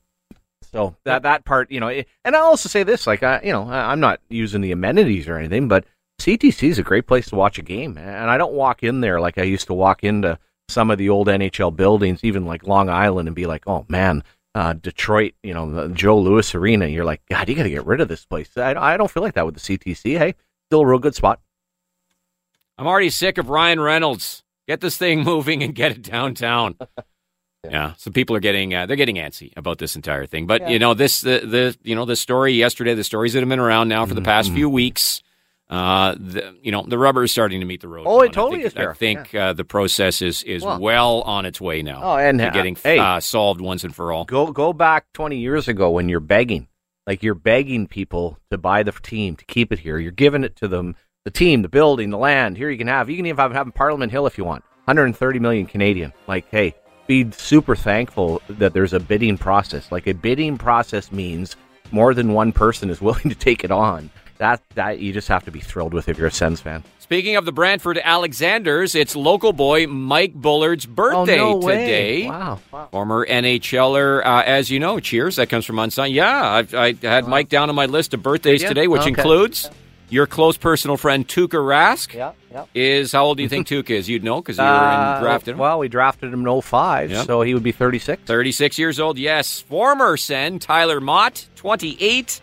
So 0.71 0.95
that 1.05 1.23
that 1.23 1.45
part, 1.45 1.71
you 1.71 1.79
know, 1.79 1.89
and 1.89 2.35
I'll 2.35 2.45
also 2.45 2.69
say 2.69 2.83
this, 2.83 3.05
like, 3.05 3.23
I, 3.23 3.41
you 3.43 3.51
know, 3.51 3.69
I'm 3.69 3.99
not 3.99 4.19
using 4.29 4.61
the 4.61 4.71
amenities 4.71 5.27
or 5.27 5.37
anything, 5.37 5.67
but 5.67 5.85
CTC 6.21 6.69
is 6.69 6.79
a 6.79 6.83
great 6.83 7.07
place 7.07 7.27
to 7.29 7.35
watch 7.35 7.57
a 7.57 7.63
game, 7.63 7.97
and 7.97 8.29
I 8.29 8.37
don't 8.37 8.53
walk 8.53 8.83
in 8.83 9.01
there 9.01 9.19
like 9.19 9.37
I 9.37 9.43
used 9.43 9.67
to 9.67 9.73
walk 9.73 10.03
into 10.03 10.39
some 10.69 10.89
of 10.89 10.97
the 10.97 11.09
old 11.09 11.27
NHL 11.27 11.75
buildings, 11.75 12.23
even 12.23 12.45
like 12.45 12.65
Long 12.65 12.89
Island, 12.89 13.27
and 13.27 13.35
be 13.35 13.45
like, 13.45 13.67
oh 13.67 13.85
man, 13.89 14.23
uh, 14.55 14.73
Detroit, 14.73 15.33
you 15.43 15.53
know, 15.53 15.69
the 15.71 15.89
Joe 15.93 16.17
Louis 16.19 16.53
Arena. 16.55 16.87
You're 16.87 17.05
like, 17.05 17.21
God, 17.29 17.49
you 17.49 17.55
got 17.55 17.63
to 17.63 17.69
get 17.69 17.85
rid 17.85 18.01
of 18.01 18.07
this 18.07 18.25
place. 18.25 18.55
I, 18.57 18.73
I 18.73 18.97
don't 18.97 19.09
feel 19.09 19.23
like 19.23 19.33
that 19.35 19.45
with 19.45 19.55
the 19.55 19.61
CTC. 19.61 20.17
Hey, 20.17 20.35
still 20.69 20.81
a 20.81 20.85
real 20.85 20.99
good 20.99 21.15
spot. 21.15 21.39
I'm 22.77 22.87
already 22.87 23.09
sick 23.09 23.37
of 23.37 23.49
Ryan 23.49 23.79
Reynolds. 23.79 24.43
Get 24.67 24.81
this 24.81 24.97
thing 24.97 25.23
moving 25.23 25.63
and 25.63 25.73
get 25.75 25.91
it 25.91 26.01
downtown. 26.01 26.75
yeah, 27.63 27.93
so 27.97 28.11
people 28.11 28.35
are 28.35 28.39
getting 28.39 28.73
uh, 28.73 28.85
they're 28.85 28.95
getting 28.95 29.17
antsy 29.17 29.51
about 29.57 29.77
this 29.77 29.95
entire 29.95 30.25
thing. 30.25 30.47
But 30.47 30.69
you 30.69 30.79
know 30.79 30.93
this 30.93 31.21
the 31.21 31.39
the 31.45 31.77
you 31.83 31.95
know 31.95 32.05
the 32.05 32.15
story 32.15 32.53
yesterday, 32.53 32.93
the 32.93 33.03
stories 33.03 33.33
that 33.33 33.39
have 33.41 33.49
been 33.49 33.59
around 33.59 33.89
now 33.89 34.05
for 34.05 34.13
the 34.13 34.21
past 34.21 34.47
Mm-hmm. 34.49 34.55
few 34.55 34.69
weeks. 34.69 35.21
Uh, 35.69 36.13
the, 36.19 36.55
you 36.61 36.71
know 36.71 36.83
the 36.87 36.97
rubber 36.97 37.23
is 37.23 37.31
starting 37.31 37.59
to 37.59 37.65
meet 37.65 37.81
the 37.81 37.87
road. 37.87 38.05
Oh, 38.07 38.21
it 38.21 38.33
totally 38.33 38.59
I 38.59 38.63
think, 38.63 38.67
is, 38.67 38.73
Derek. 38.73 38.95
I 38.95 38.99
think 38.99 39.35
uh, 39.35 39.53
the 39.53 39.63
process 39.63 40.21
is 40.21 40.43
is 40.43 40.63
Well- 40.63 40.79
well 40.79 41.21
on 41.21 41.45
its 41.45 41.59
way 41.59 41.81
now. 41.81 42.01
Oh, 42.03 42.17
and, 42.17 42.39
to 42.39 42.47
uh, 42.47 42.51
getting 42.51 42.75
hey. 42.75 42.99
uh, 42.99 43.19
solved 43.19 43.61
once 43.61 43.83
and 43.83 43.95
for 43.95 44.11
all. 44.11 44.25
Go 44.25 44.51
go 44.51 44.73
back 44.73 45.05
20 45.13 45.37
years 45.37 45.67
ago 45.67 45.89
when 45.89 46.09
you're 46.09 46.19
begging, 46.19 46.67
like 47.07 47.23
you're 47.23 47.33
begging 47.33 47.87
people 47.87 48.37
to 48.51 48.57
buy 48.57 48.83
the 48.83 48.91
team 48.91 49.35
to 49.37 49.45
keep 49.45 49.71
it 49.71 49.79
here. 49.79 49.97
You're 49.97 50.11
giving 50.11 50.43
it 50.43 50.55
to 50.57 50.67
them, 50.67 50.95
the 51.25 51.31
team, 51.31 51.61
the 51.61 51.69
building, 51.69 52.09
the 52.09 52.17
land. 52.17 52.57
Here 52.57 52.69
you 52.69 52.77
can 52.77 52.87
have. 52.87 53.09
You 53.09 53.15
can 53.15 53.25
even 53.25 53.37
have, 53.37 53.53
have 53.53 53.73
Parliament 53.73 54.11
Hill 54.11 54.27
if 54.27 54.37
you 54.37 54.43
want. 54.43 54.63
130 54.85 55.39
million 55.39 55.65
Canadian. 55.65 56.11
Like, 56.27 56.45
hey, 56.51 56.75
be 57.07 57.31
super 57.31 57.75
thankful 57.75 58.41
that 58.49 58.73
there's 58.73 58.93
a 58.93 58.99
bidding 58.99 59.37
process. 59.37 59.91
Like 59.91 60.07
a 60.07 60.13
bidding 60.13 60.57
process 60.57 61.11
means 61.11 61.55
more 61.91 62.13
than 62.13 62.33
one 62.33 62.51
person 62.51 62.89
is 62.89 63.01
willing 63.01 63.29
to 63.29 63.35
take 63.35 63.63
it 63.63 63.71
on. 63.71 64.09
That 64.37 64.61
that 64.75 64.99
you 64.99 65.13
just 65.13 65.27
have 65.27 65.45
to 65.45 65.51
be 65.51 65.59
thrilled 65.59 65.93
with 65.93 66.09
if 66.09 66.17
you're 66.17 66.27
a 66.27 66.31
Sens 66.31 66.59
fan. 66.61 66.83
Speaking 66.99 67.35
of 67.35 67.45
the 67.45 67.51
Brantford 67.51 67.99
Alexanders, 68.03 68.95
it's 68.95 69.15
local 69.15 69.53
boy 69.53 69.87
Mike 69.87 70.33
Bullard's 70.33 70.85
birthday 70.85 71.39
oh, 71.39 71.59
no 71.59 71.67
today. 71.69 72.27
Wow. 72.27 72.59
wow. 72.71 72.87
Former 72.91 73.25
NHLer, 73.27 74.25
uh, 74.25 74.43
as 74.45 74.71
you 74.71 74.79
know, 74.79 74.99
cheers. 74.99 75.35
That 75.35 75.49
comes 75.49 75.65
from 75.65 75.77
Unsigned. 75.79 76.13
Yeah, 76.13 76.41
I've, 76.49 76.73
I 76.73 76.93
had 77.01 77.27
Mike 77.27 77.49
down 77.49 77.69
on 77.69 77.75
my 77.75 77.85
list 77.85 78.13
of 78.13 78.23
birthdays 78.23 78.63
today, 78.63 78.87
which 78.87 79.01
Okay. 79.01 79.09
includes 79.09 79.69
your 80.09 80.25
close 80.27 80.57
personal 80.57 80.97
friend 80.97 81.27
Tuukka 81.27 81.49
Rask. 81.59 82.13
Yeah, 82.13 82.31
yeah. 82.51 82.65
Is 82.73 83.11
how 83.11 83.25
old 83.25 83.37
do 83.37 83.43
you 83.43 83.49
think 83.49 83.67
Tuukka 83.69 83.91
is? 83.91 84.09
You'd 84.09 84.23
know 84.23 84.41
because 84.41 84.57
you 84.57 84.63
were 84.63 84.69
Uh, 84.69 85.17
in 85.17 85.23
drafted 85.23 85.51
him. 85.53 85.57
Well, 85.59 85.79
we 85.79 85.89
drafted 85.89 86.33
him 86.33 86.45
in 86.47 86.61
05, 86.61 87.11
Yep. 87.11 87.25
so 87.27 87.41
he 87.41 87.53
would 87.53 87.63
be 87.63 87.71
36. 87.71 88.23
36 88.25 88.79
years 88.79 88.99
old, 88.99 89.17
yes. 89.19 89.59
Former 89.61 90.17
Sen, 90.17 90.57
Tyler 90.59 90.99
Motte, 91.01 91.47
28. 91.55 92.41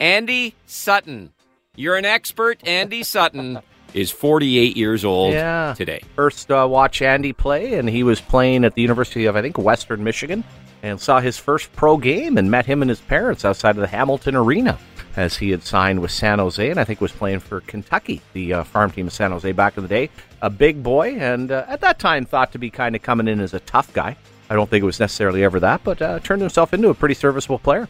Andy 0.00 0.54
Sutton. 0.66 1.32
You're 1.74 1.96
an 1.96 2.04
expert. 2.04 2.66
Andy 2.66 3.02
Sutton 3.02 3.60
is 3.94 4.10
48 4.10 4.76
years 4.76 5.04
old 5.04 5.32
Yeah. 5.32 5.74
today. 5.76 6.02
first 6.14 6.50
uh, 6.50 6.66
watch 6.68 7.00
Andy 7.02 7.32
play, 7.32 7.74
and 7.74 7.88
he 7.88 8.02
was 8.02 8.20
playing 8.20 8.64
at 8.64 8.74
the 8.74 8.82
University 8.82 9.26
of 9.26 9.36
I 9.36 9.42
think 9.42 9.58
Western 9.58 10.02
Michigan, 10.04 10.44
and 10.82 11.00
saw 11.00 11.20
his 11.20 11.38
first 11.38 11.72
pro 11.74 11.96
game 11.96 12.36
and 12.38 12.50
met 12.50 12.66
him 12.66 12.82
and 12.82 12.88
his 12.88 13.00
parents 13.00 13.44
outside 13.44 13.70
of 13.70 13.76
the 13.80 13.86
Hamilton 13.86 14.36
Arena 14.36 14.78
as 15.16 15.36
he 15.38 15.50
had 15.50 15.62
signed 15.62 16.00
with 16.00 16.10
San 16.10 16.38
Jose, 16.38 16.68
and 16.70 16.78
I 16.78 16.84
think 16.84 17.00
was 17.00 17.12
playing 17.12 17.40
for 17.40 17.62
Kentucky, 17.62 18.20
the 18.34 18.52
uh, 18.52 18.64
farm 18.64 18.90
team 18.90 19.06
of 19.06 19.14
San 19.14 19.30
Jose 19.30 19.50
back 19.52 19.78
in 19.78 19.82
the 19.82 19.88
day. 19.88 20.10
A 20.42 20.50
big 20.50 20.82
boy, 20.82 21.14
and 21.18 21.50
uh, 21.50 21.64
at 21.68 21.80
that 21.80 21.98
time 21.98 22.26
thought 22.26 22.52
to 22.52 22.58
be 22.58 22.68
kind 22.68 22.94
of 22.94 23.00
coming 23.02 23.26
in 23.26 23.40
as 23.40 23.54
a 23.54 23.60
tough 23.60 23.90
guy. 23.94 24.14
I 24.50 24.54
don't 24.54 24.68
think 24.68 24.82
it 24.82 24.86
was 24.86 25.00
necessarily 25.00 25.42
ever 25.42 25.58
that, 25.60 25.82
but 25.84 26.02
uh, 26.02 26.18
turned 26.20 26.42
himself 26.42 26.74
into 26.74 26.90
a 26.90 26.94
pretty 26.94 27.14
serviceable 27.14 27.58
player. 27.58 27.88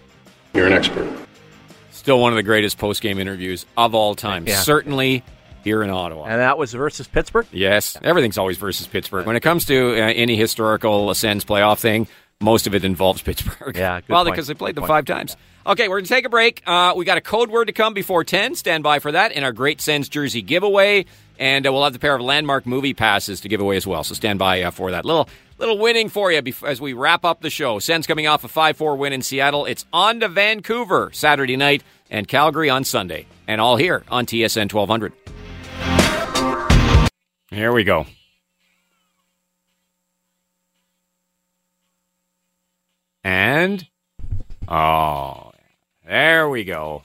You're 0.55 0.67
an 0.69 0.73
expert. 0.73 1.26
Still 2.07 2.21
one 2.21 2.31
of 2.33 2.37
the 2.37 2.45
greatest 2.45 2.79
post 2.79 3.03
game 3.03 3.19
interviews 3.19 3.67
of 3.77 3.93
all 3.93 4.15
time. 4.15 4.47
Yeah. 4.47 4.61
Certainly 4.61 5.25
here 5.65 5.83
in 5.83 5.91
Ottawa. 5.91 6.27
And 6.27 6.41
that 6.41 6.57
was 6.57 6.73
versus 6.73 7.09
Pittsburgh. 7.09 7.49
Yes, 7.51 7.99
everything's 8.01 8.39
always 8.39 8.59
versus 8.59 8.87
Pittsburgh. 8.87 9.27
When 9.27 9.35
it 9.35 9.41
comes 9.41 9.65
to 9.65 10.01
uh, 10.01 10.13
any 10.15 10.37
historical 10.37 11.11
Ascends 11.11 11.45
playoff 11.45 11.81
thing, 11.81 12.07
most 12.41 12.69
of 12.69 12.77
it 12.77 12.85
involves 12.85 13.23
Pittsburgh. 13.23 13.77
Yeah, 13.77 14.03
good 14.03 14.09
well, 14.09 14.23
point. 14.23 14.35
because 14.37 14.47
they 14.47 14.55
played 14.55 14.77
Good 14.77 14.83
them 14.83 14.89
point. 14.89 15.05
five 15.05 15.05
times. 15.05 15.37
Okay, 15.67 15.89
we're 15.89 15.97
going 15.97 16.05
to 16.05 16.15
take 16.15 16.25
a 16.25 16.29
break. 16.29 16.63
Uh, 16.65 16.95
we 16.97 17.05
got 17.05 17.19
a 17.19 17.21
code 17.21 17.51
word 17.51 17.65
to 17.65 17.73
come 17.73 17.93
before 17.93 18.23
10. 18.23 18.55
Stand 18.55 18.85
by 18.85 19.01
for 19.01 19.11
that 19.11 19.33
in 19.33 19.43
our 19.43 19.51
Great 19.51 19.81
Sens 19.81 20.09
jersey 20.09 20.43
giveaway. 20.43 21.07
And 21.41 21.67
uh, 21.67 21.73
we'll 21.73 21.83
have 21.83 21.93
the 21.93 21.99
pair 21.99 22.15
of 22.15 22.21
landmark 22.23 22.67
movie 22.67 22.95
passes 22.95 23.41
to 23.41 23.49
give 23.49 23.61
away 23.61 23.77
as 23.77 23.85
well. 23.85 24.05
So 24.05 24.15
stand 24.15 24.39
by 24.39 24.63
uh, 24.63 24.71
for 24.71 24.93
that. 24.93 25.05
Little 25.05 25.29
little 25.59 25.79
winning 25.79 26.09
for 26.09 26.31
you 26.31 26.41
bef- 26.41 26.67
as 26.69 26.81
we 26.81 26.93
wrap 26.93 27.25
up 27.25 27.41
the 27.41 27.51
show. 27.51 27.81
Sens 27.81 28.07
coming 28.07 28.29
off 28.29 28.45
a 28.45 28.49
5 28.49 28.77
4 28.77 28.95
win 28.97 29.13
in 29.13 29.23
Seattle. 29.23 29.65
It's 29.67 29.85
on 29.93 30.21
to 30.21 30.29
Vancouver 30.29 31.11
Saturday 31.13 31.57
night 31.57 31.83
and 32.11 32.27
Calgary 32.29 32.71
on 32.71 32.85
Sunday. 32.85 33.27
And 33.49 33.61
all 33.61 33.77
here 33.77 34.05
on 34.09 34.27
TSN 34.27 34.73
1200. 34.73 35.13
Here 37.51 37.73
we 37.73 37.85
go. 37.85 38.07
And 43.23 43.87
oh, 44.69 45.53
there 46.07 46.49
we 46.49 46.65
go. 46.65 47.03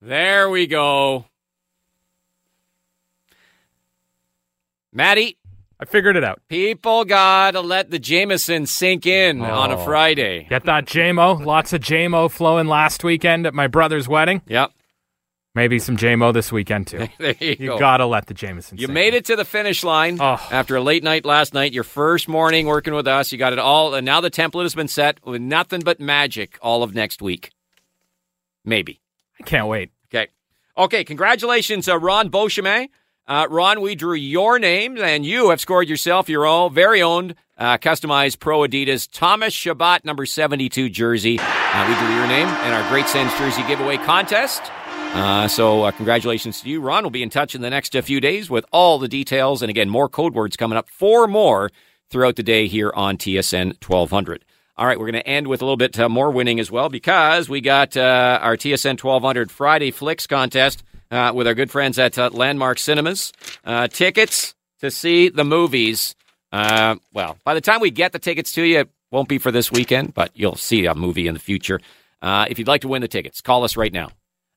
There 0.00 0.48
we 0.50 0.66
go. 0.66 1.24
Maddie, 4.92 5.36
I 5.78 5.84
figured 5.84 6.16
it 6.16 6.24
out. 6.24 6.40
people 6.48 7.04
gotta 7.04 7.60
let 7.60 7.90
the 7.90 7.98
Jameson 7.98 8.64
sink 8.66 9.04
in 9.06 9.42
on 9.42 9.70
a 9.70 9.76
Oh. 9.78 9.84
Friday. 9.84 10.46
Get 10.48 10.64
that 10.64 10.86
JMO. 10.86 11.44
Lots 11.44 11.72
of 11.74 11.82
JMO 11.82 12.30
flowing 12.30 12.66
last 12.66 13.04
weekend 13.04 13.46
at 13.46 13.52
my 13.54 13.66
brother's 13.66 14.08
wedding. 14.08 14.40
Yep. 14.46 14.72
Maybe 15.54 15.78
some 15.78 15.96
JMO 15.96 16.32
this 16.34 16.50
weekend 16.52 16.86
too. 16.86 17.08
There 17.18 17.34
you, 17.40 17.56
You 17.58 17.66
go. 17.68 17.78
gotta 17.78 18.06
let 18.06 18.26
the 18.26 18.34
Jameson. 18.34 18.78
You 18.78 18.88
made 18.88 19.08
in. 19.08 19.18
it 19.18 19.24
to 19.26 19.36
the 19.36 19.44
finish 19.44 19.84
line 19.84 20.18
Oh. 20.20 20.38
after 20.50 20.76
a 20.76 20.80
late 20.82 21.02
night 21.02 21.24
last 21.26 21.52
night. 21.54 21.72
Your 21.72 21.84
first 21.84 22.26
morning 22.28 22.66
working 22.66 22.94
with 22.94 23.06
us. 23.06 23.30
You 23.32 23.38
got 23.38 23.52
it 23.52 23.58
all, 23.58 23.94
and 23.94 24.04
now 24.04 24.20
the 24.22 24.30
template 24.30 24.62
has 24.64 24.74
been 24.74 24.88
set 24.88 25.18
with 25.26 25.40
nothing 25.42 25.80
but 25.80 26.00
magic 26.00 26.58
all 26.62 26.82
of 26.82 26.94
next 26.94 27.20
week. 27.20 27.52
Maybe. 28.64 29.00
I 29.40 29.44
can't 29.44 29.66
wait. 29.68 29.90
Okay. 30.08 30.28
Okay. 30.76 31.04
Congratulations, 31.04 31.88
uh, 31.88 31.98
Ron 31.98 32.30
Beauchemin. 32.30 32.88
Uh, 33.28 33.44
Ron, 33.50 33.80
we 33.80 33.96
drew 33.96 34.14
your 34.14 34.60
name, 34.60 34.96
and 34.98 35.26
you 35.26 35.50
have 35.50 35.60
scored 35.60 35.88
yourself 35.88 36.28
your 36.28 36.46
own 36.46 36.72
very 36.72 37.02
own 37.02 37.34
uh, 37.58 37.76
customized 37.76 38.38
Pro 38.38 38.60
Adidas 38.60 39.08
Thomas 39.10 39.52
Chabot 39.52 40.04
number 40.04 40.26
72 40.26 40.88
jersey. 40.90 41.36
Uh, 41.40 41.86
we 41.88 41.94
drew 41.96 42.14
your 42.14 42.28
name 42.28 42.46
in 42.46 42.72
our 42.72 42.88
Great 42.88 43.08
Sens 43.08 43.36
jersey 43.36 43.66
giveaway 43.66 43.96
contest. 43.96 44.62
Uh, 45.12 45.48
so, 45.48 45.82
uh, 45.82 45.90
congratulations 45.90 46.60
to 46.60 46.68
you, 46.68 46.80
Ron. 46.80 47.02
We'll 47.02 47.10
be 47.10 47.24
in 47.24 47.30
touch 47.30 47.56
in 47.56 47.62
the 47.62 47.70
next 47.70 47.96
few 47.96 48.20
days 48.20 48.48
with 48.48 48.64
all 48.70 49.00
the 49.00 49.08
details. 49.08 49.60
And 49.60 49.70
again, 49.70 49.88
more 49.88 50.08
code 50.08 50.32
words 50.32 50.56
coming 50.56 50.78
up, 50.78 50.88
four 50.88 51.26
more 51.26 51.72
throughout 52.10 52.36
the 52.36 52.44
day 52.44 52.68
here 52.68 52.92
on 52.94 53.16
TSN 53.16 53.82
1200. 53.84 54.44
All 54.76 54.86
right, 54.86 55.00
we're 55.00 55.10
going 55.10 55.24
to 55.24 55.28
end 55.28 55.48
with 55.48 55.62
a 55.62 55.64
little 55.64 55.76
bit 55.76 55.98
uh, 55.98 56.08
more 56.08 56.30
winning 56.30 56.60
as 56.60 56.70
well 56.70 56.88
because 56.88 57.48
we 57.48 57.60
got 57.60 57.96
uh, 57.96 58.38
our 58.40 58.56
TSN 58.56 59.02
1200 59.02 59.50
Friday 59.50 59.90
Flicks 59.90 60.28
contest 60.28 60.84
uh, 61.10 61.32
with 61.34 61.46
our 61.46 61.54
good 61.54 61.70
friends 61.70 61.98
at 61.98 62.18
uh, 62.18 62.30
Landmark 62.32 62.78
Cinemas. 62.78 63.32
Uh, 63.64 63.88
tickets 63.88 64.54
to 64.80 64.90
see 64.90 65.28
the 65.28 65.44
movies. 65.44 66.14
Uh, 66.52 66.96
well, 67.12 67.38
by 67.44 67.54
the 67.54 67.60
time 67.60 67.80
we 67.80 67.90
get 67.90 68.12
the 68.12 68.18
tickets 68.18 68.52
to 68.52 68.62
you, 68.62 68.80
it 68.80 68.90
won't 69.10 69.28
be 69.28 69.38
for 69.38 69.50
this 69.50 69.70
weekend, 69.70 70.14
but 70.14 70.30
you'll 70.34 70.56
see 70.56 70.86
a 70.86 70.94
movie 70.94 71.26
in 71.26 71.34
the 71.34 71.40
future. 71.40 71.80
Uh, 72.22 72.46
if 72.48 72.58
you'd 72.58 72.68
like 72.68 72.80
to 72.82 72.88
win 72.88 73.02
the 73.02 73.08
tickets, 73.08 73.40
call 73.40 73.64
us 73.64 73.76
right 73.76 73.92
now. 73.92 74.10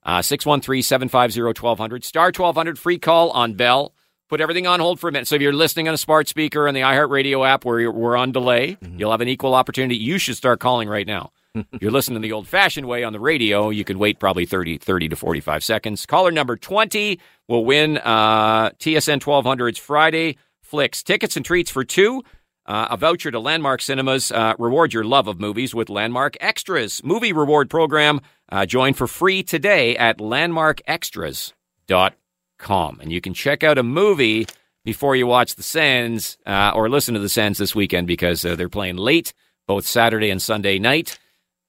Uh, 0.04 0.22
613 0.22 0.82
750 0.82 1.42
1200. 1.42 2.04
Star 2.04 2.28
1200 2.28 2.80
free 2.80 2.98
call 2.98 3.32
on 3.32 3.54
Bell. 3.54 3.94
Put 4.30 4.42
everything 4.42 4.68
on 4.68 4.80
hold 4.80 5.00
for 5.00 5.10
a 5.10 5.12
minute. 5.12 5.28
So 5.28 5.36
if 5.36 5.42
you're 5.42 5.52
listening 5.54 5.88
on 5.88 5.94
a 5.94 5.98
smart 5.98 6.28
speaker 6.28 6.68
on 6.68 6.74
the 6.76 6.82
iHeartRadio 6.82 7.48
app 7.48 7.66
where 7.66 7.92
we're 7.92 8.16
on 8.16 8.32
delay, 8.32 8.78
you'll 8.96 9.12
have 9.12 9.22
an 9.22 9.28
equal 9.28 9.56
opportunity. 9.56 9.96
You 9.96 10.20
should 10.20 10.38
start 10.38 10.60
calling 10.60 10.88
right 10.88 11.08
now. 11.08 11.32
you're 11.80 11.92
listening 11.92 12.22
the 12.22 12.32
old 12.32 12.48
fashioned 12.48 12.88
way 12.88 13.04
on 13.04 13.14
the 13.14 13.20
radio, 13.20 13.70
you 13.70 13.84
can 13.84 14.00
wait 14.00 14.20
probably 14.20 14.46
30, 14.46 14.78
30 14.78 15.10
to 15.10 15.16
45 15.16 15.64
seconds. 15.64 16.06
Caller 16.06 16.32
number 16.32 16.56
20 16.56 17.20
will 17.48 17.66
win 17.66 17.98
uh, 17.98 18.70
TSN 18.72 19.22
1200's 19.22 19.78
Friday 19.78 20.38
Flicks. 20.62 21.04
Tickets 21.04 21.36
and 21.36 21.46
treats 21.46 21.72
for 21.72 21.84
two. 21.84 22.24
Uh, 22.66 22.88
a 22.92 22.98
voucher 22.98 23.32
to 23.32 23.40
Landmark 23.40 23.82
Cinemas. 23.82 24.32
Uh, 24.32 24.54
reward 24.60 24.94
your 24.94 25.04
love 25.04 25.28
of 25.28 25.40
movies 25.40 25.74
with 25.74 25.90
Landmark 25.90 26.38
Extras. 26.40 27.04
Movie 27.04 27.34
reward 27.34 27.68
program. 27.70 28.22
Uh, 28.52 28.68
join 28.68 28.94
for 28.94 29.08
free 29.08 29.42
today 29.42 29.98
at 29.98 30.20
landmarkextras.com. 30.20 33.00
And 33.02 33.12
you 33.12 33.22
can 33.22 33.34
check 33.34 33.64
out 33.64 33.80
a 33.80 33.84
movie 33.84 34.46
before 34.86 35.16
you 35.16 35.26
watch 35.26 35.56
the 35.56 35.64
Sens 35.64 36.38
uh, 36.46 36.72
or 36.76 36.90
listen 36.90 37.16
to 37.16 37.20
the 37.20 37.30
Sens 37.30 37.58
this 37.58 37.74
weekend 37.74 38.06
because 38.06 38.46
uh, 38.46 38.56
they're 38.56 38.70
playing 38.70 38.98
late, 38.98 39.34
both 39.66 39.88
Saturday 39.88 40.30
and 40.30 40.42
Sunday 40.42 40.78
night. 40.78 41.18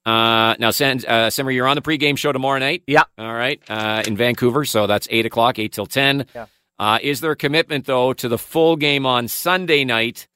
Uh, 0.05 0.55
now, 0.59 0.71
Sens, 0.71 1.05
uh, 1.05 1.29
Simmer, 1.29 1.51
you're 1.51 1.67
on 1.67 1.75
the 1.75 1.81
pregame 1.81 2.17
show 2.17 2.31
tomorrow 2.31 2.59
night. 2.59 2.83
Yeah. 2.87 3.03
All 3.17 3.33
right. 3.33 3.61
Uh, 3.69 4.03
in 4.07 4.17
Vancouver, 4.17 4.65
so 4.65 4.87
that's 4.87 5.07
eight 5.11 5.25
o'clock, 5.25 5.59
eight 5.59 5.73
till 5.73 5.85
ten. 5.85 6.25
Yeah. 6.33 6.47
Uh, 6.79 6.97
is 7.01 7.21
there 7.21 7.31
a 7.31 7.35
commitment 7.35 7.85
though 7.85 8.11
to 8.13 8.27
the 8.27 8.37
full 8.39 8.75
game 8.75 9.05
on 9.05 9.27
Sunday 9.27 9.83
night? 9.85 10.27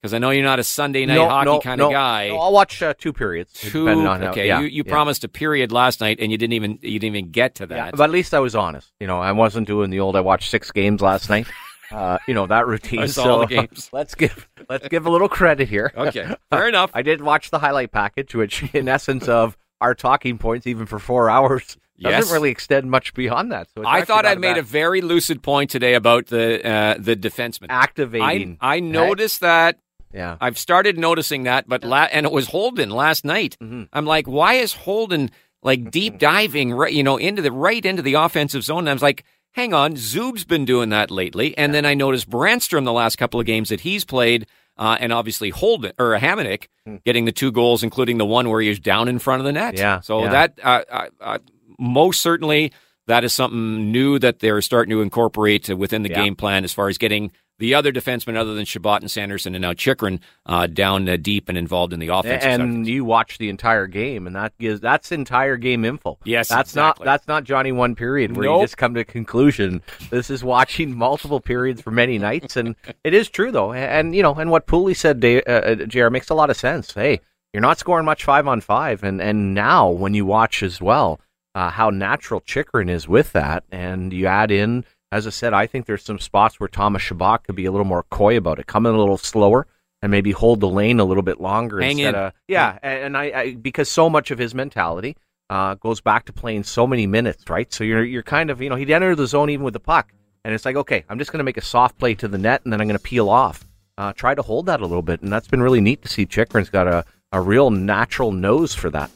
Because 0.00 0.14
I 0.14 0.18
know 0.18 0.30
you're 0.30 0.44
not 0.44 0.58
a 0.58 0.64
Sunday 0.64 1.04
night 1.04 1.16
No, 1.16 1.28
hockey 1.28 1.44
no, 1.44 1.60
kind 1.60 1.78
no, 1.78 1.86
of 1.88 1.92
guy. 1.92 2.28
no, 2.28 2.38
I'll 2.38 2.52
watch 2.54 2.82
uh, 2.82 2.94
two 2.96 3.12
periods. 3.12 3.52
Two. 3.52 3.84
depending 3.84 4.06
on 4.06 4.22
how- 4.22 4.30
okay, 4.30 4.46
yeah, 4.46 4.60
you, 4.60 4.66
you 4.68 4.82
yeah. 4.86 4.90
promised 4.90 5.24
a 5.24 5.28
period 5.28 5.72
last 5.72 6.00
night, 6.00 6.18
and 6.20 6.32
you 6.32 6.38
didn't 6.38 6.54
even 6.54 6.78
you 6.80 6.98
didn't 6.98 7.16
even 7.16 7.30
get 7.30 7.56
to 7.56 7.66
that. 7.66 7.76
Yeah, 7.76 7.90
but 7.90 8.04
at 8.04 8.10
least 8.10 8.32
I 8.32 8.38
was 8.38 8.54
honest. 8.54 8.90
You 8.98 9.06
know, 9.06 9.20
I 9.20 9.32
wasn't 9.32 9.66
doing 9.66 9.90
the 9.90 10.00
old. 10.00 10.16
I 10.16 10.20
watched 10.22 10.50
six 10.50 10.70
games 10.70 11.02
last 11.02 11.28
night. 11.28 11.46
Uh, 11.92 12.18
you 12.28 12.34
know 12.34 12.46
that 12.46 12.66
routine. 12.66 13.00
I 13.00 13.06
saw 13.06 13.22
so 13.24 13.30
all 13.32 13.38
the 13.40 13.46
games. 13.46 13.90
let's 13.92 14.14
give 14.14 14.48
let's 14.68 14.88
give 14.88 15.06
a 15.06 15.10
little 15.10 15.28
credit 15.28 15.68
here. 15.68 15.92
okay, 15.96 16.34
fair 16.50 16.68
enough. 16.68 16.90
I 16.94 17.02
did 17.02 17.20
watch 17.20 17.50
the 17.50 17.58
highlight 17.58 17.92
package, 17.92 18.34
which 18.34 18.62
in 18.74 18.88
essence 18.88 19.28
of 19.28 19.56
our 19.80 19.94
talking 19.94 20.38
points, 20.38 20.66
even 20.66 20.86
for 20.86 20.98
four 20.98 21.30
hours, 21.30 21.76
doesn't 21.98 22.18
Yes. 22.20 22.32
really 22.32 22.50
extend 22.50 22.90
much 22.90 23.12
beyond 23.14 23.52
that. 23.52 23.68
So 23.74 23.82
I 23.86 24.04
thought 24.04 24.24
I'd 24.26 24.38
made 24.40 24.56
a 24.58 24.62
very 24.62 25.00
lucid 25.00 25.42
point 25.42 25.70
today 25.70 25.94
about 25.94 26.26
the 26.26 26.66
uh, 26.66 26.94
the 26.98 27.16
defenseman. 27.16 27.66
I 27.70 27.74
activating. 27.82 28.56
I 28.60 28.80
noticed 28.80 29.40
that. 29.40 29.78
yeah, 30.12 30.36
I've 30.40 30.58
started 30.58 30.98
noticing 30.98 31.42
that, 31.44 31.68
but 31.68 31.84
la- 31.84 32.08
and 32.12 32.24
it 32.26 32.32
was 32.32 32.46
Holden 32.48 32.90
last 32.90 33.24
night. 33.24 33.56
Mm-hmm. 33.62 33.84
I'm 33.92 34.06
like, 34.06 34.26
why 34.26 34.54
is 34.54 34.72
Holden 34.72 35.30
like 35.62 35.90
deep 35.90 36.18
diving 36.18 36.72
right, 36.72 36.92
you 36.92 37.02
know, 37.02 37.16
into 37.16 37.42
the 37.42 37.52
right 37.52 37.84
into 37.84 38.02
the 38.02 38.14
offensive 38.14 38.64
zone? 38.64 38.80
And 38.80 38.90
I 38.90 38.92
was 38.92 39.02
like, 39.02 39.24
hang 39.52 39.74
on, 39.74 39.96
Zub's 39.96 40.44
been 40.44 40.64
doing 40.64 40.88
that 40.90 41.10
lately, 41.10 41.56
and 41.58 41.72
then 41.74 41.84
I 41.86 41.94
noticed 41.94 42.28
Brandstrom 42.30 42.84
the 42.84 42.92
last 42.92 43.16
couple 43.16 43.40
of 43.40 43.46
games 43.46 43.68
that 43.70 43.80
he's 43.80 44.04
played. 44.04 44.46
Uh, 44.78 44.96
and 44.98 45.12
obviously 45.12 45.50
Holden 45.50 45.92
or 45.98 46.16
Hamonic 46.18 46.68
getting 47.04 47.26
the 47.26 47.32
two 47.32 47.52
goals, 47.52 47.82
including 47.82 48.16
the 48.16 48.24
one 48.24 48.48
where 48.48 48.62
he 48.62 48.70
was 48.70 48.80
down 48.80 49.08
in 49.08 49.18
front 49.18 49.40
of 49.40 49.44
the 49.44 49.52
net. 49.52 49.76
Yeah, 49.76 50.00
So 50.00 50.24
yeah. 50.24 50.30
that 50.30 50.58
uh, 50.64 50.82
uh, 50.90 51.06
uh, 51.20 51.38
most 51.78 52.22
certainly 52.22 52.72
that 53.06 53.22
is 53.22 53.34
something 53.34 53.92
new 53.92 54.18
that 54.20 54.38
they're 54.38 54.62
starting 54.62 54.90
to 54.92 55.02
incorporate 55.02 55.68
within 55.68 56.02
the 56.02 56.08
Yeah. 56.08 56.22
game 56.24 56.34
plan 56.34 56.64
as 56.64 56.72
far 56.72 56.88
as 56.88 56.96
getting 56.96 57.30
the 57.60 57.74
other 57.74 57.92
defensemen 57.92 58.36
other 58.36 58.54
than 58.54 58.64
Chabot 58.64 59.02
and 59.02 59.10
Sanderson 59.10 59.54
and 59.54 59.62
now 59.62 59.72
Chychrun 59.74 60.18
uh, 60.46 60.66
down 60.66 61.08
uh, 61.08 61.16
deep 61.16 61.48
and 61.48 61.56
involved 61.56 61.92
in 61.92 62.00
the 62.00 62.08
offense. 62.08 62.42
and 62.42 62.88
you 62.88 63.04
watch 63.04 63.38
the 63.38 63.48
entire 63.48 63.86
game, 63.86 64.26
and 64.26 64.34
that 64.34 64.56
gives 64.58 64.80
that's 64.80 65.12
entire 65.12 65.56
game 65.56 65.84
info. 65.84 66.18
Yes, 66.24 66.48
that's 66.48 66.70
exactly. 66.72 67.04
not 67.04 67.12
that's 67.12 67.28
not 67.28 67.44
Johnny 67.44 67.70
one 67.70 67.94
period 67.94 68.34
where 68.36 68.46
Nope. 68.46 68.60
you 68.60 68.64
just 68.64 68.78
come 68.78 68.94
to 68.94 69.00
a 69.00 69.04
conclusion. 69.04 69.82
This 70.10 70.30
is 70.30 70.42
watching 70.42 70.96
multiple 70.96 71.40
periods 71.40 71.80
for 71.80 71.90
many 71.92 72.18
nights, 72.18 72.56
and 72.56 72.74
it 73.04 73.14
is 73.14 73.28
true 73.28 73.52
though. 73.52 73.72
And 73.72 74.14
you 74.16 74.22
know, 74.22 74.34
and 74.34 74.50
what 74.50 74.66
Pooley 74.66 74.96
said, 74.96 75.20
Da- 75.20 75.42
uh, 75.42 75.50
uh, 75.50 75.74
Jr. 75.86 76.08
makes 76.10 76.30
a 76.30 76.34
lot 76.34 76.50
of 76.50 76.56
sense. 76.56 76.92
Hey, 76.94 77.20
you're 77.52 77.60
not 77.60 77.78
scoring 77.78 78.06
much 78.06 78.24
five 78.24 78.48
on 78.48 78.60
five, 78.60 79.04
and 79.04 79.20
and 79.20 79.54
now 79.54 79.88
when 79.90 80.14
you 80.14 80.24
watch 80.24 80.62
as 80.62 80.80
well 80.80 81.20
uh, 81.54 81.68
how 81.70 81.90
natural 81.90 82.40
Chychrun 82.40 82.88
is 82.88 83.06
with 83.06 83.32
that, 83.32 83.64
and 83.70 84.12
you 84.12 84.26
add 84.26 84.50
in. 84.50 84.84
As 85.12 85.26
I 85.26 85.30
said, 85.30 85.52
I 85.52 85.66
think 85.66 85.86
there's 85.86 86.04
some 86.04 86.20
spots 86.20 86.60
where 86.60 86.68
Thomas 86.68 87.02
Chabot 87.02 87.38
could 87.42 87.56
be 87.56 87.64
a 87.64 87.72
little 87.72 87.86
more 87.86 88.04
coy 88.04 88.36
about 88.36 88.60
it, 88.60 88.66
come 88.66 88.86
in 88.86 88.94
a 88.94 88.98
little 88.98 89.18
slower, 89.18 89.66
and 90.02 90.10
maybe 90.10 90.30
hold 90.32 90.60
the 90.60 90.68
lane 90.68 91.00
a 91.00 91.04
little 91.04 91.22
bit 91.22 91.40
longer 91.40 91.80
Hang 91.80 91.98
instead 91.98 92.14
in. 92.14 92.20
of 92.20 92.32
yeah. 92.48 92.78
And, 92.82 93.16
I, 93.16 93.24
I 93.24 93.54
because 93.54 93.88
so 93.88 94.08
much 94.08 94.30
of 94.30 94.38
his 94.38 94.54
mentality 94.54 95.16
uh, 95.50 95.74
goes 95.74 96.00
back 96.00 96.26
to 96.26 96.32
playing 96.32 96.62
so 96.62 96.86
many 96.86 97.06
minutes, 97.06 97.50
right? 97.50 97.72
So 97.72 97.82
you're 97.84 98.04
you're 98.04 98.22
kind 98.22 98.50
of 98.50 98.62
you 98.62 98.70
know 98.70 98.76
he'd 98.76 98.90
enter 98.90 99.14
the 99.16 99.26
zone 99.26 99.50
even 99.50 99.64
with 99.64 99.74
the 99.74 99.80
puck, 99.80 100.12
and 100.44 100.54
it's 100.54 100.64
like 100.64 100.76
okay, 100.76 101.04
I'm 101.08 101.18
just 101.18 101.32
going 101.32 101.38
to 101.38 101.44
make 101.44 101.56
a 101.56 101.62
soft 101.62 101.98
play 101.98 102.14
to 102.14 102.28
the 102.28 102.38
net, 102.38 102.62
and 102.64 102.72
then 102.72 102.80
I'm 102.80 102.86
going 102.86 102.98
to 102.98 103.02
peel 103.02 103.28
off. 103.28 103.66
Uh, 103.98 104.12
try 104.12 104.34
to 104.34 104.42
hold 104.42 104.66
that 104.66 104.80
a 104.80 104.86
little 104.86 105.02
bit, 105.02 105.22
and 105.22 105.32
that's 105.32 105.48
been 105.48 105.62
really 105.62 105.80
neat 105.80 106.02
to 106.02 106.08
see. 106.08 106.24
Chychrun's 106.24 106.70
got 106.70 106.86
a 106.86 107.04
a 107.32 107.40
real 107.40 107.70
natural 107.70 108.32
nose 108.32 108.74
for 108.74 108.90
that. 108.90 109.10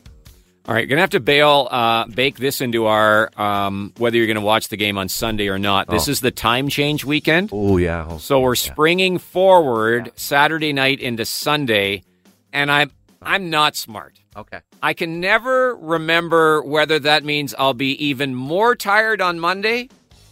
All 0.67 0.75
right, 0.75 0.89
gonna 0.89 1.03
have 1.03 1.11
to 1.11 1.21
bail, 1.21 1.69
uh, 1.71 2.07
bake 2.07 2.37
this 2.37 2.63
into 2.63 2.87
our 2.87 3.31
um, 3.39 3.93
whether 3.99 4.17
you're 4.17 4.27
gonna 4.27 4.41
watch 4.41 4.69
the 4.69 4.79
game 4.79 4.97
on 4.97 5.11
Sunday 5.11 5.49
or 5.49 5.59
not. 5.59 5.89
This 5.89 6.09
is 6.09 6.21
the 6.21 6.31
time 6.31 6.69
change 6.71 7.05
weekend, 7.05 7.51
Oh 7.53 7.77
yeah, 7.77 8.17
so 8.17 8.41
we're 8.41 8.55
springing 8.55 9.19
forward 9.19 10.11
Saturday 10.17 10.73
night 10.73 11.01
into 11.01 11.27
Sunday, 11.27 12.03
and 12.51 12.71
I'm 12.71 12.91
I'm 13.21 13.51
not 13.51 13.77
smart. 13.77 14.19
okay. 14.37 14.61
I 14.83 14.95
can 14.95 15.21
never 15.21 15.75
remember 15.77 16.63
whether 16.63 16.99
that 16.99 17.25
means 17.25 17.55
I'll 17.59 17.75
be 17.75 17.93
even 18.07 18.35
more 18.35 18.75
tired 18.75 19.21
on 19.21 19.39
Monday 19.41 19.89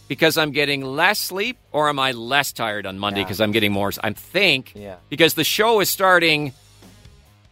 because 0.07 0.37
I'm 0.37 0.51
getting 0.51 0.83
less 0.83 1.19
sleep, 1.19 1.57
or 1.71 1.89
am 1.89 1.99
I 1.99 2.11
less 2.11 2.51
tired 2.53 2.87
on 2.87 2.97
Monday 2.97 3.21
because 3.23 3.39
I'm 3.39 3.51
getting 3.51 3.71
more? 3.71 3.91
I 4.03 4.11
think 4.13 4.73
Yeah. 4.75 4.95
because 5.09 5.35
the 5.35 5.43
show 5.43 5.79
is 5.79 5.89
starting. 5.91 6.53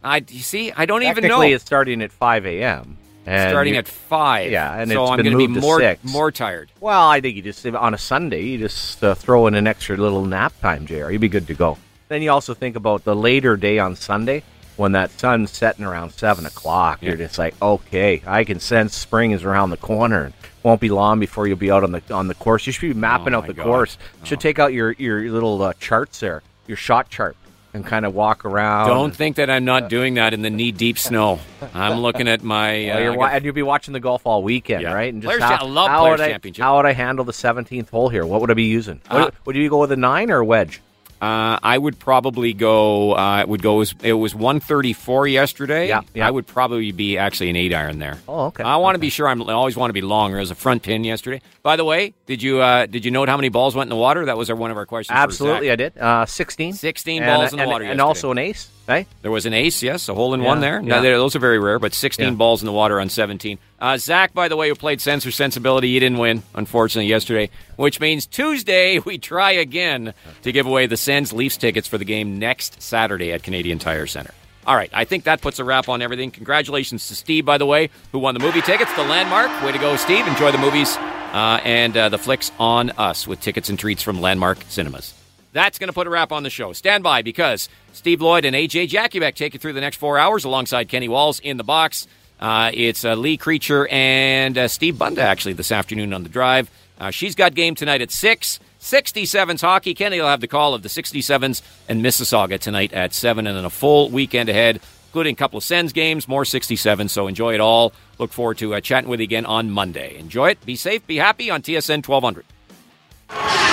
I 0.03 0.23
you 0.29 0.39
see, 0.39 0.71
I 0.71 0.85
don't 0.85 1.03
even 1.03 1.15
know. 1.23 1.29
Technically, 1.29 1.53
it's 1.53 1.63
starting 1.65 2.01
at 2.01 2.11
5 2.11 2.45
a.m. 2.45 2.97
and 3.25 3.49
starting 3.51 3.73
you- 3.73 3.79
at 3.79 3.87
five. 3.87 4.51
Yeah, 4.51 4.73
and 4.75 4.89
so 4.91 5.03
it's 5.03 5.11
I'm 5.11 5.17
been 5.17 5.25
gonna 5.25 5.37
be 5.37 5.47
moved 5.47 5.61
to 5.61 5.61
more 5.61 5.79
six. 5.79 6.03
more 6.03 6.31
tired. 6.31 6.71
Well, 6.79 7.07
I 7.07 7.21
think 7.21 7.35
you 7.35 7.41
just 7.43 7.65
on 7.65 7.93
a 7.93 7.97
Sunday 7.97 8.41
you 8.43 8.57
just 8.57 9.03
uh, 9.03 9.13
throw 9.15 9.47
in 9.47 9.53
an 9.55 9.67
extra 9.67 9.95
little 9.97 10.25
nap 10.25 10.53
time, 10.61 10.85
Jr. 10.87 11.11
You'd 11.11 11.21
be 11.21 11.29
good 11.29 11.47
to 11.47 11.53
go. 11.53 11.77
Then 12.07 12.21
you 12.21 12.31
also 12.31 12.53
think 12.53 12.75
about 12.75 13.03
the 13.03 13.15
later 13.15 13.55
day 13.57 13.77
on 13.79 13.95
Sunday 13.95 14.43
when 14.75 14.93
that 14.93 15.11
sun's 15.11 15.51
setting 15.51 15.85
around 15.85 16.11
seven 16.13 16.45
o'clock. 16.47 17.01
You're 17.03 17.15
just 17.15 17.37
like, 17.37 17.53
okay, 17.61 18.21
I 18.25 18.43
can 18.43 18.59
sense 18.59 18.95
spring 18.95 19.31
is 19.31 19.43
around 19.43 19.69
the 19.69 19.77
corner. 19.77 20.23
and 20.25 20.33
Won't 20.63 20.81
be 20.81 20.89
long 20.89 21.19
before 21.19 21.45
you'll 21.47 21.57
be 21.57 21.69
out 21.71 21.83
on 21.83 21.91
the 21.91 22.01
on 22.11 22.27
the 22.27 22.33
course. 22.33 22.65
You 22.65 22.73
should 22.73 22.81
be 22.93 22.99
mapping 22.99 23.33
Oh, 23.35 23.37
out 23.37 23.43
my 23.43 23.47
the 23.47 23.53
God. 23.53 23.63
course. 23.65 23.97
Should 24.23 24.39
take 24.41 24.57
out 24.57 24.73
your 24.73 24.93
your 24.93 25.21
little 25.29 25.61
uh, 25.61 25.73
charts 25.79 26.19
there, 26.21 26.41
your 26.67 26.77
shot 26.77 27.09
chart, 27.09 27.37
and 27.73 27.85
kind 27.85 28.05
of 28.05 28.13
walk 28.13 28.43
around. 28.45 28.87
Don't 28.89 29.15
think 29.15 29.37
that 29.37 29.49
I'm 29.49 29.65
not 29.65 29.89
doing 29.89 30.15
that 30.15 30.33
in 30.33 30.41
the 30.41 30.49
knee 30.49 30.71
deep 30.71 30.97
snow. 30.99 31.39
I'm 31.73 31.99
looking 32.01 32.27
at 32.27 32.43
my. 32.43 32.89
Uh, 32.89 32.99
you're 32.99 33.13
wa- 33.17 33.27
got- 33.27 33.35
and 33.35 33.45
you'll 33.45 33.53
be 33.53 33.63
watching 33.63 33.93
the 33.93 33.99
golf 33.99 34.21
all 34.25 34.43
weekend, 34.43 34.81
Yeah. 34.83 34.93
right? 34.93 35.13
And 35.13 35.23
Players' 35.23 35.41
how, 35.41 35.55
I 35.55 35.67
love 35.67 35.89
how 35.89 36.01
Players' 36.01 36.19
would 36.19 36.25
I, 36.25 36.31
Championship. 36.31 36.63
How 36.63 36.75
would 36.77 36.85
I 36.85 36.93
handle 36.93 37.23
the 37.25 37.31
17th 37.33 37.89
hole 37.89 38.09
here? 38.09 38.25
What 38.25 38.41
would 38.41 38.51
I 38.51 38.55
be 38.55 38.63
using? 38.63 39.01
Uh, 39.09 39.23
would, 39.25 39.33
would 39.45 39.55
you 39.55 39.69
go 39.69 39.79
with 39.79 39.91
a 39.91 39.97
nine 39.97 40.29
or 40.31 40.37
a 40.39 40.45
wedge? 40.45 40.81
Uh, 41.21 41.59
I 41.61 41.77
would 41.77 41.99
probably 41.99 42.51
go. 42.53 43.15
Uh, 43.15 43.41
it 43.41 43.47
would 43.47 43.61
go. 43.61 43.81
As, 43.81 43.93
it 44.01 44.13
was 44.13 44.33
134 44.33 45.27
yesterday. 45.27 45.87
Yeah, 45.87 46.01
yeah. 46.15 46.27
I 46.27 46.31
would 46.31 46.47
probably 46.47 46.91
be 46.91 47.17
actually 47.19 47.51
an 47.51 47.55
eight 47.55 47.73
iron 47.73 47.99
there. 47.99 48.17
Oh, 48.27 48.45
okay. 48.47 48.63
I 48.63 48.77
want 48.77 48.95
to 48.95 48.99
be 48.99 49.09
sure. 49.11 49.27
I'm, 49.27 49.41
I 49.47 49.53
always 49.53 49.77
want 49.77 49.89
to 49.89 49.93
be 49.93 50.01
longer 50.01 50.39
as 50.39 50.49
a 50.49 50.55
front 50.55 50.81
pin 50.81 51.03
yesterday. 51.03 51.41
By 51.61 51.75
the 51.75 51.85
way, 51.85 52.15
did 52.25 52.41
you 52.41 52.59
uh, 52.59 52.87
did 52.87 53.05
you 53.05 53.11
note 53.11 53.29
how 53.29 53.37
many 53.37 53.49
balls 53.49 53.75
went 53.75 53.85
in 53.85 53.89
the 53.89 54.01
water? 54.01 54.25
That 54.25 54.35
was 54.37 54.49
our, 54.49 54.55
one 54.55 54.71
of 54.71 54.77
our 54.77 54.87
questions. 54.87 55.15
Absolutely. 55.15 55.69
I 55.69 55.75
did. 55.75 55.95
Uh, 55.95 56.25
16. 56.25 56.73
16 56.73 57.21
And- 57.21 57.29
balls 57.29 57.51
in 57.51 57.57
the 57.57 57.63
and, 57.63 57.71
water 57.71 57.83
And 57.85 57.89
yesterday. 57.99 58.03
also 58.07 58.31
an 58.31 58.37
ace, 58.39 58.69
right? 58.87 59.07
There 59.21 59.31
was 59.31 59.45
an 59.45 59.53
ace, 59.53 59.81
yes, 59.83 60.09
a 60.09 60.13
hole 60.13 60.33
in 60.33 60.43
one 60.43 60.59
there. 60.59 60.81
Now, 60.81 60.95
yeah. 60.97 61.01
they- 61.01 61.09
those 61.11 61.35
are 61.35 61.39
very 61.39 61.59
rare, 61.59 61.79
but 61.79 61.93
16 61.93 62.25
Yeah. 62.25 62.31
balls 62.31 62.61
in 62.61 62.65
the 62.65 62.71
water 62.71 62.99
on 62.99 63.09
17. 63.09 63.57
Uh, 63.79 63.97
Zach, 63.97 64.33
by 64.33 64.47
the 64.47 64.55
way, 64.57 64.69
who 64.69 64.75
played 64.75 64.99
Sensor 65.01 65.31
Sensibility, 65.31 65.87
he 65.93 65.99
didn't 65.99 66.17
win, 66.17 66.43
unfortunately, 66.55 67.09
yesterday, 67.09 67.49
which 67.77 67.99
means 67.99 68.25
Tuesday 68.25 68.99
we 69.05 69.17
try 69.17 69.51
again 69.51 70.13
to 70.43 70.51
give 70.51 70.65
away 70.65 70.85
the 70.87 70.97
Sens 70.97 71.31
Leafs 71.33 71.57
tickets 71.57 71.87
for 71.87 71.97
the 71.97 72.05
game 72.05 72.37
next 72.39 72.81
Saturday 72.81 73.31
at 73.31 73.43
Canadian 73.43 73.79
Tire 73.79 74.07
Center. 74.07 74.33
All 74.67 74.75
right, 74.75 74.91
I 74.93 75.05
think 75.05 75.23
that 75.23 75.41
puts 75.41 75.57
a 75.57 75.63
wrap 75.63 75.89
on 75.89 76.03
everything. 76.03 76.29
Congratulations 76.29 77.07
to 77.07 77.15
Steve, 77.15 77.45
by 77.45 77.57
the 77.57 77.65
way, 77.65 77.89
who 78.11 78.19
won 78.19 78.35
the 78.35 78.39
movie 78.39 78.61
tickets, 78.61 78.93
the 78.93 79.03
Landmark. 79.03 79.49
Way 79.63 79.71
to 79.71 79.79
go, 79.79 79.95
Steve. 79.95 80.27
Enjoy 80.27 80.51
the 80.51 80.59
movies 80.59 80.95
uh, 80.97 81.59
and 81.63 81.97
uh, 81.97 82.09
the 82.09 82.19
flicks 82.19 82.51
on 82.59 82.91
us 82.91 83.25
with 83.25 83.41
tickets 83.41 83.69
and 83.69 83.79
treats 83.79 84.03
from 84.03 84.21
Landmark 84.21 84.59
Cinemas. 84.69 85.15
That's 85.53 85.77
going 85.79 85.89
to 85.89 85.93
put 85.93 86.07
a 86.07 86.09
wrap 86.09 86.31
on 86.31 86.43
the 86.43 86.49
show. 86.49 86.73
Stand 86.73 87.03
by 87.03 87.21
because 87.21 87.67
Steve 87.93 88.21
Lloyd 88.21 88.45
and 88.45 88.55
AJ 88.55 88.89
Jakubek 88.89 89.35
take 89.35 89.53
you 89.53 89.59
through 89.59 89.73
the 89.73 89.81
next 89.81 89.97
four 89.97 90.17
hours 90.17 90.45
alongside 90.45 90.87
Kenny 90.87 91.09
Walls 91.09 91.39
in 91.39 91.57
the 91.57 91.63
box. 91.63 92.07
Uh, 92.39 92.71
it's 92.73 93.05
uh, 93.05 93.15
Lee 93.15 93.37
Creature 93.37 93.87
and 93.89 94.57
uh, 94.57 94.67
Steve 94.67 94.97
Bunda 94.97 95.21
actually 95.21 95.53
this 95.53 95.71
afternoon 95.71 96.13
on 96.13 96.23
the 96.23 96.29
drive. 96.29 96.71
Uh, 96.99 97.11
she's 97.11 97.35
got 97.35 97.53
game 97.53 97.75
tonight 97.75 98.01
at 98.01 98.11
6. 98.11 98.59
67s 98.79 99.61
hockey. 99.61 99.93
Kenny 99.93 100.19
will 100.19 100.27
have 100.27 100.41
the 100.41 100.47
call 100.47 100.73
of 100.73 100.81
the 100.81 100.89
67s 100.89 101.61
and 101.87 102.03
Mississauga 102.03 102.59
tonight 102.59 102.93
at 102.93 103.13
7, 103.13 103.45
and 103.45 103.55
then 103.55 103.63
a 103.63 103.69
full 103.69 104.09
weekend 104.09 104.49
ahead, 104.49 104.81
including 105.09 105.33
a 105.33 105.35
couple 105.35 105.57
of 105.57 105.63
Sens 105.63 105.93
games, 105.93 106.27
more 106.27 106.43
67s. 106.43 107.11
So 107.11 107.27
enjoy 107.27 107.53
it 107.53 107.59
all. 107.59 107.93
Look 108.17 108.31
forward 108.33 108.57
to 108.57 108.73
uh, 108.73 108.81
chatting 108.81 109.09
with 109.09 109.19
you 109.19 109.25
again 109.25 109.45
on 109.45 109.69
Monday. 109.69 110.17
Enjoy 110.17 110.49
it. 110.49 110.65
Be 110.65 110.75
safe. 110.75 111.05
Be 111.05 111.17
happy 111.17 111.51
on 111.51 111.61
TSN 111.61 112.07
1200. 112.07 113.70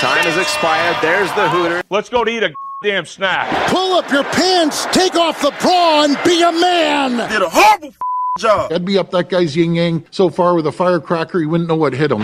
Time 0.00 0.24
has 0.24 0.38
expired. 0.38 0.96
There's 1.02 1.30
the 1.32 1.46
Hooter. 1.50 1.82
Let's 1.90 2.08
go 2.08 2.24
to 2.24 2.30
eat 2.30 2.42
a 2.42 2.54
damn 2.82 3.04
snack. 3.04 3.68
Pull 3.68 3.92
up 3.98 4.10
your 4.10 4.24
pants, 4.24 4.86
take 4.86 5.14
off 5.14 5.42
the 5.42 5.50
bra, 5.60 6.04
and 6.04 6.18
be 6.24 6.40
a 6.40 6.50
man. 6.50 7.28
Did 7.28 7.42
a 7.42 7.48
horrible 7.50 7.88
f- 7.88 7.98
job. 8.38 8.72
I'd 8.72 8.86
be 8.86 8.96
up 8.96 9.10
that 9.10 9.28
guy's 9.28 9.54
yin 9.54 9.74
yang 9.74 10.06
so 10.10 10.30
far 10.30 10.54
with 10.54 10.66
a 10.66 10.72
firecracker, 10.72 11.38
he 11.40 11.44
wouldn't 11.44 11.68
know 11.68 11.76
what 11.76 11.92
hit 11.92 12.10
him. 12.10 12.22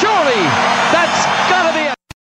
Surely 0.00 0.34
that's 0.34 0.73